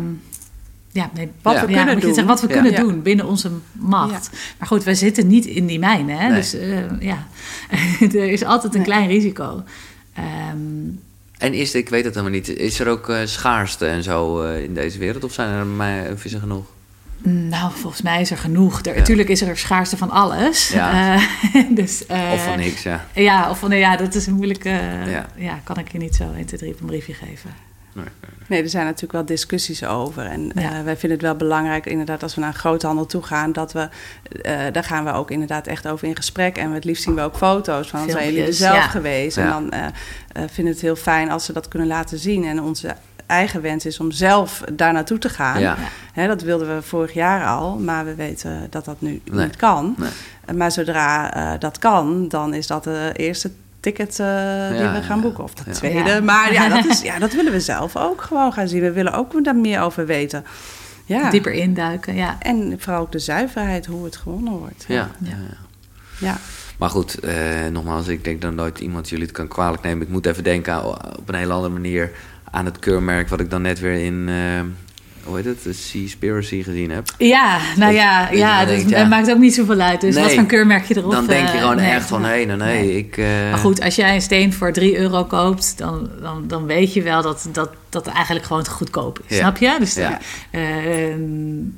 [0.92, 1.66] ja, nee, Wat Ja.
[1.66, 2.14] we ja, kunnen doen.
[2.14, 2.52] zeggen, wat we Ja.
[2.54, 2.80] kunnen Ja.
[2.80, 4.30] doen binnen onze macht.
[4.58, 5.84] Maar goed, wij zitten niet in die.
[5.84, 6.02] Hè?
[6.02, 6.32] Nee.
[6.34, 7.26] Dus eh, ja,
[8.00, 8.88] er is altijd een Nee.
[8.88, 9.62] klein risico.
[10.14, 10.26] Ehm,
[11.38, 14.62] En is, ik weet het helemaal niet, is er ook eh, schaarste en zo eh,
[14.62, 15.24] in deze wereld?
[15.24, 16.64] Of zijn er mij vissen genoeg?
[17.28, 18.80] Nou, volgens mij is er genoeg.
[18.82, 18.98] Er, Ja.
[18.98, 20.68] Natuurlijk is er schaarste van alles.
[20.68, 20.92] Ja.
[21.54, 23.06] Eh, dus, eh, Of van niks, ja.
[23.12, 24.68] Ja, of van, ja, dat is een moeilijke...
[25.06, 25.26] Ja.
[25.36, 25.60] ja.
[25.64, 27.50] kan ik je niet zo 1, 2, 3 op een briefje geven.
[27.92, 28.04] Nee.
[28.46, 30.24] Nee, er zijn natuurlijk wel discussies over.
[30.26, 30.78] En Ja.
[30.78, 33.72] eh, wij vinden het wel belangrijk, inderdaad, als we naar een groothandel toe gaan, dat
[33.72, 33.88] we,
[34.42, 36.56] eh, daar gaan we ook inderdaad echt over in gesprek.
[36.56, 38.88] En het liefst zien we ook foto's van, zijn jullie er zelf ja.
[38.88, 39.36] geweest?
[39.36, 39.42] Ja.
[39.42, 39.90] En dan eh eh,
[40.32, 42.44] vinden we het heel fijn als ze dat kunnen laten zien.
[42.44, 42.94] En onze
[43.26, 45.60] eigen wens is om zelf daar naartoe te gaan.
[45.60, 45.76] Ja.
[46.12, 49.44] Hè, dat wilden we vorig jaar al, maar we weten dat dat nu Nee.
[49.44, 49.94] niet kan.
[49.98, 50.56] Nee.
[50.56, 53.50] Maar zodra eh, dat kan, dan is dat de eerste
[53.80, 54.26] ticket eh,
[54.68, 55.44] die Ja, we gaan ja, boeken.
[55.44, 55.72] Of de ja.
[55.72, 56.10] tweede.
[56.10, 56.20] Ja.
[56.20, 58.80] Maar ja dat, is, ja, dat willen we zelf ook gewoon gaan zien.
[58.80, 60.44] We willen ook daar meer over weten.
[61.04, 61.30] Ja.
[61.30, 62.36] Dieper induiken, ja.
[62.40, 64.84] En vooral ook de zuiverheid, hoe het gewonnen wordt.
[64.88, 64.94] Ja.
[64.94, 65.08] Ja.
[65.20, 65.28] ja.
[65.30, 65.62] ja.
[66.18, 66.36] Ja.
[66.78, 67.34] Maar goed, eh,
[67.72, 70.06] nogmaals, ik denk dat nooit iemand jullie het kan kwalijk nemen.
[70.06, 70.84] Ik moet even denken
[71.18, 72.10] op een hele andere manier
[72.54, 74.34] aan het keurmerk wat ik dan net weer in, eh,
[75.24, 77.08] hoe heet het, de Seaspiracy gezien heb.
[77.18, 78.98] Ja, nou ja, ja, dus denkt, ja.
[78.98, 80.00] het maakt ook niet zoveel uit.
[80.00, 80.24] Dus Nee.
[80.24, 81.10] wat voor keurmerk je erop...
[81.12, 81.90] dan denk je eh, gewoon nee.
[81.90, 82.96] echt van, nee, nee, nee, Nee.
[82.96, 83.16] ik...
[83.16, 86.92] eh, Maar goed, als jij een steen voor 3 euro koopt, dan, dan, dan weet
[86.92, 89.36] je wel dat dat, dat eigenlijk gewoon te goedkoop is.
[89.36, 89.40] Ja.
[89.42, 89.76] Snap je?
[89.78, 90.18] Dus Ja.
[90.50, 90.60] eh,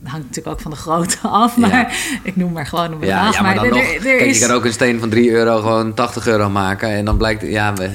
[0.04, 1.56] hangt natuurlijk ook van de grootte af.
[1.56, 1.88] Maar Ja.
[2.22, 3.34] ik noem maar gewoon een Ja, bedrag.
[3.34, 3.80] ja, maar dan er- nog.
[3.80, 6.50] er- er Kijk, is- je kan ook een steen van 3 euro gewoon 80 euro
[6.50, 6.88] maken.
[6.88, 7.90] En dan blijkt, ja, we,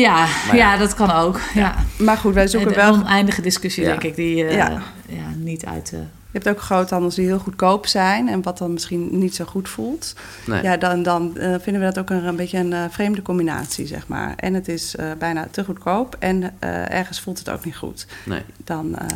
[0.00, 0.54] Ja, ja.
[0.54, 1.40] ja, dat kan ook.
[1.54, 1.74] Ja.
[1.98, 2.92] Maar goed, wij zoeken Een wel...
[2.92, 3.88] oneindige discussie, Ja.
[3.88, 4.82] denk ik, die eh, Ja.
[5.08, 5.22] ja.
[5.36, 5.90] niet uit...
[5.94, 5.98] eh,
[6.32, 9.68] Je hebt ook groothandels die heel goedkoop zijn en wat dan misschien niet zo goed
[9.68, 10.14] voelt.
[10.46, 10.62] nee.
[10.62, 13.86] Ja, dan, dan eh, vinden we dat ook een, een beetje een eh, vreemde combinatie,
[13.86, 14.32] zeg maar.
[14.36, 18.06] En het is eh, bijna te goedkoop en eh, ergens voelt het ook niet goed.
[18.24, 18.42] nee.
[18.64, 19.06] Dan eh,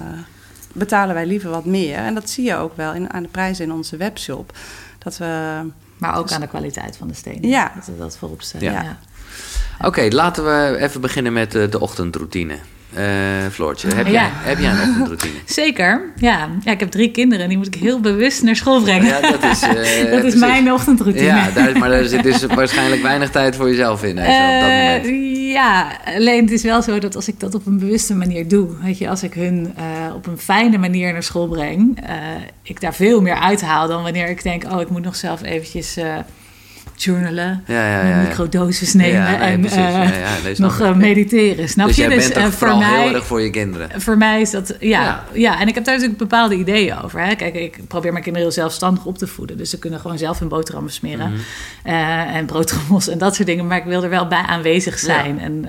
[0.72, 1.96] betalen wij liever wat meer.
[1.96, 4.56] En dat zie je ook wel in, aan de prijzen in onze webshop.
[4.98, 5.60] Dat we...
[5.98, 7.48] maar ook Dus- aan de kwaliteit van de stenen.
[7.48, 7.72] Ja.
[7.74, 8.72] Dat we dat voorop stellen.
[8.72, 8.82] Ja.
[8.82, 8.98] Ja.
[9.86, 12.56] Oké, laten we even beginnen met eh, de ochtendroutine.
[12.94, 13.04] Eh
[13.52, 14.30] Floortje, heb, jij, Ja.
[14.32, 15.32] heb jij een ochtendroutine?
[15.62, 16.48] Zeker, ja.
[16.64, 16.72] ja.
[16.72, 19.06] Ik heb drie kinderen en die moet ik heel bewust naar school brengen.
[19.06, 19.62] Ja, dat is,
[20.02, 21.24] eh, dat is mijn ochtendroutine.
[21.24, 24.18] Ja, daar, maar daar zit dus waarschijnlijk weinig tijd voor jezelf in.
[24.18, 25.32] Even op dat Eh, moment.
[25.52, 25.86] ja,
[26.16, 28.98] alleen het is wel zo dat als ik dat op een bewuste manier doe, weet
[28.98, 29.74] je, als ik hun
[30.14, 31.98] op een fijne manier naar school breng,
[32.62, 35.96] ik daar veel meer uithaal dan wanneer ik denk, oh, ik moet nog zelf eventjes
[36.96, 38.20] journalen, Ja, ja, een ja.
[38.20, 38.28] ja.
[38.28, 41.68] microdosis nemen nee, en eh, nee, nog eh, mediteren.
[41.68, 42.02] Snap dus je?
[42.02, 44.00] jij bent eh, er voor mij, heel erg voor je kinderen.
[44.00, 45.60] voor mij is dat, ja, Ja.
[45.60, 47.20] En ik heb daar natuurlijk bepaalde ideeën over.
[47.20, 47.34] Hè.
[47.34, 49.56] Kijk, ik probeer mijn kinderen heel zelfstandig op te voeden.
[49.56, 51.30] Dus ze kunnen gewoon zelf hun boterhammen smeren.
[51.30, 51.40] Mhm.
[51.82, 53.66] eh, en broodtrommels en dat soort dingen.
[53.66, 55.66] Maar ik wil er wel bij aanwezig zijn en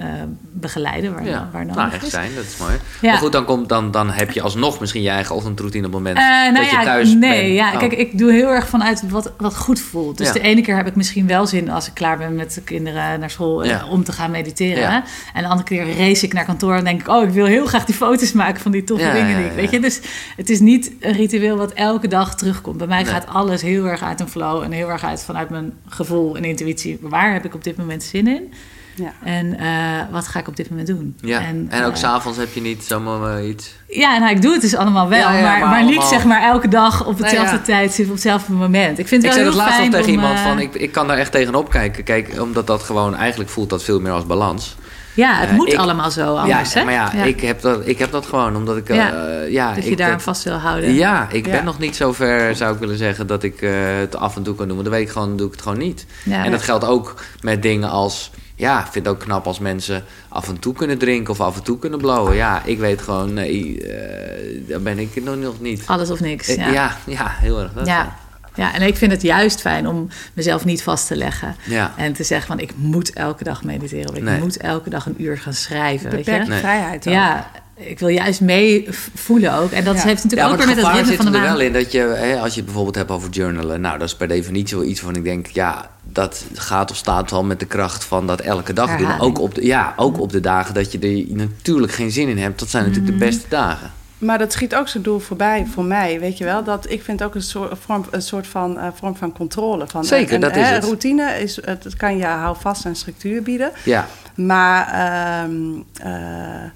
[0.51, 2.09] begeleiden waar, Ja, waar nou, echt is.
[2.09, 2.73] zijn, dat is mooi.
[3.01, 6.01] Maar goed, dan, komt, dan, dan heb je alsnog misschien je eigen ochtendroutine op het
[6.01, 7.53] moment nou dat je thuis nee, bent.
[7.53, 7.80] ja, Oh.
[7.80, 10.17] kijk, ik doe heel erg vanuit wat, wat goed voelt.
[10.17, 12.62] Dus de ene keer heb ik misschien wel zin als ik klaar ben met de
[12.62, 13.86] kinderen naar school eh, Ja.
[13.87, 14.82] om te gaan mediteren.
[14.83, 15.04] Ja.
[15.33, 17.66] En de andere keer race ik naar kantoor en denk ik, oh, ik wil heel
[17.66, 19.37] graag die foto's maken van die toffe dingen.
[19.37, 20.00] die ik, weet je, dus
[20.37, 22.78] het is niet een ritueel wat elke dag terugkomt.
[22.78, 23.12] Bij mij Nee.
[23.12, 26.43] gaat alles heel erg uit een flow en heel erg uit vanuit mijn gevoel en
[26.43, 26.97] intuïtie.
[27.01, 28.54] Waar heb ik op dit moment zin in?
[28.96, 29.12] Ja.
[29.24, 29.67] En eh,
[30.12, 31.16] wat ga ik op dit moment doen?
[31.22, 33.74] Ja, en, ook eh, s'avonds heb je niet zomaar eh, iets...
[33.88, 36.26] Ja, nou, ik doe het dus allemaal wel, Ja, ja, maar, maar maar, niet zeg
[36.26, 37.62] maar elke dag op Nou hetzelfde ja.
[37.62, 39.00] tijdstip, op hetzelfde moment.
[39.00, 40.59] Ik vind Ik het zei wel dat heel laatst nog fijn tegen om, iemand van...
[40.59, 42.04] Ik, ik kan daar echt tegenop kijken.
[42.04, 43.16] Kijk, omdat dat gewoon...
[43.16, 44.76] Eigenlijk voelt dat veel meer als balans.
[45.13, 46.86] Ja, het moet ik- allemaal zo anders, ja, hè?
[46.86, 48.89] maar ja, Ik, heb dat, ik heb dat gewoon omdat ik...
[48.89, 50.93] eh, Ja, ja, dat je ik, daar aan vast wil houden.
[50.93, 54.16] Ja, ik ben nog niet zo ver, zou ik willen zeggen, dat ik eh, het
[54.16, 54.76] af en toe kan doen.
[54.76, 56.05] Maar de week gewoon doe ik het gewoon niet.
[56.24, 56.46] Ja.
[56.46, 58.32] en dat geldt ook met dingen als...
[58.57, 61.55] Ja, ik vind het ook knap als mensen af en toe kunnen drinken of af
[61.55, 62.36] en toe kunnen blowen.
[62.36, 65.83] Ja, ik weet gewoon, nee, eh, daar ben ik nog, nog niet.
[65.86, 66.47] Alles of niks.
[66.47, 66.71] Eh, Ja.
[66.71, 66.97] ja.
[67.05, 67.73] ja, heel erg.
[67.73, 68.15] Dat Ja.
[68.55, 71.55] ja, en ik vind het juist fijn om mezelf niet vast te leggen.
[71.65, 71.93] Ja.
[71.97, 74.09] En te zeggen van ik moet elke dag mediteren.
[74.09, 74.39] Of ik Nee.
[74.39, 76.09] moet elke dag een uur gaan schrijven.
[76.09, 76.49] Weet Beperkte je?
[76.51, 76.59] Nee.
[76.59, 77.13] vrijheid ook.
[77.13, 79.71] Ja, ik wil juist mee v- voelen ook.
[79.71, 80.03] En dat Ja.
[80.03, 81.51] heeft natuurlijk ook weer met het ritme zit van de er maan.
[81.53, 84.15] wel in dat je, hè, als je het bijvoorbeeld hebt over journalen, nou, dat is
[84.15, 87.66] per definitie wel iets van ik denk, ja, dat gaat of staat wel met de
[87.66, 89.20] kracht van dat elke dag doen.
[89.20, 92.37] Ook op, de, ja, ook op de dagen dat je er natuurlijk geen zin in
[92.37, 92.59] hebt.
[92.59, 93.20] Dat zijn natuurlijk Mm.
[93.20, 93.92] de beste dagen.
[94.17, 96.63] Maar dat schiet ook zijn doel voorbij voor mij, weet je wel.
[96.63, 99.87] Dat, ik vind ook een soort, vorm, een soort van, eh, vorm van controle.
[99.87, 100.83] Van, Zeker, en, dat is hè, het.
[100.83, 103.71] Routine is, het kan je houvast en structuur bieden.
[103.83, 105.54] Ja, Maar ehm,
[106.01, 106.70] eh,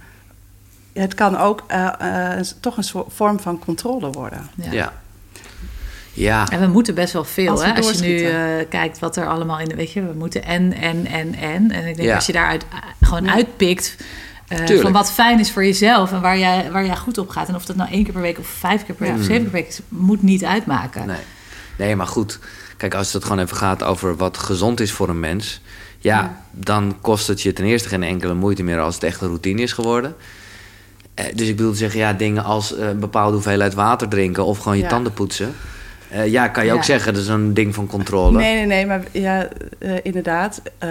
[0.94, 4.50] het kan ook eh, eh, toch een soort vorm van controle worden.
[4.56, 4.72] Ja.
[4.72, 4.94] ja.
[6.14, 7.50] Ja, En we moeten best wel veel.
[7.50, 7.76] Als we hè?
[7.76, 9.76] Als je nu eh, kijkt wat er allemaal in de.
[9.76, 11.72] Weet je, we moeten en, en, en, en.
[11.72, 12.16] En ik denk Ja.
[12.16, 13.34] als je daaruit eh, gewoon Ja.
[13.34, 13.96] uitpikt.
[14.48, 17.48] eh, van wat fijn is voor jezelf en waar jij, waar jij goed op gaat.
[17.48, 19.36] En of dat nou één keer per week of vijf keer per week of zeven
[19.36, 21.08] keer per week is, moet niet uitmaken.
[21.08, 21.18] nee.
[21.78, 22.40] Nee, maar goed.
[22.78, 25.62] Kijk, als het gewoon even gaat over wat gezond is voor een mens.
[26.00, 26.42] Ja, Ja.
[26.52, 29.62] dan kost het je ten eerste geen enkele moeite meer als het echt een routine
[29.62, 30.16] is geworden.
[31.14, 34.46] Eh, dus ik bedoel te zeggen, ja, dingen als eh, een bepaalde hoeveelheid water drinken
[34.46, 34.90] of gewoon je Ja.
[34.90, 35.56] tanden poetsen.
[36.10, 38.38] Eh, ja, kan je ook zeggen, dat is een ding van controle.
[38.38, 39.48] Nee, nee, nee, maar ja,
[39.80, 40.62] eh, inderdaad.
[40.78, 40.90] eh,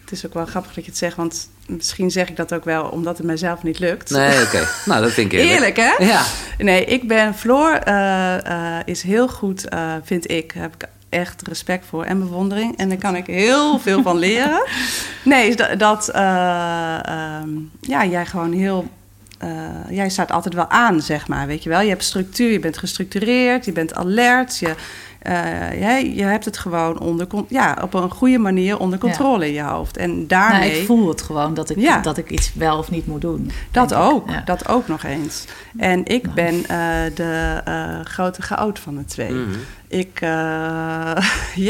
[0.00, 2.64] het is ook wel grappig dat je het zegt, want misschien zeg ik dat ook
[2.64, 4.10] wel omdat het mijzelf niet lukt.
[4.10, 4.68] Nee, oké.
[4.86, 5.54] nou, dat vind ik eerlijk.
[5.54, 6.04] Eerlijk, hè?
[6.04, 6.22] Ja.
[6.58, 7.34] Nee, ik ben.
[7.34, 7.80] Floor
[8.84, 9.64] is heel goed,
[10.04, 10.52] vind ik.
[10.52, 12.76] Heb ik echt respect voor en bewondering.
[12.76, 14.62] En daar kan ik heel veel van leren.
[15.22, 15.78] Nee, dat.
[15.78, 17.48] dat eh, ehm,
[17.80, 18.88] ja, jij gewoon heel.
[19.40, 19.50] Eh,
[19.90, 21.46] jij staat altijd wel aan, zeg maar.
[21.46, 21.80] Weet je wel?
[21.80, 24.58] Je hebt structuur, je bent gestructureerd, je bent alert.
[24.58, 24.74] Je,
[25.20, 29.52] eh, jij, je hebt het gewoon onder, ja, op een goede manier onder controle in
[29.52, 29.96] je hoofd.
[29.96, 30.80] En Nou, daarmee.
[30.80, 32.00] ik voel het gewoon dat ik, Ja.
[32.00, 33.50] dat ik iets wel of niet moet doen.
[33.70, 34.42] Dat ook, Ja.
[34.44, 35.44] dat ook nog eens.
[35.76, 36.34] En ik Nou.
[36.34, 39.30] ben eh, de eh, grote chaot van de twee.
[39.32, 39.48] Mhm.
[39.88, 40.28] Ik, eh,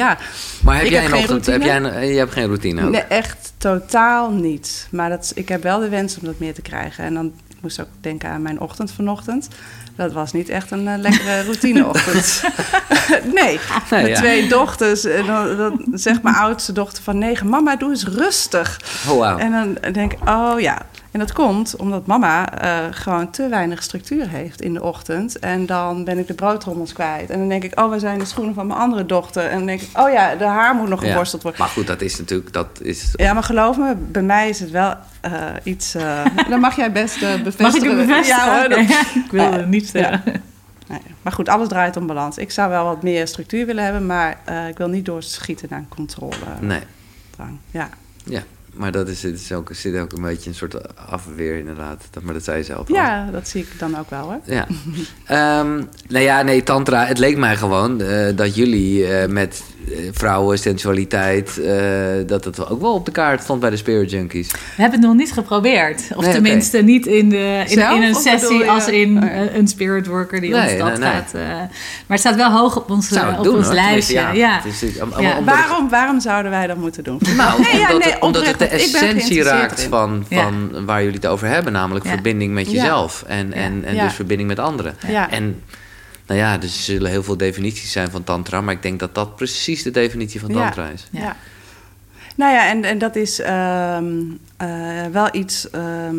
[0.01, 0.19] ja,
[0.63, 1.47] Maar heb Ik jij heb een geen ochtend?
[1.47, 1.91] Heb routine.
[1.91, 2.91] jij, een, je hebt geen routine ook?
[2.91, 4.89] nee, echt totaal niet.
[4.91, 7.05] Maar dat, ik heb wel de wens om dat meer te krijgen.
[7.05, 9.49] En dan moest ook denken aan mijn ochtend vanochtend.
[9.97, 12.43] Dat was niet echt een eh, lekkere routineochtend.
[13.35, 13.59] nee, Nee,
[13.91, 14.15] mijn ja.
[14.15, 15.05] twee dochters.
[15.05, 17.49] En dan, dan zegt mijn oudste dochter van negen...
[17.49, 18.81] Mama, doe eens rustig.
[19.09, 19.43] Oh.
[19.43, 20.83] En dan denk ik, oh ja.
[21.11, 25.39] En dat komt omdat mama eh, gewoon te weinig structuur heeft in de ochtend.
[25.39, 27.31] En dan ben ik de broodtrommels kwijt.
[27.31, 29.45] En dan denk ik, oh, waar zijn de schoenen van mijn andere dochter?
[29.45, 31.09] En dan denk ik, oh ja, de haar moet nog Ja.
[31.11, 31.61] geborsteld worden.
[31.61, 32.53] Maar goed, dat is natuurlijk...
[32.53, 35.33] Dat is, Ja, maar geloof me, bij mij is het wel eh,
[35.63, 35.95] iets...
[35.95, 37.63] eh dan mag jij best bevestigen.
[37.67, 38.45] Mag ik het bevestigen?
[38.45, 38.79] Ja, hoor, dat-
[39.25, 40.23] ik wil het niet Ja.
[40.87, 42.39] Nee, maar goed, alles draait om balans.
[42.39, 45.85] Ik zou wel wat meer structuur willen hebben, maar eh, ik wil niet doorschieten naar
[45.89, 46.35] controle.
[46.61, 46.81] nee.
[47.31, 47.59] drang.
[47.71, 47.89] Ja.
[48.25, 48.43] Ja,
[48.75, 52.05] maar dat is, het is ook, zit ook een beetje een soort afweer inderdaad.
[52.11, 52.95] Dat, maar dat zei je zelf al.
[52.95, 54.41] ja, dat zie ik dan ook wel hoor.
[54.45, 54.67] Ja.
[55.27, 55.77] Ehm,
[56.09, 57.05] nou ja, nee, tantra.
[57.05, 61.59] Het leek mij gewoon eh, dat jullie eh, met eh, vrouwen, sensualiteit...
[61.59, 61.77] eh,
[62.27, 64.51] dat het ook wel op de kaart stond bij de Spirit Junkies.
[64.51, 66.03] We hebben het nog niet geprobeerd.
[66.15, 67.97] Of Nee, tenminste niet in, de, in, Zelf?
[67.97, 69.53] in een sessie je- als in Oh ja.
[69.55, 71.09] een spirit worker die Nee, ons dat nee, nee.
[71.11, 71.33] gaat.
[71.33, 71.69] maar
[72.07, 73.75] het staat wel hoog op ons, op doen, ons hoor.
[73.75, 74.15] lijstje.
[74.33, 74.61] Ja.
[74.63, 75.35] Het is, om- om- Ja.
[75.37, 77.21] het- Waarom, waarom zouden wij dat moeten doen?
[77.37, 80.43] Nou, Nee, ja, omdat, nee, het, omdat het de essentie raakt van, Ja.
[80.43, 81.73] van waar jullie het over hebben.
[81.73, 82.11] Namelijk Ja.
[82.11, 83.25] verbinding met jezelf.
[83.27, 84.95] En, en, en dus verbinding met anderen.
[85.31, 85.63] En
[86.27, 88.61] nou ja, dus er zullen heel veel definities zijn van tantra.
[88.61, 91.09] Maar ik denk dat dat precies de definitie van tantra is.
[91.11, 91.21] Ja.
[91.21, 91.37] Ja.
[92.37, 94.15] Nou ja, en, en dat is ehm,
[94.57, 94.69] eh,
[95.13, 96.17] wel iets ehm,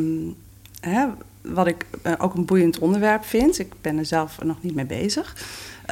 [0.79, 1.05] hè,
[1.41, 3.59] wat ik eh, ook een boeiend onderwerp vind.
[3.59, 5.35] Ik ben er zelf nog niet mee bezig.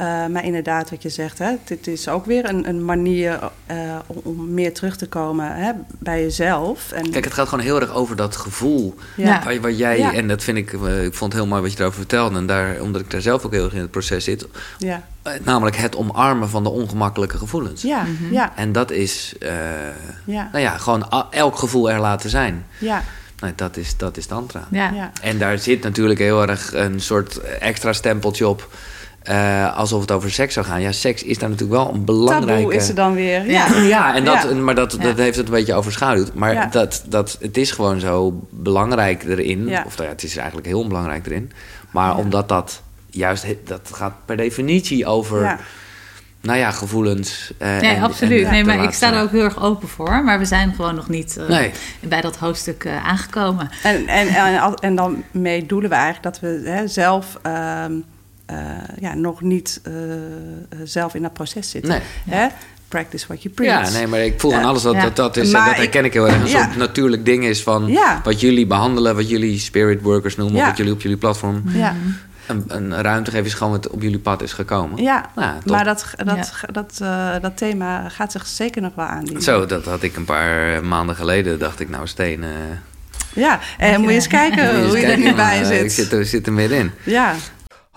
[0.00, 3.76] Eh, maar inderdaad, wat je zegt, hè, dit is ook weer een, een manier eh,
[4.06, 6.92] om, om meer terug te komen hè, bij jezelf.
[6.92, 8.94] En, Kijk, het gaat gewoon heel erg over dat gevoel.
[9.16, 9.42] ja.
[9.44, 10.12] Waar, waar jij, Ja.
[10.12, 12.36] en dat vind ik, eh, ik vond het heel mooi wat je erover vertelde.
[12.38, 14.46] En daar, omdat ik daar zelf ook heel erg in het proces zit.
[14.78, 15.02] Ja.
[15.44, 17.82] Namelijk het omarmen van de ongemakkelijke gevoelens.
[17.82, 18.32] Ja, Mhm.
[18.32, 19.50] ja, En dat is, eh,
[20.24, 22.66] ja, nou ja, gewoon a- elk gevoel er laten zijn.
[22.78, 23.02] ja,
[23.40, 24.66] Nou, dat, is, dat is tantra.
[24.70, 24.90] Ja.
[24.94, 25.10] ja.
[25.22, 28.68] En daar zit natuurlijk heel erg een soort extra stempeltje op.
[29.22, 30.80] eh, alsof het over seks zou gaan.
[30.80, 32.62] Ja, seks is daar natuurlijk wel een belangrijke...
[32.62, 33.50] Taboe is er dan weer.
[33.50, 33.66] Ja.
[33.66, 33.80] Ja.
[33.82, 34.54] Ja, en dat, Ja.
[34.54, 35.22] maar dat, dat Ja.
[35.22, 36.34] heeft het een beetje overschaduwd.
[36.34, 36.66] Maar Ja.
[36.66, 39.66] dat, dat, het is gewoon zo belangrijk erin.
[39.66, 39.82] Ja.
[39.86, 41.52] Of nou ja, het is eigenlijk heel belangrijk erin.
[41.90, 43.46] Maar omdat dat juist...
[43.64, 45.40] Dat gaat per definitie over...
[45.42, 45.58] Ja.
[46.42, 47.52] Nou ja, gevoelens.
[47.58, 48.44] eh, Nee, en- absoluut.
[48.44, 50.24] en nee, maar ik sta er ook heel erg open voor.
[50.24, 51.70] Maar we zijn gewoon nog niet eh, Nee.
[52.00, 53.70] bij dat hoofdstuk eh, aangekomen.
[53.82, 57.54] En, en, en, en dan mee doelen we eigenlijk dat we hè, zelf ehm,
[57.92, 57.96] eh,
[59.00, 59.92] ja, nog niet eh,
[60.84, 61.90] zelf in dat proces zitten.
[61.90, 62.00] Nee.
[62.28, 62.46] Hè?
[62.88, 63.86] Practice what you preach.
[63.92, 65.02] Ja, nee, maar ik voel aan alles dat Ja.
[65.02, 65.50] dat, dat is.
[65.52, 66.34] Maar dat herken ik heel erg.
[66.40, 66.62] Een ja.
[66.64, 68.20] soort natuurlijk ding is van Ja.
[68.24, 71.94] wat jullie behandelen, wat jullie spirit workers noemen, wat jullie op jullie platform Ja,
[72.46, 75.02] een, een ruimte geven, is gewoon wat op jullie pad is gekomen.
[75.02, 75.30] ja.
[75.34, 79.42] Nou, maar dat, dat, dat, eh, dat thema gaat zich zeker nog wel aandienen.
[79.42, 81.58] Zo, dat had ik een paar maanden geleden.
[81.58, 82.42] Dacht ik, nou, Steen.
[82.42, 82.48] eh,
[83.34, 85.82] Ja, en moet je eens kijken hoe je er nu bij zit.
[85.84, 86.90] Ik zit, er- zit er middenin.
[87.04, 87.34] Ja,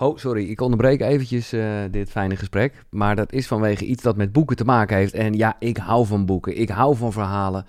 [0.04, 2.84] Oh, sorry, ik onderbreek eventjes eh, dit fijne gesprek.
[2.90, 5.14] Maar dat is vanwege iets dat met boeken te maken heeft.
[5.14, 6.60] En ja, ik hou van boeken.
[6.60, 7.66] Ik hou van verhalen.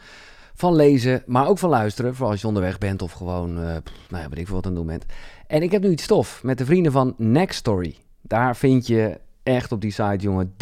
[0.54, 2.14] Van lezen, maar ook van luisteren.
[2.14, 3.64] Vooral als je onderweg bent of gewoon, eh
[4.10, 5.06] nou ja, weet ik veel wat aan het doen bent.
[5.48, 7.96] En ik heb nu iets stof met de vrienden van Next Story.
[8.22, 10.54] Daar vind je echt op die site, jongen,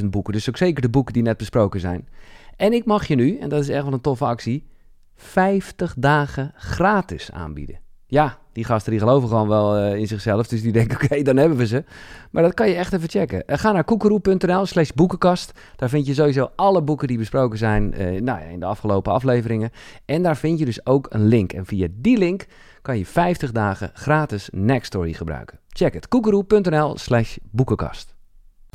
[0.00, 0.32] 300.000 boeken.
[0.32, 2.08] Dus ook zeker de boeken die net besproken zijn.
[2.56, 4.66] En ik mag je nu, en dat is echt wel een toffe actie,
[5.14, 7.89] 50 dagen gratis aanbieden.
[8.10, 10.46] Ja, die gasten die geloven gewoon wel eh, in zichzelf.
[10.46, 11.84] Dus die denken, oké, dan hebben we ze.
[12.30, 13.46] Maar dat kan je echt even checken.
[13.46, 15.52] Eh, ga naar koekeroe.nl slash boekenkast.
[15.76, 19.70] Daar vind je sowieso alle boeken die besproken zijn eh, nou in de afgelopen afleveringen.
[20.04, 21.52] En daar vind je dus ook een link.
[21.52, 22.46] En via die link
[22.82, 25.58] kan je 50 dagen gratis Nextory gebruiken.
[25.68, 26.08] Check het.
[26.08, 28.14] koekeroe.nl slash boekenkast.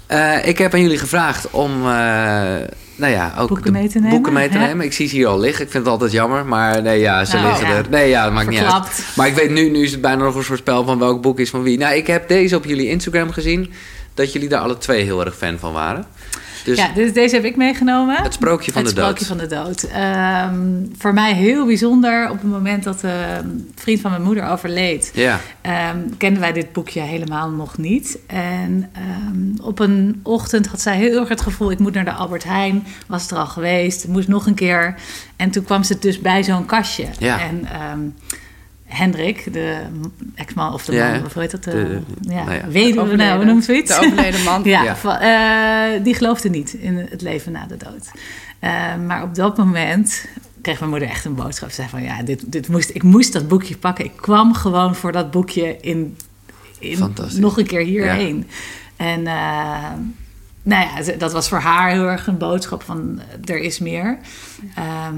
[0.08, 1.88] Eh, ik heb aan jullie gevraagd om eh,
[2.96, 4.66] nou ja, ook Boeken mee te nemen, boeken mee te ja.
[4.66, 4.86] nemen.
[4.86, 5.66] Ik zie ze hier al liggen.
[5.66, 6.46] Ik vind het altijd jammer.
[6.46, 7.76] Maar nee, ja, ze Nou, liggen ja.
[7.76, 7.86] er.
[7.90, 9.06] Nee, ja, dat maakt niet uit.
[9.16, 11.40] Maar ik weet nu, nu is het bijna nog een soort spel van welk boek
[11.40, 11.78] is van wie.
[11.78, 13.74] Nou, ik heb deze op jullie Instagram gezien.
[14.14, 16.06] Dat jullie daar alle twee heel erg fan van waren.
[16.66, 18.16] Dus ja, dus deze heb ik meegenomen.
[18.24, 19.20] het sprookje van het de dood.
[19.20, 19.84] sprookje van de dood.
[19.84, 22.30] Ehm, voor mij heel bijzonder.
[22.30, 25.12] Op het moment dat een vriend van mijn moeder overleed...
[25.14, 28.18] Ja, ehm, kenden wij dit boekje helemaal nog niet.
[28.28, 31.72] En ehm, op een ochtend had zij heel erg het gevoel...
[31.72, 34.96] ik moet naar de Albert Heijn, was er al geweest, moest nog een keer.
[35.36, 37.06] En toen kwam ze dus bij zo'n kastje.
[37.20, 37.40] Ja.
[37.40, 37.68] En
[38.98, 39.78] Hendrik, de
[40.36, 41.64] ex-man of de Ja, man, of hoe heet dat?
[41.64, 42.02] De, de-
[42.34, 42.68] ja, nou ja.
[42.68, 43.36] weduwe, nou, Overleden.
[43.36, 44.00] hoe noemt zoiets?
[44.00, 44.64] de overleden man.
[44.76, 44.96] Ja, Ja.
[44.96, 48.12] van- eh, die geloofde niet in het leven na de dood.
[48.60, 50.26] Eh, maar op dat moment
[50.62, 51.70] kreeg mijn moeder echt een boodschap.
[51.70, 54.06] Ze zei van ja, dit, dit moest, ik moest dat boekje pakken.
[54.06, 56.18] Ik kwam gewoon voor dat boekje in,
[56.80, 57.38] in Fantastisch.
[57.40, 58.48] nog een keer hierheen.
[58.96, 59.92] En eh,
[60.64, 64.18] nou ja, dat was voor haar heel erg een boodschap van eh, er is meer.
[64.76, 65.16] Ehm,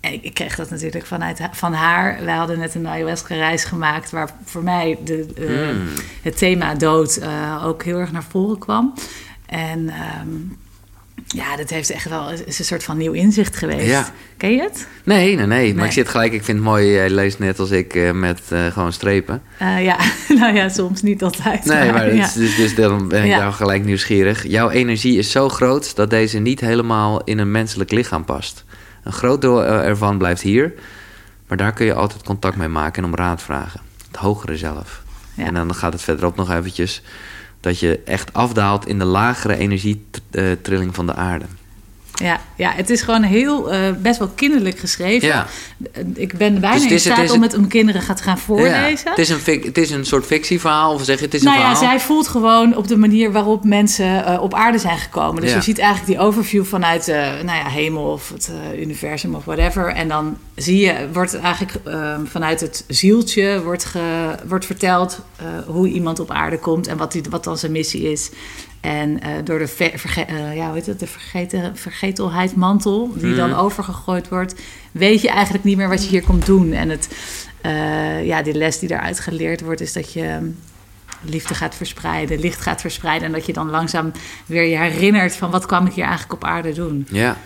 [0.00, 2.24] ik, ik kreeg dat natuurlijk vanuit van haar.
[2.24, 4.10] Wij hadden net een ayahuasca-reis gemaakt...
[4.10, 5.86] waar voor mij de, eh, Mm.
[6.22, 8.94] het thema dood eh, ook heel erg naar voren kwam.
[9.46, 10.28] En ehm,
[11.26, 13.86] ja, dat heeft echt wel is een soort van nieuw inzicht geweest.
[13.86, 14.08] Ja.
[14.36, 14.86] Ken je het?
[15.04, 15.74] Nee, nee, nee.
[15.74, 16.32] Maar ik zit gelijk.
[16.32, 16.90] Ik vind het mooi.
[16.92, 19.42] Jij leest net als ik eh, met eh, gewoon strepen.
[19.58, 19.96] Eh, ja,
[20.40, 21.64] nou ja, soms niet altijd.
[21.64, 22.30] Nee, maar ja.
[22.34, 23.38] dus, dus dan ben ik Ja.
[23.38, 24.46] daar gelijk nieuwsgierig.
[24.46, 28.64] Jouw energie is zo groot dat deze niet helemaal in een menselijk lichaam past.
[29.02, 30.72] Een groot deel eh, ervan blijft hier.
[31.46, 33.80] Maar daar kun je altijd contact mee maken en om raad vragen.
[34.06, 35.02] Het hogere zelf.
[35.34, 35.44] Ja.
[35.44, 37.02] En dan gaat het verderop nog eventjes...
[37.60, 41.44] dat je echt afdaalt in de lagere energietrilling van de aarde.
[42.18, 45.28] Ja, ja, het is gewoon heel eh, best wel kinderlijk geschreven.
[45.28, 45.46] Ja.
[46.14, 49.04] Ik ben bijna Dus in is- staat is- om het om kinderen gaat gaan voorlezen.
[49.04, 51.46] Ja, het, is een, het is een soort fictieverhaal, of zeg je, het is een
[51.46, 51.88] nou ja, verhaal.
[51.90, 55.40] zij voelt gewoon op de manier waarop mensen eh, op aarde zijn gekomen.
[55.42, 55.56] Dus Ja.
[55.56, 59.44] je ziet eigenlijk die overview vanuit eh nou ja, hemel of het eh, universum of
[59.44, 59.86] whatever.
[59.88, 65.20] En dan zie je, wordt het eigenlijk eh, vanuit het zieltje wordt, ge, wordt verteld
[65.36, 68.30] eh, hoe iemand op aarde komt en wat, die, wat dan zijn missie is.
[68.80, 73.34] En eh, door de ver, verge- eh, ja, hoe heet het, de vergeten, vergetelheidmantel die
[73.34, 73.58] dan Mhm.
[73.58, 74.54] overgegooid wordt,
[74.92, 76.72] weet je eigenlijk niet meer wat je hier komt doen.
[76.72, 77.08] En het,
[77.60, 80.52] eh, ja, die les die daaruit geleerd wordt, is dat je
[81.22, 83.26] liefde gaat verspreiden, licht gaat verspreiden.
[83.26, 84.12] En dat je dan langzaam
[84.46, 87.06] weer je herinnert van wat kwam ik hier eigenlijk op aarde doen.
[87.10, 87.36] Ja.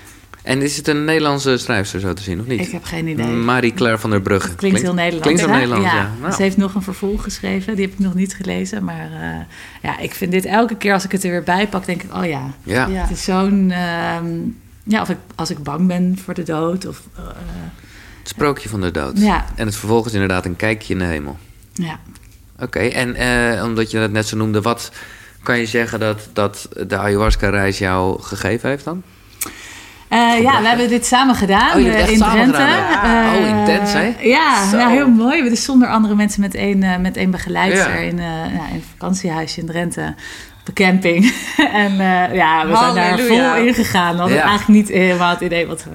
[0.42, 2.60] En is het een Nederlandse schrijfster zo te zien, of niet?
[2.60, 3.26] Ik heb geen idee.
[3.26, 4.54] Marie-Claire van der Brugge.
[4.54, 5.22] Klinkt, heel Nederlands.
[5.26, 5.50] Klinkt heel?
[5.50, 6.10] Nederlands, ja.
[6.20, 6.32] Nou.
[6.32, 7.74] Ze heeft nog een vervolg geschreven.
[7.76, 8.84] Die heb ik nog niet gelezen.
[8.84, 9.44] Maar eh,
[9.82, 12.14] ja, ik vind dit elke keer als ik het er weer bij pak, denk ik,
[12.14, 12.42] oh ja.
[12.62, 12.86] Ja.
[12.86, 13.00] Ja.
[13.02, 13.70] Het is zo'n...
[13.70, 14.26] ehm,
[14.84, 16.86] ja, of ik, als ik bang ben voor de dood.
[16.86, 17.22] Of, eh,
[18.18, 19.18] Het sprookje van de dood.
[19.18, 19.44] Ja.
[19.54, 21.38] En het vervolg is inderdaad een kijkje in de hemel.
[21.72, 22.00] ja.
[22.60, 24.92] Oké, en eh, omdat je dat net zo noemde, wat
[25.42, 29.02] kan je zeggen dat, dat de ayahuasca-reis jou gegeven heeft dan?
[30.18, 32.60] Ja, we hebben dit samen gedaan oh, echt in samen Drenthe.
[32.60, 34.14] gedaan, oh, intens, hè?
[34.20, 35.48] Ja, ja, heel mooi.
[35.48, 37.86] Dus zonder andere mensen met één, eh, met één begeleider Ja.
[37.96, 40.14] in, eh, ja, in een vakantiehuisje in Drenthe.
[40.60, 41.34] Op een camping.
[41.84, 44.12] en eh, ja, we zijn daar vol in gegaan.
[44.14, 44.44] We hadden Ja.
[44.44, 45.90] eigenlijk niet helemaal het idee wat we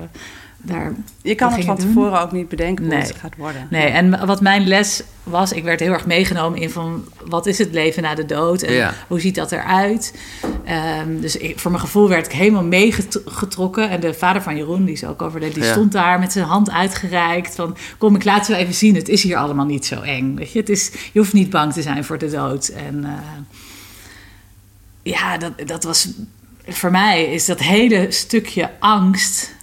[0.62, 1.86] daar Je kan het van doen?
[1.88, 3.04] tevoren ook niet bedenken hoe Nee.
[3.04, 3.68] het gaat worden.
[3.70, 7.58] Nee, en wat mijn les was, ik werd heel erg meegenomen in van wat is
[7.58, 8.94] het leven na de dood en Ja.
[9.08, 10.14] hoe ziet dat eruit.
[10.66, 13.90] Ehm, dus ik, voor mijn gevoel werd ik helemaal meegetrokken.
[13.90, 15.72] En de vader van Jeroen, die is ook overleden, die Ja.
[15.72, 17.56] stond daar met zijn hand uitgereikt.
[17.56, 20.36] Van kom, ik laat ze wel even zien, het is hier allemaal niet zo eng.
[20.36, 20.60] Weet je?
[20.60, 22.68] Het is, je hoeft niet bang te zijn voor de dood.
[22.68, 23.12] En eh,
[25.02, 26.10] ja, dat, dat was
[26.68, 29.56] voor mij is dat hele stukje angst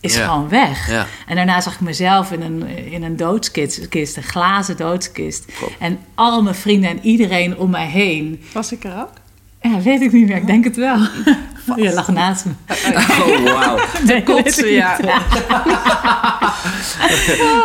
[0.00, 0.24] is Ja.
[0.24, 0.90] gewoon weg.
[0.90, 1.06] Ja.
[1.26, 5.44] En daarna zag ik mezelf in een, in een doodskist, kist, een glazen doodskist.
[5.78, 8.42] En al mijn vrienden en iedereen om mij heen.
[8.52, 9.10] Was ik er ook?
[9.62, 10.36] Ja, weet ik niet meer.
[10.36, 10.96] Ik denk het wel.
[11.76, 12.52] Je lag naast me.
[12.94, 13.76] Oh, wauw.
[14.06, 14.96] Nee, weet ik Kotsen, ja.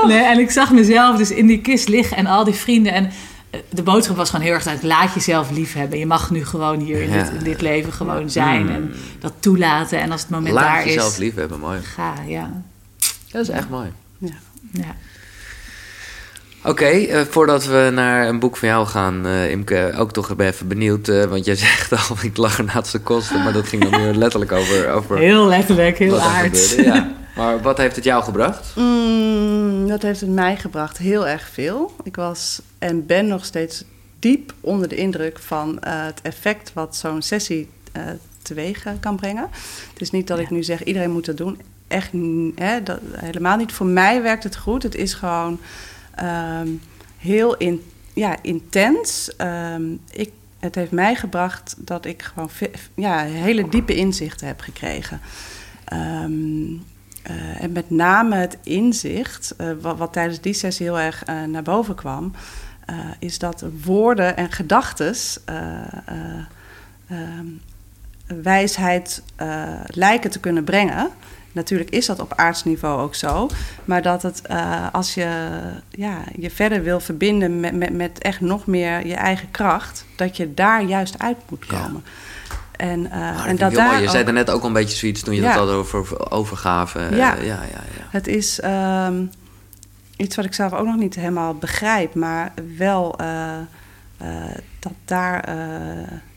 [0.07, 2.93] Nee, en ik zag mezelf dus in die kist liggen en al die vrienden.
[2.93, 3.11] En
[3.69, 5.99] de boodschap was gewoon heel erg uit, laat jezelf lief hebben.
[5.99, 7.23] Je mag nu gewoon hier in, Ja.
[7.23, 8.69] dit, in dit leven gewoon zijn.
[8.69, 9.99] En dat toelaten.
[9.99, 11.79] En als het moment Laat daar jezelf is, lief hebben, mooi.
[11.81, 12.51] ga, ja.
[13.31, 13.91] Dat is echt mooi.
[14.17, 14.33] Ja.
[14.71, 14.95] ja.
[16.65, 20.67] Oké, eh, voordat we naar een boek van jou gaan, eh Imke, ook toch even
[20.67, 21.07] benieuwd.
[21.07, 23.43] eh, want jij zegt al, ik lag er naast de kosten.
[23.43, 26.83] Maar dat ging dan meer letterlijk over, over Heel letterlijk, heel gebeurde.
[26.83, 27.11] Ja.
[27.35, 28.75] Maar wat heeft het jou gebracht?
[28.75, 31.95] Mm, dat heeft het mij gebracht heel erg veel.
[32.03, 33.83] Ik was en ben nog steeds
[34.19, 38.03] diep onder de indruk van eh, het effect wat zo'n sessie eh,
[38.41, 39.49] teweeg eh, kan brengen.
[39.93, 41.61] Het is niet dat ik nu zeg iedereen moet dat doen.
[41.87, 42.11] Echt
[42.55, 43.71] hè, dat, helemaal niet.
[43.71, 44.83] Voor mij werkt het goed.
[44.83, 45.59] Het is gewoon
[46.15, 46.67] ehm,
[47.17, 47.83] heel in,
[48.13, 49.35] ja, intens.
[49.35, 52.49] Ehm, ik, het heeft mij gebracht dat ik gewoon
[52.93, 55.21] ja, hele diepe inzichten heb gekregen.
[55.85, 56.71] Ehm,
[57.23, 61.43] eh, en met name het inzicht, eh, wat, wat tijdens die sessie heel erg eh,
[61.43, 62.33] naar boven kwam,
[63.19, 65.15] is dat woorden en gedachten
[68.41, 71.09] wijsheid eh, lijken te kunnen brengen.
[71.51, 73.49] Natuurlijk is dat op aardsniveau ook zo,
[73.85, 74.41] maar dat het
[74.91, 75.59] als je
[75.89, 80.37] ja, je verder wil verbinden met, met, met echt nog meer je eigen kracht, dat
[80.37, 82.01] je daar juist uit moet Ja.
[82.83, 85.21] En, eh, Oh, en dat daar Je zei er net ook al een beetje zoiets
[85.21, 85.53] toen je Ja.
[85.53, 86.99] dat had over over overgave.
[86.99, 87.35] Eh, Ja.
[87.35, 88.05] ja, ja, ja.
[88.09, 89.25] Het is ehm,
[90.17, 93.57] iets wat ik zelf ook nog niet helemaal begrijp, maar wel eh,
[94.79, 95.55] dat daar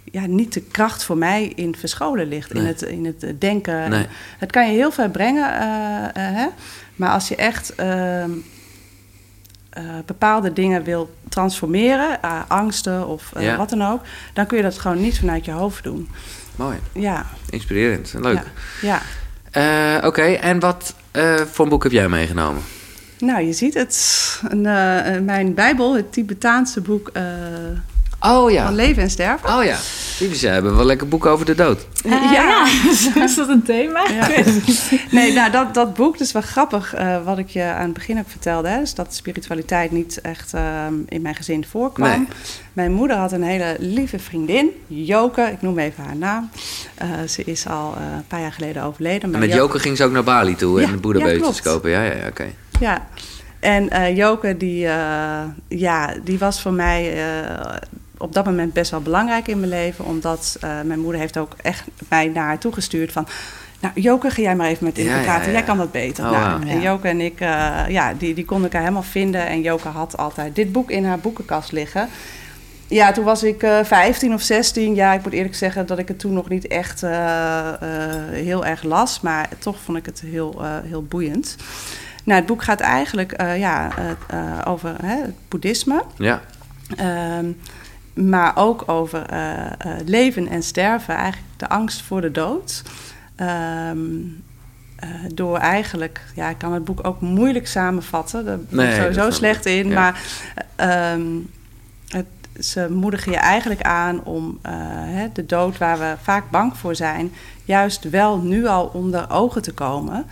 [0.04, 2.54] ja, niet de kracht voor mij in verscholen ligt.
[2.54, 3.90] In, het, in het denken.
[3.90, 4.06] Nee.
[4.38, 5.50] Het kan je heel ver brengen,
[6.14, 6.46] hè?
[6.96, 7.74] maar als je echt
[9.76, 13.56] eh, bepaalde dingen wil transformeren, eh, angsten of eh, Ja.
[13.56, 14.00] wat dan ook,
[14.32, 16.08] dan kun je dat gewoon niet vanuit je hoofd doen.
[16.56, 18.14] Mooi, Ja, inspirerend.
[18.20, 18.42] Leuk.
[18.82, 19.00] ja.
[19.52, 20.00] ja.
[20.06, 20.94] Oké, en wat
[21.52, 22.62] voor een boek heb jij meegenomen?
[23.18, 24.40] Nou, je ziet het.
[24.48, 27.10] Een, mijn Bijbel, het Tibetaanse boek
[28.20, 28.64] Oh ja.
[28.64, 29.48] van Leven en Sterven.
[29.58, 29.76] Oh ja.
[30.18, 31.86] Typisch, ze hebben wel lekker boeken over de dood.
[32.04, 32.66] Eh, ja.
[33.24, 34.08] is dat een thema?
[34.10, 34.28] Ja.
[35.10, 37.92] Nee, nou, dat, dat boek, dat is wel grappig, eh, wat ik je aan het
[37.92, 38.68] begin ook vertelde.
[38.68, 42.08] Hè, dus dat spiritualiteit niet echt ehm, in mijn gezin voorkwam.
[42.08, 42.26] Nee.
[42.72, 45.42] Mijn moeder had een hele lieve vriendin, Joke.
[45.42, 46.50] Ik noem even haar naam.
[46.94, 49.22] Eh, ze is al eh, een paar jaar geleden overleden.
[49.22, 51.62] En maar met Jo- Joker ging ze ook naar Bali toe Ja, en ja, klopt.
[51.62, 51.90] kopen.
[51.90, 52.44] Ja, ja, ja oké.
[52.80, 53.06] Ja,
[53.60, 57.76] en eh, Joke, die, eh, ja, die was voor mij eh,
[58.18, 60.04] op dat moment best wel belangrijk in mijn leven.
[60.04, 63.26] Omdat eh, mijn moeder heeft ook echt mij naar haar toegestuurd van...
[63.80, 65.46] Nou, Joke, ga jij maar even met Ja, ja, praten.
[65.46, 65.52] ja.
[65.52, 66.24] Jij kan dat beter.
[66.24, 66.68] Oh, nou.
[66.68, 66.82] En Ja.
[66.90, 69.46] Joke en ik, eh, ja, die, die konden elkaar helemaal vinden.
[69.46, 72.08] En Joke had altijd dit boek in haar boekenkast liggen.
[72.88, 74.94] Ja, toen was ik eh 15 of 16.
[74.94, 77.78] Ja, ik moet eerlijk zeggen dat ik het toen nog niet echt eh, eh,
[78.32, 79.20] heel erg las.
[79.20, 81.56] Maar toch vond ik het heel, eh, heel boeiend.
[82.24, 83.88] Nou, het boek gaat eigenlijk eh, ja,
[84.64, 86.02] over hè, het boeddhisme.
[86.16, 86.40] Ja.
[86.96, 87.46] Ehm,
[88.16, 89.72] maar ook over eh, eh,
[90.04, 91.14] leven en sterven.
[91.14, 92.82] Eigenlijk de angst voor de dood.
[93.34, 93.98] Ehm,
[94.96, 98.44] eh, door eigenlijk, ja, ik kan het boek ook moeilijk samenvatten.
[98.44, 99.88] Daar ben ik sowieso slecht in.
[99.88, 99.94] Ja.
[99.94, 100.20] Maar
[100.76, 101.26] ehm,
[102.08, 102.26] het,
[102.60, 107.32] ze moedigen je eigenlijk aan om hè, de dood waar we vaak bang voor zijn,
[107.64, 110.24] juist wel nu al onder ogen te komen.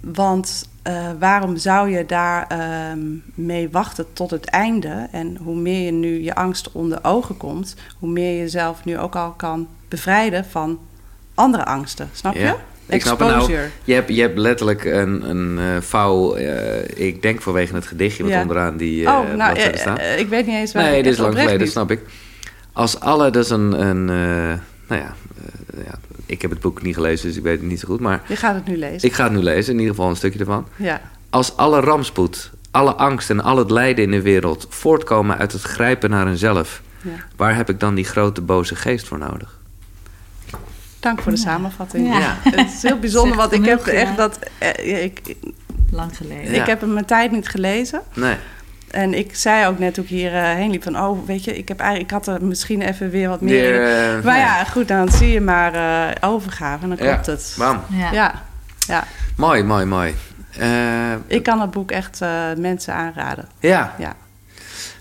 [0.00, 3.00] Want eh, waarom zou je daar ehm,
[3.34, 5.08] mee wachten tot het einde?
[5.12, 8.98] En hoe meer je nu je angst onder ogen komt, hoe meer je jezelf nu
[8.98, 10.78] ook al kan bevrijden van
[11.34, 12.08] andere angsten.
[12.12, 12.40] Snap je?
[12.40, 12.56] Ja,
[12.86, 13.40] ik snap het nou.
[13.40, 13.68] Exposure.
[13.84, 18.22] Je hebt, je hebt letterlijk een, een eh, vouw, eh, ik denk vanwege het gedichtje
[18.22, 18.40] wat Ja.
[18.40, 20.00] onderaan die oh, nou, staat.
[20.16, 22.00] ik weet niet eens waar Nee, dit is lang geleden, snap ik.
[22.72, 25.14] Als alle, dus een, een eh, nou ja,
[25.84, 25.98] ja,
[26.32, 28.00] ik heb het boek niet gelezen, dus ik weet het niet zo goed.
[28.00, 29.08] Maar Je gaat het nu lezen.
[29.08, 30.66] ik ga het nu lezen, in ieder geval een stukje ervan.
[30.76, 31.00] Ja.
[31.30, 35.62] Als alle rampspoed, alle angst en al het lijden in de wereld voortkomen uit het
[35.62, 37.10] grijpen naar eenzelf, ja.
[37.36, 39.58] waar heb ik dan die grote boze geest voor nodig?
[41.00, 42.08] Dank voor de samenvatting.
[42.08, 42.18] Ja.
[42.18, 42.36] Ja.
[42.42, 44.38] Het is heel bijzonder, want ik heb echt dat...
[44.58, 45.20] eh, ik,
[45.90, 46.52] Lang geleden.
[46.52, 46.60] Ja.
[46.60, 48.02] ik heb hem mijn tijd niet gelezen.
[48.14, 48.36] Nee.
[48.92, 50.98] En ik zei ook net toen ik hierheen heen liep van...
[51.00, 53.74] oh, weet je, ik, heb eigenlijk, ik had er misschien even weer wat meer...
[53.74, 54.16] In.
[54.18, 57.12] eh, maar ja, goed, dan zie je maar eh overgave en dan Ja.
[57.12, 57.54] klopt het.
[57.58, 57.80] Bam.
[57.90, 58.12] Ja.
[58.12, 58.42] Ja,
[58.86, 59.04] ja.
[59.36, 60.14] Mooi, mooi, mooi.
[60.58, 63.48] Eh, Ik kan het boek echt eh, mensen aanraden.
[63.60, 63.94] ja.
[63.98, 64.14] Ja.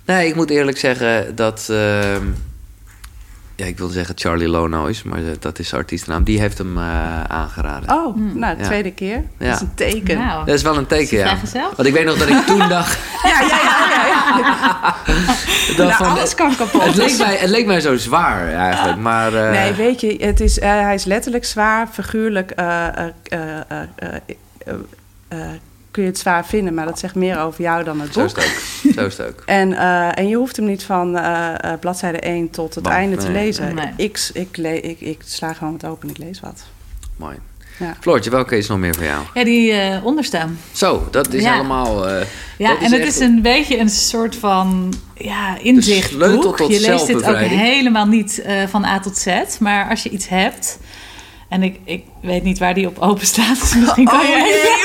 [0.05, 1.69] Nee, ik moet eerlijk zeggen dat...
[3.61, 6.23] ja, ik wilde zeggen Charlie Lonois, maar dat is zijn artiestennaam.
[6.23, 7.91] Die heeft hem eh, aangeraden.
[7.95, 8.39] Oh, Hmm.
[8.39, 8.63] nou, Ja.
[8.63, 9.23] tweede keer.
[9.37, 9.45] Ja.
[9.47, 10.17] Dat is een teken.
[10.17, 11.37] Nou, Dat is wel een teken, ja.
[11.75, 12.99] Want ik weet nog dat ik toen dacht...
[13.23, 13.87] Ja, ja, ja.
[13.89, 14.07] ja,
[14.37, 14.95] ja.
[15.77, 16.83] dat Nou, van, alles kan kapot.
[16.83, 19.33] het, leek mij, het leek mij zo zwaar eigenlijk, maar...
[19.33, 22.53] eh, Nee, weet je, het is, eh, hij is letterlijk zwaar, figuurlijk
[25.91, 28.33] kun je het zwaar vinden, maar dat zegt meer over jou dan het Zo is
[28.33, 28.43] boek.
[28.43, 28.53] het
[28.87, 28.93] ook.
[28.93, 29.43] Zo is het ook.
[29.61, 32.93] En, eh, en je hoeft hem niet van eh, eh, bladzijde 1 tot het Bam,
[32.93, 33.43] einde te nee.
[33.45, 33.75] lezen.
[33.75, 33.89] Nee.
[33.97, 36.63] Ik, ik, le- ik, ik sla gewoon wat open en ik lees wat.
[37.17, 37.37] Mooi.
[37.79, 37.95] Ja.
[37.99, 39.23] Floortje, welke is nog meer voor jou?
[39.33, 40.59] Ja, die eh onderstaan.
[40.71, 41.51] Zo, dat is Ja.
[41.51, 42.07] helemaal...
[42.07, 42.25] eh,
[42.57, 46.57] Ja, dat en het echt- is een beetje een soort van ja, inzichtboek.
[46.57, 49.27] je leest dit ook helemaal niet eh, van A tot Z.
[49.59, 50.79] Maar als je iets hebt...
[51.51, 53.59] En ik, ik weet niet waar die op open staat.
[53.59, 54.79] Dus misschien kan je even...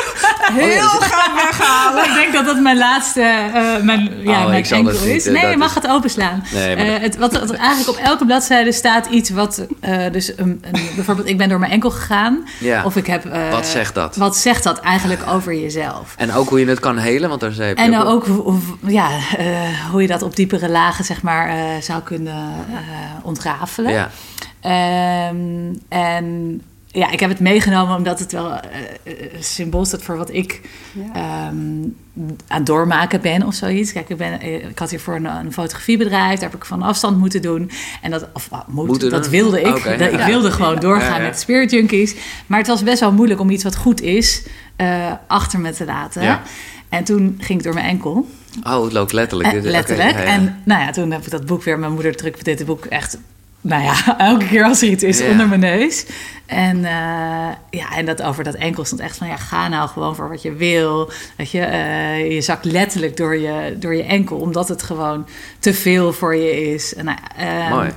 [0.64, 2.04] Heel graag weghalen.
[2.04, 5.04] ik denk dat dat mijn laatste, eh, mijn, ja, Oh, mijn ik zal enkel het
[5.04, 5.26] niet, is.
[5.26, 6.44] eh, Nee, je mag is- het openslaan.
[6.52, 9.66] Nee, maar Eh, het, wat, wat eigenlijk op elke bladzijde staat iets wat...
[9.80, 12.44] eh, dus een, een, bijvoorbeeld, ik ben door mijn enkel gegaan.
[12.60, 12.84] Ja.
[12.84, 13.24] Of ik heb...
[13.50, 14.16] Wat zegt dat?
[14.16, 16.14] Wat zegt dat eigenlijk over jezelf?
[16.16, 18.26] En ook hoe je het kan helen, want daar zei je En nou ook
[18.86, 19.46] ja, eh,
[19.90, 22.44] hoe je dat op diepere lagen zeg maar, eh, zou kunnen
[23.22, 23.92] ontrafelen.
[23.92, 24.10] Ja,
[24.66, 30.32] Ehm, en ja, ik heb het meegenomen omdat het wel eh, symbool staat voor wat
[30.32, 30.60] ik
[30.92, 31.02] Ja.
[31.14, 31.82] ehm,
[32.48, 33.92] aan het doormaken ben of zoiets.
[33.92, 37.18] Kijk, ik, ben, eh, ik had hiervoor een, een fotografiebedrijf, daar heb ik van afstand
[37.18, 37.70] moeten doen.
[38.02, 39.84] En dat, of, ah, moet, dat wilde ik.
[39.84, 40.26] Dat- ik ja.
[40.26, 41.26] wilde gewoon doorgaan Ja, ja.
[41.28, 42.14] met Spirit Junkies.
[42.46, 44.42] Maar het was best wel moeilijk om iets wat goed is
[44.76, 46.22] eh, achter me te laten.
[46.22, 46.42] Ja.
[46.88, 48.26] En toen ging ik door mijn enkel.
[48.64, 49.52] oh, het loopt letterlijk.
[49.52, 50.10] Eh, letterlijk.
[50.12, 50.24] ja, ja.
[50.24, 51.78] En nou ja, toen heb ik dat boek weer.
[51.78, 53.18] Mijn moeder drukte dit boek echt.
[53.60, 56.06] Nou ja, elke keer als er iets is onder mijn neus.
[56.46, 60.16] En eh, ja, en dat over dat enkel stond echt van ja, ga nou gewoon
[60.16, 61.10] voor wat je wil.
[61.36, 65.26] Dat je, eh, je zakt letterlijk door je, door je enkel, omdat het gewoon
[65.58, 66.94] te veel voor je is.
[66.94, 67.90] En, nou, ehm, Mooi.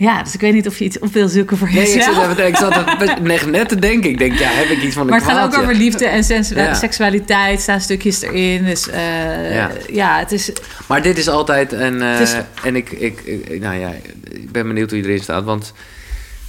[0.00, 2.14] Ja, dus ik weet niet of je iets op wil zoeken voor Nee, ik jezelf.
[2.14, 2.74] zat, even, ik zat
[3.50, 4.10] net- te denken.
[4.10, 6.24] Ik denk, ja, heb ik iets van een maar het gaat ook over liefde en
[6.54, 6.74] Ja.
[6.74, 7.60] seksualiteit.
[7.60, 8.64] staan stukjes erin.
[8.64, 9.70] Dus eh, Ja.
[9.92, 10.18] ja.
[10.18, 10.52] het is
[10.86, 12.02] Maar dit is altijd een...
[12.02, 13.92] eh, is- En ik, ik, ik- nou ja,
[14.30, 15.44] ik ben benieuwd hoe je erin staat.
[15.44, 15.72] Want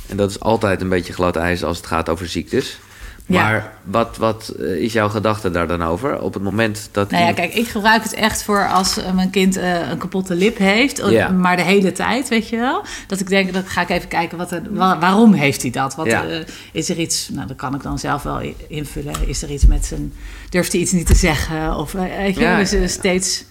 [0.07, 2.79] en dat is altijd een beetje glad ijs als het gaat over ziektes.
[3.29, 3.41] Ja.
[3.41, 6.21] Maar wat, wat eh, is jouw gedachte daar dan over?
[6.21, 7.11] Op het moment dat...
[7.11, 9.97] Nou ja, iemand- kijk, ik gebruik het echt voor als eh, mijn kind eh, een
[9.97, 11.01] kapotte lip heeft.
[11.09, 11.29] Ja.
[11.29, 12.83] Maar de hele tijd, weet je wel.
[13.07, 15.95] Dat ik denk, dat ga ik even kijken, wat er, wa- waarom heeft hij dat?
[15.95, 16.23] Wat, Ja.
[16.71, 19.27] is er iets, nou dat kan ik dan zelf wel invullen.
[19.27, 20.13] Is er iets met zijn,
[20.49, 21.75] durft hij iets niet te zeggen?
[21.75, 23.43] Of weet je, dus steeds,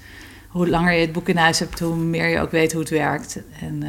[0.49, 2.91] hoe langer je het boek in huis hebt, hoe meer je ook weet hoe het
[2.91, 3.39] werkt.
[3.61, 3.83] En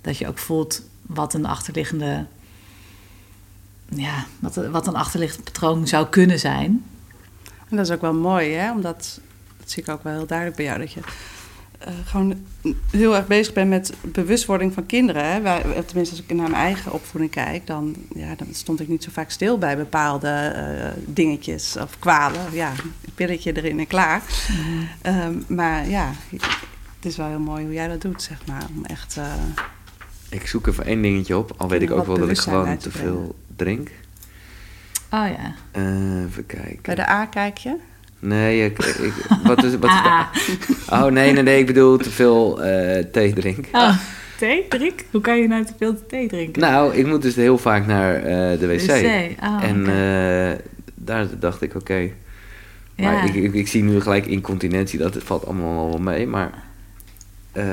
[0.00, 2.24] dat je ook voelt wat een achterliggende...
[3.88, 6.84] Ja, wat, wat een achterliggend patroon zou kunnen zijn.
[7.68, 8.72] En dat is ook wel mooi, hè?
[8.72, 9.20] Omdat,
[9.58, 11.00] dat zie ik ook wel heel duidelijk bij jou, dat je
[11.78, 12.34] eh, gewoon
[12.90, 15.32] heel erg bezig bent met bewustwording van kinderen.
[15.32, 15.40] Hè?
[15.40, 19.04] Wij, tenminste, als ik naar mijn eigen opvoeding kijk, dan, ja, dan stond ik niet
[19.04, 22.40] zo vaak stil bij bepaalde eh, dingetjes of kwalen.
[22.52, 22.70] Ja,
[23.04, 24.22] een pilletje erin en klaar.
[25.02, 28.66] Ehm, maar ja, het is wel heel mooi hoe jij dat doet, zeg maar.
[28.76, 29.32] Om echt, eh,
[30.28, 31.52] Ik zoek even één dingetje op.
[31.56, 33.88] Al weet ik ook wel dat ik gewoon te veel drink.
[35.10, 35.54] Oh ja.
[35.70, 36.80] Eh, even kijken.
[36.82, 37.76] bij de A kijk je.
[38.18, 39.12] Nee, ik, ik,
[39.44, 40.00] wat is, wat is
[40.86, 41.04] Ah.
[41.04, 41.58] Oh, nee, nee, nee.
[41.58, 43.66] Ik bedoel te veel eh, thee drink.
[43.72, 43.96] Oh,
[44.38, 45.04] thee drink?
[45.10, 46.62] Hoe kan je nou te veel thee drinken?
[46.62, 48.80] Nou, ik moet dus heel vaak naar eh, de wc.
[48.80, 50.58] Wc, oh, en eh,
[50.94, 52.10] daar dacht ik, oké.
[52.96, 53.22] Maar Ja.
[53.22, 54.98] ik, ik, ik zie nu gelijk incontinentie.
[54.98, 56.26] Dat valt allemaal wel mee.
[56.26, 56.50] Maar,
[57.52, 57.64] eh,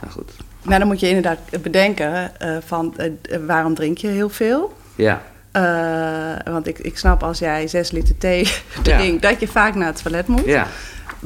[0.00, 0.32] nou goed.
[0.62, 3.10] Maar dan moet je inderdaad bedenken eh, van eh,
[3.46, 4.76] waarom drink je heel veel?
[4.94, 5.22] Ja,
[5.52, 8.44] Eh, want ik, ik snap als jij zes liter thee
[8.82, 8.98] Ja.
[8.98, 10.44] drinkt, dat je vaak naar het toilet moet.
[10.44, 10.66] ja.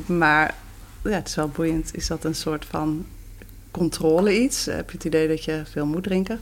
[0.07, 0.55] Maar
[1.03, 1.91] ja, het is wel boeiend.
[1.97, 3.07] Is dat een soort van
[3.71, 4.65] controle iets?
[4.67, 6.41] Heb je het idee dat je veel moet drinken?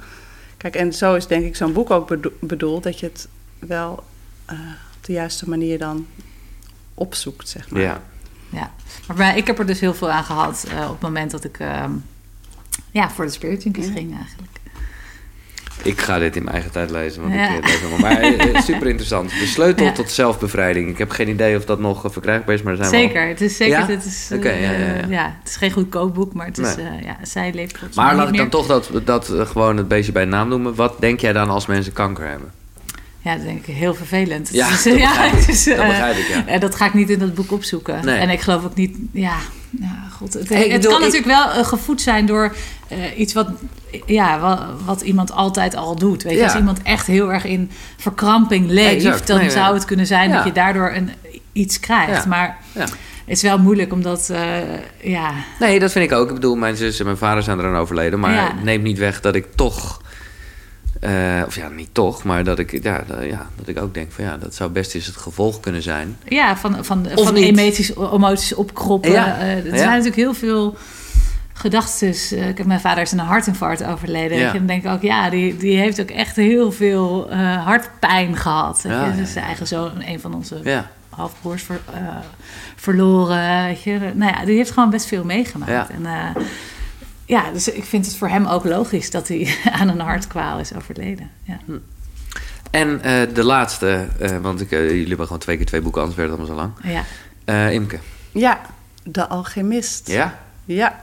[0.56, 2.82] Kijk, en zo is denk ik zo'n boek ook bedo- bedoeld.
[2.82, 3.28] Dat je het
[3.58, 4.02] wel
[4.46, 4.58] eh,
[4.96, 6.06] op de juiste manier dan
[6.94, 7.80] opzoekt, zeg maar.
[7.82, 8.00] ja.
[8.48, 8.70] Ja.
[9.16, 11.58] Maar ik heb er dus heel veel aan gehad eh, op het moment dat ik
[11.58, 11.90] ehm,
[12.92, 13.92] ja, voor de Spirit Junkies Ja.
[13.92, 14.50] ging eigenlijk.
[15.82, 17.48] Ik ga dit in mijn eigen tijd lezen, want Ja.
[17.56, 18.00] ik eh, lees.
[18.00, 19.30] Maar eh, super interessant.
[19.30, 19.92] De sleutel Ja.
[19.92, 20.88] tot zelfbevrijding.
[20.88, 23.28] Ik heb geen idee of dat nog eh, verkrijgbaar is, maar er zijn wel- Zeker,
[23.28, 23.78] het is zeker.
[23.78, 23.86] Ja?
[23.86, 25.06] Het is, eh, ja, ja, ja.
[25.08, 26.86] ja, het is geen goedkoop boek, maar het is, Nee.
[26.86, 29.88] eh, ja, zij leeft volgens Maar laat niet ik dan toch dat, dat gewoon het
[29.88, 30.74] beestje bij naam noemen.
[30.74, 32.50] Wat denk jij dan als mensen kanker hebben?
[33.18, 34.48] Ja, dat denk ik heel vervelend.
[34.52, 35.38] Ja, is, dat begrijp ik.
[35.38, 36.46] het is, Dat begrijp ik, ja.
[36.46, 38.04] En dat ga ik niet in dat boek opzoeken.
[38.04, 38.18] Nee.
[38.18, 39.36] En ik geloof ook niet, ja,
[39.80, 40.32] ja god.
[40.34, 42.54] Het, ik het bedoel, kan ik- natuurlijk wel eh, gevoed zijn door
[42.88, 43.48] eh, iets wat,
[44.06, 46.22] ja, wat, wat iemand altijd al doet.
[46.22, 46.44] Weet je, Ja.
[46.44, 49.26] als iemand echt heel erg in verkramping leeft, Exact.
[49.26, 49.74] dan Nee, zou nee.
[49.74, 50.36] het kunnen zijn Ja.
[50.36, 51.10] dat je daardoor een,
[51.52, 52.26] iets krijgt.
[52.26, 52.80] Maar Ja.
[52.80, 52.90] het
[53.26, 54.40] is wel moeilijk omdat, eh,
[55.02, 55.30] ja,
[55.60, 56.28] Nee, dat vind ik ook.
[56.28, 58.20] Ik bedoel, mijn zus en mijn vader zijn eraan overleden.
[58.20, 60.01] Maar neemt niet weg dat ik toch...
[61.00, 64.12] eh, of ja, niet toch, maar dat ik, ja, dat, ja, dat ik ook denk
[64.12, 66.16] van ja, dat zou best eens het gevolg kunnen zijn.
[66.28, 69.10] ja, van, van, Of van emoties, emoties opkroppen.
[69.10, 69.38] Ja.
[69.38, 69.76] Eh, er Ja.
[69.76, 70.76] zijn natuurlijk heel veel
[71.52, 72.08] gedachten.
[72.30, 74.38] Eh, ik heb mijn vader is aan een hartinfarct overleden.
[74.38, 74.46] Ja.
[74.52, 77.32] En dan denk ik ook, ja, die, die heeft ook echt heel veel
[77.64, 78.80] hartpijn gehad.
[78.88, 79.42] Ja, Dus ja.
[79.42, 81.80] eigen zoon, een van onze halfbroers ver-
[82.76, 83.64] verloren.
[83.66, 83.98] Weet je.
[84.14, 85.70] Nou ja, die heeft gewoon best veel meegemaakt.
[85.70, 85.86] Ja.
[85.90, 86.06] En,
[87.26, 90.74] ja, dus ik vind het voor hem ook logisch dat hij aan een hartkwaal is
[90.74, 91.30] overleden.
[91.42, 91.58] Ja.
[92.70, 96.00] en eh, de laatste, eh, want ik, eh, jullie hebben gewoon twee keer twee boeken,
[96.00, 96.94] anders werd het allemaal zo lang.
[96.94, 97.04] Ja.
[97.44, 97.98] Eh, Imke.
[98.32, 98.60] Ja,
[99.04, 100.08] De Alchemist.
[100.08, 100.38] Ja?
[100.64, 101.00] Ja.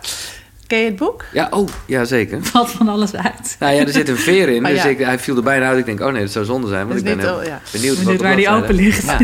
[0.67, 1.25] Ken je het boek?
[1.33, 2.43] Ja, oh, ja zeker.
[2.45, 3.55] Valt van alles uit.
[3.59, 4.89] Nou ja, er zit een veer in, Oh, dus ja.
[4.89, 5.77] ik, hij viel er bijna uit.
[5.79, 7.49] Ik denk, oh nee, dat zou zonde zijn, want ik is ben niet heel zo-
[7.49, 7.61] ja.
[7.71, 9.05] benieuwd wat Benieuwd op waar die open ligt.
[9.05, 9.17] Ja.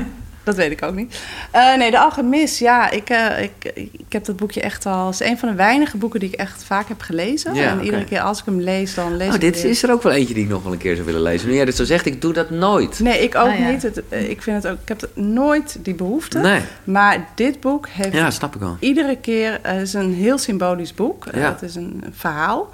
[0.46, 1.20] Dat weet ik ook niet.
[1.52, 2.60] Eh, nee, De Alchemist.
[2.60, 5.06] Ja, ik, eh, ik, ik heb dat boekje echt al...
[5.06, 7.54] Het is een van de weinige boeken die ik echt vaak heb gelezen.
[7.54, 9.72] Ja, en iedere keer als ik hem lees, dan lees Oh, ik dit weer.
[9.72, 11.48] is er ook wel eentje die ik nog wel een keer zou willen lezen.
[11.50, 13.00] Nu jij dit zo zegt, ik doe dat nooit.
[13.00, 13.70] Nee, ik ook Ah, ja.
[13.70, 13.82] niet.
[13.84, 16.40] Het, eh, ik, vind het ook, ik heb nooit die behoefte.
[16.40, 16.62] Nee.
[16.84, 18.78] Maar dit boek heeft Ja, snap ik wel.
[18.80, 19.60] iedere keer...
[19.82, 21.26] Is een heel symbolisch boek.
[21.34, 21.40] Ja.
[21.52, 22.70] het is een, een verhaal.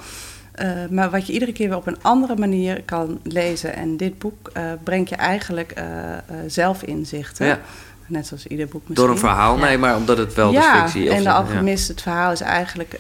[0.52, 3.76] Eh, maar wat je iedere keer weer op een andere manier kan lezen.
[3.76, 5.84] En dit boek eh, brengt je eigenlijk eh
[6.14, 7.46] eh, zelfinzichten.
[7.46, 7.60] Ja.
[8.08, 9.08] Net zoals ieder boek misschien.
[9.08, 9.58] Door een verhaal?
[9.58, 11.10] Nee, maar omdat het wel ja, de fictie...
[11.10, 11.36] of en de ja.
[11.36, 13.00] alchemist, het verhaal is eigenlijk...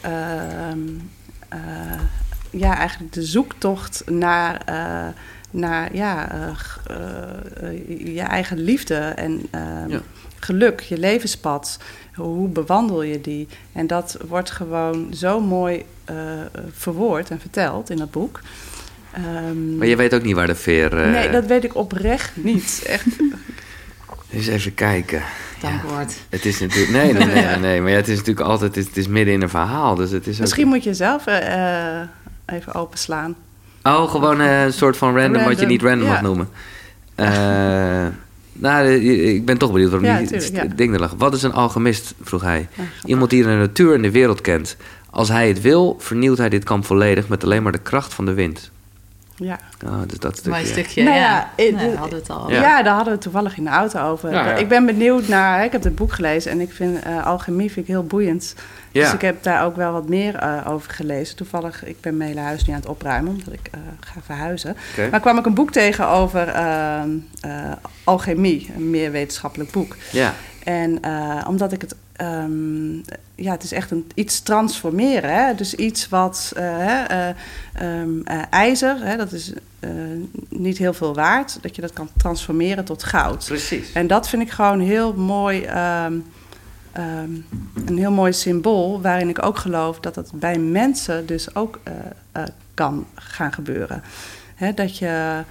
[2.49, 4.61] ja, eigenlijk de zoektocht naar...
[5.51, 6.27] naar ja,
[7.87, 10.01] je eigen liefde en ehm, Ja.
[10.39, 11.79] geluk, je levenspad.
[12.15, 13.47] Hoe bewandel je die?
[13.71, 15.85] En dat wordt gewoon zo mooi
[16.75, 18.39] verwoord en verteld in dat boek.
[19.13, 20.97] Ehm, Maar je weet ook niet waar de veer...
[21.03, 22.81] eh, nee, dat weet ik oprecht niet.
[22.87, 23.05] Echt.
[24.31, 25.21] Eens even kijken.
[25.61, 26.13] Dankwoord.
[26.29, 26.91] Het is natuurlijk...
[26.91, 27.81] Nee, nee, nee, nee, nee.
[27.81, 28.75] Maar ja, het is natuurlijk altijd...
[28.75, 30.41] Het is, het is midden in een verhaal, dus het is ook...
[30.41, 32.07] Misschien moet je zelf eh, eh,
[32.45, 33.35] even openslaan.
[33.83, 36.11] Oh, gewoon eh, een soort van random, wat je niet random ja.
[36.13, 36.49] mag noemen.
[37.15, 38.05] Eh,
[38.53, 41.13] nou, eh, ik ben toch benieuwd waarom Ja, die tuurlijk, ding er lag.
[41.17, 42.67] Wat is een alchemist, vroeg hij.
[43.05, 44.75] Iemand die de natuur en de wereld kent.
[45.11, 48.25] Als hij het wil, vernieuwt hij dit kamp volledig met alleen maar de kracht van
[48.25, 48.71] de wind.
[49.35, 49.59] Ja.
[49.85, 50.51] Oh, dus dat stukje.
[50.51, 51.03] Mooi stukje.
[51.03, 52.49] Nou ja, ja, Nee, de- we hadden het al.
[52.51, 52.61] Ja.
[52.61, 52.75] Ja.
[52.83, 54.31] daar hadden we het toevallig in de auto over.
[54.31, 54.53] Ja, ja.
[54.55, 55.63] Ik ben benieuwd naar...
[55.65, 58.55] Ik heb het boek gelezen en ik vind eh, alchemie vind ik heel boeiend.
[58.91, 59.03] Ja.
[59.03, 61.35] Dus ik heb daar ook wel wat meer eh, over gelezen.
[61.35, 63.31] Toevallig, ik ben mijn hele huis nu aan het opruimen...
[63.31, 64.75] omdat ik eh, ga verhuizen.
[64.91, 65.07] Oké.
[65.11, 67.09] Maar kwam ik een boek tegen over ehm,
[67.41, 67.51] eh,
[68.03, 68.71] alchemie.
[68.75, 69.95] Een meer wetenschappelijk boek.
[70.11, 70.33] Ja,
[70.63, 71.95] En eh, omdat ik het...
[72.21, 72.95] ehm,
[73.35, 75.33] ja, het is echt een, iets transformeren.
[75.33, 75.55] Hè?
[75.55, 76.51] Dus iets wat...
[76.55, 77.35] eh, eh,
[77.73, 79.53] ehm, eh, ijzer, hè, dat is
[80.49, 81.57] niet heel veel waard.
[81.61, 83.45] Dat je dat kan transformeren tot goud.
[83.45, 83.91] precies.
[83.91, 85.63] En dat vind ik gewoon heel mooi...
[85.63, 86.19] ehm,
[87.85, 91.79] een heel mooi symbool waarin ik ook geloof dat dat bij mensen dus ook
[92.73, 94.03] kan gaan gebeuren.
[94.55, 95.43] Hè, dat, je,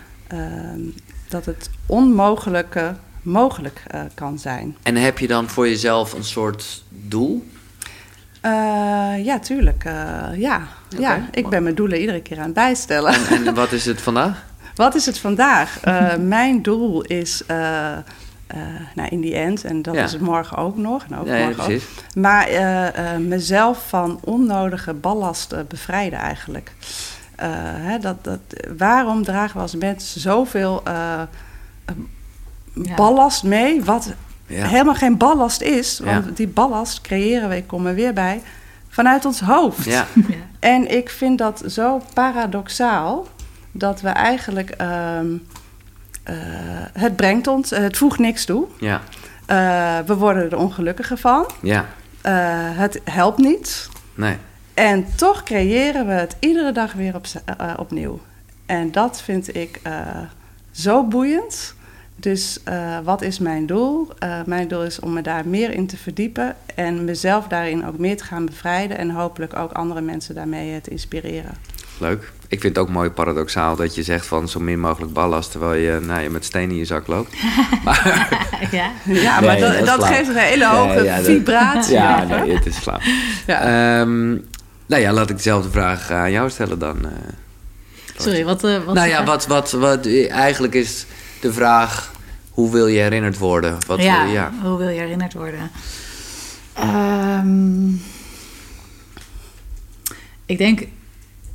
[1.29, 4.77] dat het onmogelijke mogelijk eh, kan zijn.
[4.83, 7.47] En heb je dan voor jezelf een soort doel?
[8.41, 8.51] Eh,
[9.25, 9.85] ja, tuurlijk.
[9.85, 9.93] eh,
[10.37, 10.63] ja.
[10.99, 13.13] ja, ik ben mijn doelen iedere keer aan het bijstellen.
[13.13, 14.45] En, en wat is het vandaag?
[14.75, 15.81] Wat is het vandaag?
[16.19, 17.43] Mijn doel is,
[18.95, 20.05] nou in die end, en dat Ja.
[20.05, 21.05] is het morgen ook nog.
[21.11, 21.69] En ook Nee, morgen ook.
[21.69, 21.89] precies.
[22.15, 22.49] Maar
[23.21, 26.73] mezelf van onnodige ballast bevrijden eigenlijk.
[27.37, 28.41] Hè, dat, dat,
[28.77, 31.29] waarom dragen we als mensen zoveel Ja.
[32.75, 34.13] Ballast mee, wat
[34.47, 34.67] Ja.
[34.67, 35.99] helemaal geen ballast is?
[36.05, 36.31] Want Ja.
[36.35, 38.41] die ballast creëren we, ik kom er weer bij,
[38.89, 39.85] vanuit ons hoofd.
[39.85, 40.35] Ja, Ja.
[40.59, 43.27] En ik vind dat zo paradoxaal
[43.73, 44.71] dat we eigenlijk.
[44.71, 45.27] ehm,
[46.23, 46.35] eh,
[46.93, 48.67] het brengt ons, het voegt niks toe.
[48.79, 49.01] ja,
[49.47, 51.51] Eh, we worden er ongelukkiger van.
[51.63, 51.87] ja.
[52.21, 52.33] Eh,
[52.79, 53.89] het helpt niet.
[54.15, 54.37] Nee.
[54.75, 58.21] En toch creëren we het iedere dag weer op, eh, opnieuw.
[58.67, 59.93] En dat vind ik eh,
[60.71, 61.75] zo boeiend.
[62.21, 64.09] Dus eh, wat is mijn doel?
[64.19, 67.99] Eh, mijn doel is om me daar meer in te verdiepen en mezelf daarin ook
[67.99, 71.55] meer te gaan bevrijden en hopelijk ook andere mensen daarmee eh, te inspireren.
[71.99, 72.33] Leuk.
[72.49, 75.51] Ik vind het ook mooi paradoxaal dat je zegt van zo min mogelijk ballast...
[75.51, 77.33] terwijl je, nou, je met steen in je zak loopt.
[77.85, 78.29] Maar,
[78.71, 78.91] ja.
[79.05, 81.93] Ja, maar Nee, dat, dat geeft een hele hoge ja, dat- vibratie.
[81.95, 82.99] ja, nee, het is flauw.
[83.47, 83.61] Ja.
[84.01, 84.29] Ehm,
[84.87, 87.05] nou ja, laat ik dezelfde vraag aan jou stellen dan.
[87.05, 87.11] eh.
[88.17, 88.65] Sorry, wat...
[88.65, 91.07] eh, wat nou ja, wat, wat, wat, eigenlijk is
[91.41, 92.11] de vraag...
[92.51, 93.77] hoe wil je herinnerd worden?
[93.87, 94.53] Wat, ja, ja.
[94.63, 95.71] hoe wil je herinnerd worden?
[96.75, 97.89] Ehm,
[100.47, 100.81] ik denk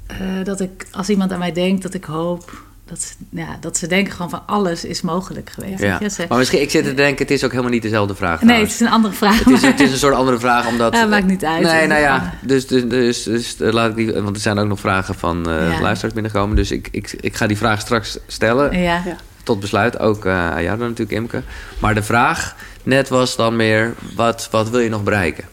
[0.07, 3.77] eh, dat ik, als iemand aan mij denkt, dat ik hoop dat ze, ja, dat
[3.77, 5.81] ze denken gewoon van alles is mogelijk geweest.
[5.81, 6.09] Ja.
[6.09, 8.39] Ze- Maar misschien, ik zit te denken, het is ook helemaal niet dezelfde vraag.
[8.39, 8.71] nee, trouwens.
[8.71, 9.39] het is een andere vraag.
[9.43, 10.93] Het is, maar- het is een soort andere vraag, omdat...
[10.93, 11.63] Ja, maakt niet uit.
[11.63, 14.13] Nee, nou ja, dus, dus, dus, dus, eh, laat ik die...
[14.21, 15.81] Want er zijn ook nog vragen van eh Ja.
[15.81, 16.55] luisteraars binnengekomen.
[16.55, 18.79] Dus ik, ik, ik ga die vraag straks stellen.
[18.81, 19.03] ja.
[19.45, 19.53] Ja.
[19.53, 21.43] Tot besluit, ook eh, aan jou dan natuurlijk, Imke.
[21.79, 25.43] Maar de vraag net was dan meer, wat, wat wil je nog bereiken?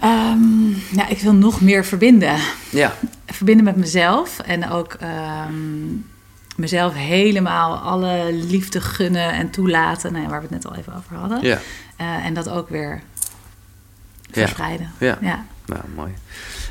[0.00, 2.36] Ehm, nou, ik wil nog meer verbinden.
[2.70, 2.94] Ja,
[3.26, 5.52] verbinden met mezelf en ook ehm,
[6.56, 10.94] mezelf helemaal alle liefde gunnen en toelaten, nou ja, waar we het net al even
[10.96, 11.42] over hadden.
[11.42, 11.58] ja,
[11.96, 13.00] Eh, en dat ook weer
[14.22, 14.32] Ja.
[14.32, 14.92] verspreiden.
[14.98, 15.18] ja.
[15.20, 15.44] Ja.
[15.66, 16.12] Nou, mooi.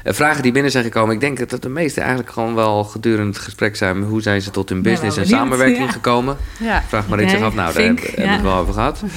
[0.07, 3.27] Eh, vragen die binnen zijn gekomen, ik denk dat de meeste eigenlijk gewoon wel gedurende
[3.27, 4.03] het gesprek zijn.
[4.03, 5.91] Hoe zijn ze tot hun business en benieuwd, samenwerking ja.
[5.91, 6.38] gekomen?
[6.59, 6.84] Ja.
[6.88, 7.39] Vraag maar iets af.
[7.39, 9.03] Nou, daar hebben, we het wel over gehad.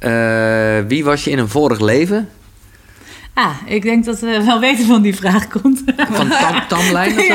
[0.00, 2.28] Eh, wie was je in een vorig leven?
[3.34, 5.82] Ah, ik denk dat we wel weten van die vraag komt.
[5.96, 7.24] Van Tam Tamlijn of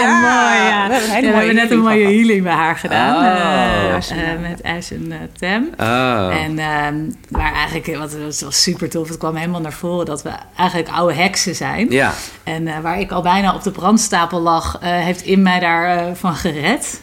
[0.00, 0.86] Ja, mooi, ja.
[0.88, 3.14] we hebben een hele Ja, we hebben net een mooie healing bij haar gedaan.
[3.14, 3.94] Oh.
[3.94, 5.68] eh, eh, met IJs en eh, Tem.
[5.78, 6.42] Oh.
[6.44, 6.96] En ehm
[7.28, 9.08] maar eigenlijk, wat het was super tof.
[9.08, 11.90] Het kwam helemaal naar voren dat we eigenlijk oude heksen zijn.
[11.90, 12.12] Ja,
[12.44, 16.16] En eh, waar ik al bijna op de brandstapel lag, eh, heeft in mij daarvan
[16.16, 17.00] van gered.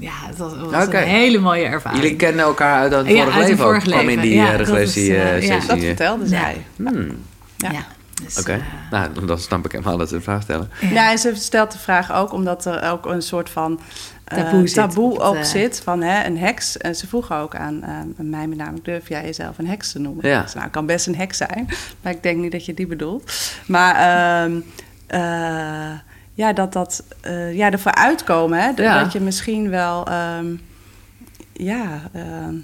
[0.00, 2.02] Ja, het was, het een hele mooie ervaring.
[2.02, 3.70] jullie kennen elkaar uit een Ja, vorig uit een leven ook.
[3.70, 4.22] vorig kwam in leven.
[4.22, 5.48] die Ja, eh, dat is, regressie eh, eh, ja.
[5.60, 5.68] sessie.
[5.68, 5.84] Dat eh.
[5.86, 6.28] vertelde Ja.
[6.28, 6.64] zij.
[6.76, 7.24] Hmm,
[7.56, 7.70] Ja.
[7.72, 7.84] Ja.
[8.24, 8.60] dus, Oké,
[8.90, 10.70] nou, dan snap ik helemaal dat ze de vraag stellen.
[10.80, 13.80] Ja, en ze stelt de vraag ook omdat er ook een soort van
[14.24, 16.76] eh, Taboe zit taboe op het, ook zit van hè, een heks.
[16.76, 17.84] En ze vroeg ook aan
[18.16, 20.28] mij met name, durf jij jezelf een heks te noemen?
[20.28, 20.40] Ja.
[20.42, 21.68] Zei, nou, ik kan best een heks zijn,
[22.02, 23.32] maar ik denk niet dat je die bedoelt.
[23.66, 24.60] Maar ehm,
[25.06, 25.90] eh,
[26.34, 29.02] ja, dat dat eh, ja, ervoor uitkomen, hè, dat- Ja.
[29.02, 30.06] dat je misschien wel...
[30.06, 30.46] ehm,
[31.52, 32.54] ja, ehm,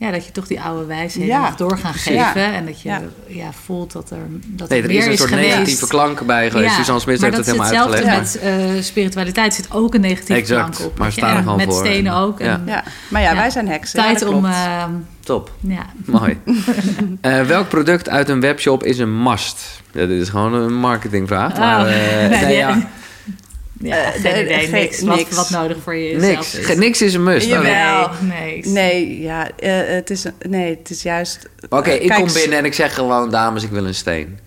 [0.00, 2.06] ja, dat je toch die oude wijsheden Ja, nog door gaan precies.
[2.22, 2.40] geven.
[2.40, 2.52] Ja.
[2.52, 3.00] En dat je ja.
[3.26, 3.52] Ja.
[3.64, 5.48] voelt dat er, dat Nee, er er meer is een soort geweest.
[5.48, 6.70] negatieve klank bij geweest.
[6.70, 8.42] Ja, Suzanne Smit maar heeft dat het is helemaal uitgelegd.
[8.42, 9.54] met eh, spiritualiteit.
[9.54, 10.98] zit ook een negatieve Exact, klank op.
[10.98, 11.86] maar staan er gewoon met voor.
[11.86, 12.38] stenen ook.
[12.38, 12.44] Ja.
[12.46, 12.84] En, ja.
[13.08, 13.36] Maar ja, Ja.
[13.36, 13.98] wij zijn heksen.
[14.02, 14.28] Tijd om...
[14.40, 14.46] klopt.
[14.54, 14.84] eh,
[15.20, 15.86] Top, ja.
[16.04, 16.38] mooi.
[17.20, 19.80] Eh, welk product uit een webshop is een must?
[19.92, 21.58] Ja, dit is gewoon een marketingvraag.
[21.58, 21.92] Maar, Oh.
[21.92, 22.56] eh, Nee, nee, nee.
[22.56, 22.88] ja,
[23.82, 25.00] Ja, Eh, geen de- idee, geen- niks.
[25.00, 25.36] Wat, niks.
[25.36, 26.54] wat nodig voor je niks.
[26.54, 26.76] is.
[26.76, 27.46] Niks is een must.
[27.46, 28.10] Jawel.
[28.20, 28.62] Nee, nee.
[28.72, 31.48] Nee, ja, eh, het is, nee, het is juist...
[31.68, 34.38] Oké, eh, ik kom binnen en ik zeg gewoon, dames, ik wil een steen.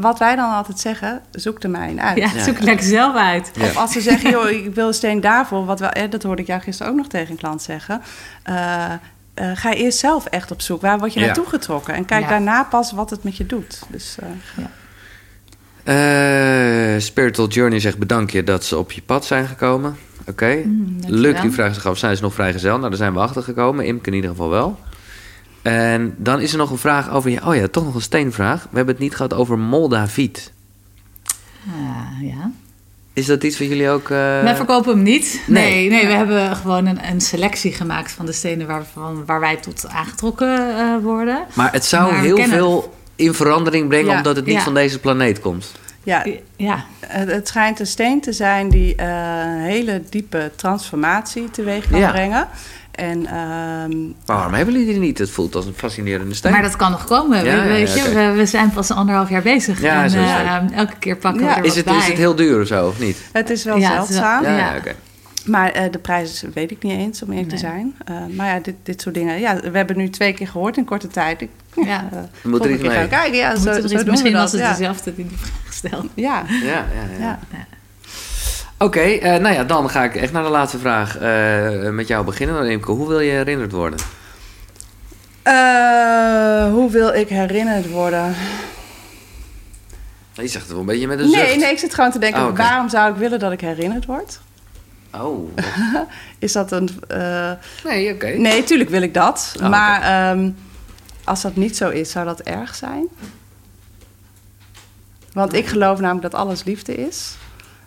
[0.00, 2.16] Wat wij dan altijd zeggen, zoek er mij een uit.
[2.18, 2.52] Ja, Ja, zoek ja.
[2.52, 3.50] het lekker zelf uit.
[3.54, 3.64] Ja.
[3.64, 5.64] Of als ze zeggen, joh, ik wil een steen daarvoor.
[5.64, 8.02] Wat wel, eh, dat hoorde ik jou gisteren ook nog tegen een klant zeggen.
[8.42, 8.92] Eh,
[9.34, 10.80] eh, ga eerst zelf echt op zoek.
[10.80, 11.26] Waar word je Ja.
[11.26, 11.94] naartoe getrokken?
[11.94, 12.28] En kijk Ja.
[12.28, 13.78] daarna pas wat het met je doet.
[13.88, 14.64] Dus, eh,
[15.88, 19.96] Eh, Spiritual Journey zegt bedank je dat ze op je pad zijn gekomen.
[20.26, 20.62] Oké.
[20.64, 21.20] Mm, dankjewel.
[21.20, 22.76] Luc die vraagt zich af, zijn ze nog vrijgezel?
[22.76, 23.84] Nou, daar zijn we achter gekomen.
[23.86, 24.78] Imke in ieder geval wel.
[25.62, 27.30] En dan is er nog een vraag over...
[27.30, 27.46] je.
[27.46, 28.62] Oh ja, toch nog een steenvraag.
[28.70, 30.52] We hebben het niet gehad over Moldaviet.
[31.66, 32.50] Ah, ja.
[33.12, 34.02] Is dat iets wat jullie ook...
[34.10, 35.40] eh, Wij verkopen hem niet.
[35.46, 35.72] nee.
[35.72, 39.56] Nee, nee, we hebben gewoon een, een selectie gemaakt van de stenen waarvan, waar wij
[39.56, 41.44] tot aangetrokken eh, worden.
[41.54, 44.10] Maar het zou Maar heel veel in verandering brengen...
[44.10, 44.16] Ja.
[44.16, 44.60] omdat het niet Ja.
[44.62, 45.72] van deze planeet komt.
[46.02, 46.24] ja,
[46.56, 49.06] Ja, het, het schijnt een steen te zijn die eh,
[49.44, 52.10] een hele diepe transformatie teweeg kan Ja.
[52.10, 52.48] brengen.
[52.90, 55.18] En ehm, Maar waarom hebben jullie die niet?
[55.18, 56.52] Het voelt als een fascinerende steen.
[56.52, 57.44] maar dat kan nog komen.
[57.44, 59.80] Ja, we- weet ja, je, we, we zijn pas anderhalf jaar bezig.
[59.80, 60.72] Ja, en zo is eh, het.
[60.72, 61.48] elke keer pakken Ja.
[61.48, 61.96] we er is, wat het, bij.
[61.96, 63.16] is het heel duur of zo, of niet?
[63.32, 64.42] het is wel Ja, het is wel- zeldzaam.
[64.44, 64.72] Ja, Ja.
[64.72, 64.94] ja, oké.
[65.48, 67.64] Maar eh, de prijs weet ik niet eens, om eerlijk te Nee.
[67.64, 67.94] zijn.
[68.04, 69.40] Eh, maar ja, dit, dit soort dingen.
[69.40, 71.40] Ja, we hebben nu twee keer gehoord in korte tijd.
[71.40, 72.08] Ik, Ja.
[72.12, 73.38] eh, Moet er iets gaan we kijken.
[73.38, 74.70] Ja, We zo, moeten zo iets- doen we misschien was het ja.
[74.70, 76.06] dezelfde die die vraag gesteld.
[76.14, 76.84] Ja, Ja, ja,
[77.18, 77.38] ja.
[77.50, 77.66] ja.
[78.78, 82.24] Oké, eh, nou ja, dan ga ik echt naar de laatste vraag eh, met jou
[82.24, 82.56] beginnen.
[82.56, 83.98] Dan Imke, hoe wil je herinnerd worden?
[85.42, 88.34] Eh, hoe wil ik herinnerd worden?
[90.32, 91.42] Je zegt het wel een beetje met een zucht.
[91.46, 94.04] Nee, nee, ik zit gewoon te denken, Oh, waarom zou ik willen dat ik herinnerd
[94.04, 94.40] word?
[95.14, 95.48] Oh,
[96.38, 96.88] Is dat een...
[97.08, 97.50] eh,
[97.84, 98.26] nee, oké.
[98.26, 99.52] Nee, tuurlijk wil ik dat.
[99.56, 99.68] Oh, oké.
[99.70, 100.50] maar ehm,
[101.24, 103.06] als dat niet zo is, zou dat erg zijn?
[105.32, 107.36] Want ik geloof namelijk dat alles liefde is.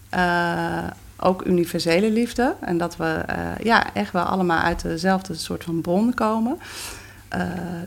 [0.10, 0.84] Eh,
[1.20, 2.56] ook universele liefde.
[2.62, 6.60] En dat we eh, ja, echt wel allemaal uit dezelfde soort van bron komen.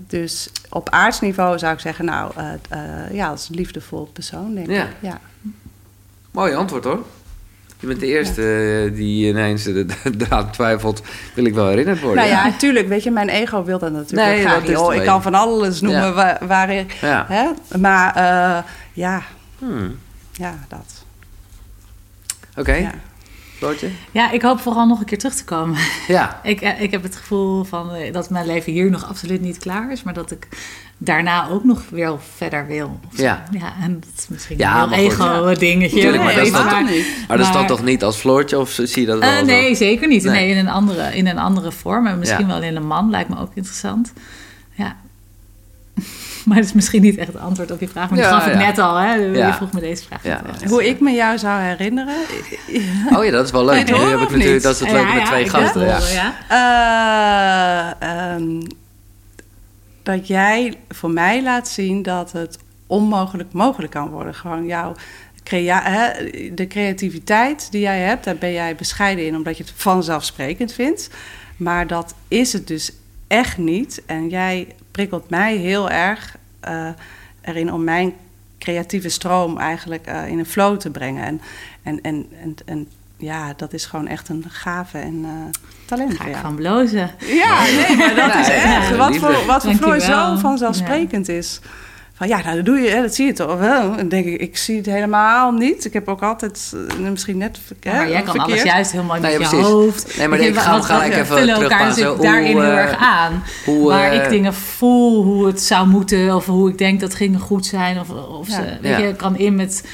[0.07, 2.33] Dus op aardsniveau zou ik zeggen, nou,
[3.13, 4.83] ja, als liefdevol persoon, denk Ja.
[4.85, 4.91] ik.
[5.01, 5.21] Ja.
[6.31, 7.05] Mooi antwoord hoor.
[7.85, 8.43] Je bent de eerste
[8.91, 9.87] eh, die ineens de
[10.17, 11.03] draad twijfelt.
[11.35, 12.17] Wil ik wel herinnerd worden.
[12.25, 12.89] Nou ja, natuurlijk.
[12.89, 14.55] Weet je, mijn ego wil dat natuurlijk Nee, graag.
[14.55, 14.89] dat is joh.
[14.89, 16.13] het ik kan van alles noemen Ja.
[16.13, 16.93] waar, waar ik...
[16.93, 17.25] Ja.
[17.29, 17.51] Hè?
[17.79, 18.63] Maar eh,
[18.93, 19.23] ja,
[19.59, 19.99] Hmm.
[20.33, 21.05] ja, dat.
[22.57, 22.91] Oké, Ja.
[23.57, 23.89] Floortje?
[24.11, 25.79] Ja, ik hoop vooral nog een keer terug te komen.
[26.09, 26.41] Ja.
[26.43, 29.93] ik, eh, ik heb het gevoel van, dat mijn leven hier nog absoluut niet klaar
[29.93, 30.49] is, maar dat ik
[30.99, 33.01] daarna ook nog wel verder wil.
[33.11, 33.23] of zo.
[33.23, 33.43] Ja.
[33.51, 36.01] ja en dat is misschien Ja, een maar ego-dingetje.
[36.01, 37.07] Tuurlijk, maar dat is dat dan- toch niet?
[37.29, 39.39] Maar dat is dan Maar- toch niet als Floortje of zie je dat wel Eh,
[39.39, 39.45] zo?
[39.45, 40.23] nee, zeker niet.
[40.25, 40.33] Nee.
[40.33, 42.07] Nee, in, een andere, in een andere vorm.
[42.07, 42.53] En misschien Ja.
[42.53, 44.13] wel in een man, lijkt me ook interessant.
[44.73, 44.97] Ja.
[46.45, 48.09] maar dat is misschien niet echt het antwoord op je vraag.
[48.11, 48.59] Maar die Ja, gaf ik ja.
[48.67, 48.97] net al.
[48.97, 49.15] Hè?
[49.15, 49.47] Ja.
[49.47, 50.23] Je vroeg me deze vraag.
[50.23, 50.43] Ja.
[50.69, 52.15] Hoe ik me jou zou herinneren?
[53.17, 53.87] Oh ja, dat is wel leuk.
[53.91, 55.87] Nu heb ik natuurlijk, dat is het leuke Ja, met ja, twee gasten.
[55.87, 55.99] Ja.
[55.99, 56.35] horen, ja.
[60.05, 64.35] Dat jij voor mij laat zien dat het onmogelijk mogelijk kan worden.
[64.35, 64.95] Gewoon jouw
[65.43, 69.73] crea hè, de creativiteit die jij hebt, daar ben jij bescheiden in, omdat je het
[69.77, 71.11] vanzelfsprekend vindt.
[71.57, 72.93] Maar dat is het dus
[73.27, 74.03] echt niet.
[74.07, 76.89] En jij prikkelt mij heel erg eh,
[77.41, 78.15] erin om mijn
[78.59, 81.25] creatieve stroom eigenlijk eh, in een flow te brengen.
[81.25, 81.41] En,
[81.83, 85.31] en, en, en, en ja, dat is gewoon echt een gave en eh,
[85.87, 87.11] talent Ga ik van blozen.
[87.19, 88.89] Ja, nee, maar dat Ja, is echt.
[88.89, 91.61] ja, wat voor, wat voor Floor zo vanzelfsprekend is.
[92.17, 93.91] Van ja, nou, dat doe je, hè, dat zie je toch wel.
[93.91, 95.85] En dan denk ik, ik zie het helemaal niet.
[95.85, 98.59] Ik heb ook altijd, eh, misschien net hè, maar jij kan verkeerd.
[98.61, 99.67] alles juist heel mooi Nee, met je precies.
[99.73, 100.17] hoofd.
[100.19, 102.97] Nee, maar ik ga wat- gelijk even vullen elkaar natuurlijk daarin Hoe, heel eh, erg
[102.97, 103.43] aan.
[103.65, 106.35] hoe, waar ik dingen voel, hoe het zou moeten...
[106.35, 108.01] of hoe ik denk dat dingen goed zijn.
[108.01, 108.55] Of, of Ja.
[108.55, 108.99] ze, weet Ja.
[108.99, 109.85] je, ik kan in met...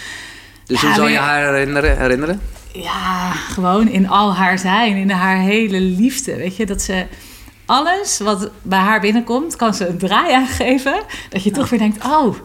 [0.67, 1.99] Dus Ja, hoe zal je haar herinneren?
[1.99, 2.41] herinneren?
[2.73, 6.37] Ja, gewoon in al haar zijn, in haar hele liefde.
[6.37, 7.07] Weet je, dat ze
[7.67, 11.03] alles wat bij haar binnenkomt, kan ze een draai aan geven.
[11.29, 12.37] Dat je toch weer denkt, oh,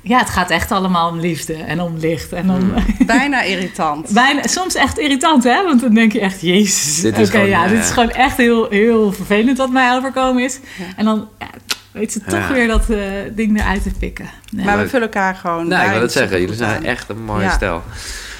[0.00, 2.32] ja, het gaat echt allemaal om liefde en om licht.
[2.32, 2.72] En om,
[3.06, 4.10] Bijna irritant.
[4.10, 5.64] bijna, soms echt irritant, hè?
[5.64, 8.36] Want dan denk je echt, jezus, Dit oké, is gewoon, ja, dit is gewoon echt
[8.36, 10.58] heel, heel vervelend wat mij overkomen is.
[10.96, 11.46] En dan ja,
[11.92, 12.52] weet ze toch Ja.
[12.52, 12.98] weer dat eh,
[13.32, 14.28] ding eruit te pikken.
[14.52, 14.64] Nee.
[14.64, 15.68] Maar we vullen elkaar gewoon.
[15.68, 16.40] Nou, ik wil het zeggen.
[16.40, 17.82] Jullie zijn echt een mooie Ja.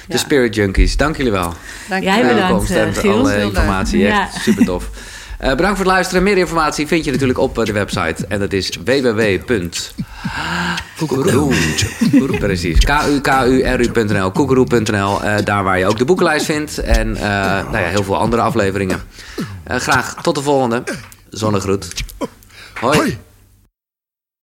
[0.07, 0.19] De Ja.
[0.19, 1.53] Spirit Junkies, dank jullie wel.
[1.89, 2.33] Dank Jij wel.
[2.33, 3.19] bedankt, komst en Giel.
[3.19, 3.99] alle informatie.
[3.99, 4.21] Ja.
[4.21, 4.89] Echt super tof.
[5.37, 6.23] Eh, bedankt voor het luisteren.
[6.23, 8.25] Meer informatie vind je natuurlijk op eh, de website.
[8.27, 9.21] En dat is www.
[10.97, 11.53] Koekeroe.
[12.39, 12.77] Precies.
[12.79, 14.31] K-U-K-U-R-U.nl.
[14.31, 15.23] Koekeroe.nl.
[15.23, 16.77] Eh, daar waar je ook de boekenlijst vindt.
[16.77, 17.21] En eh,
[17.71, 19.01] nou ja, heel veel andere afleveringen.
[19.63, 20.83] Eh, graag tot de volgende.
[21.29, 21.87] Zonnegroet.
[22.79, 22.97] Hoi.
[22.97, 23.17] Hoi.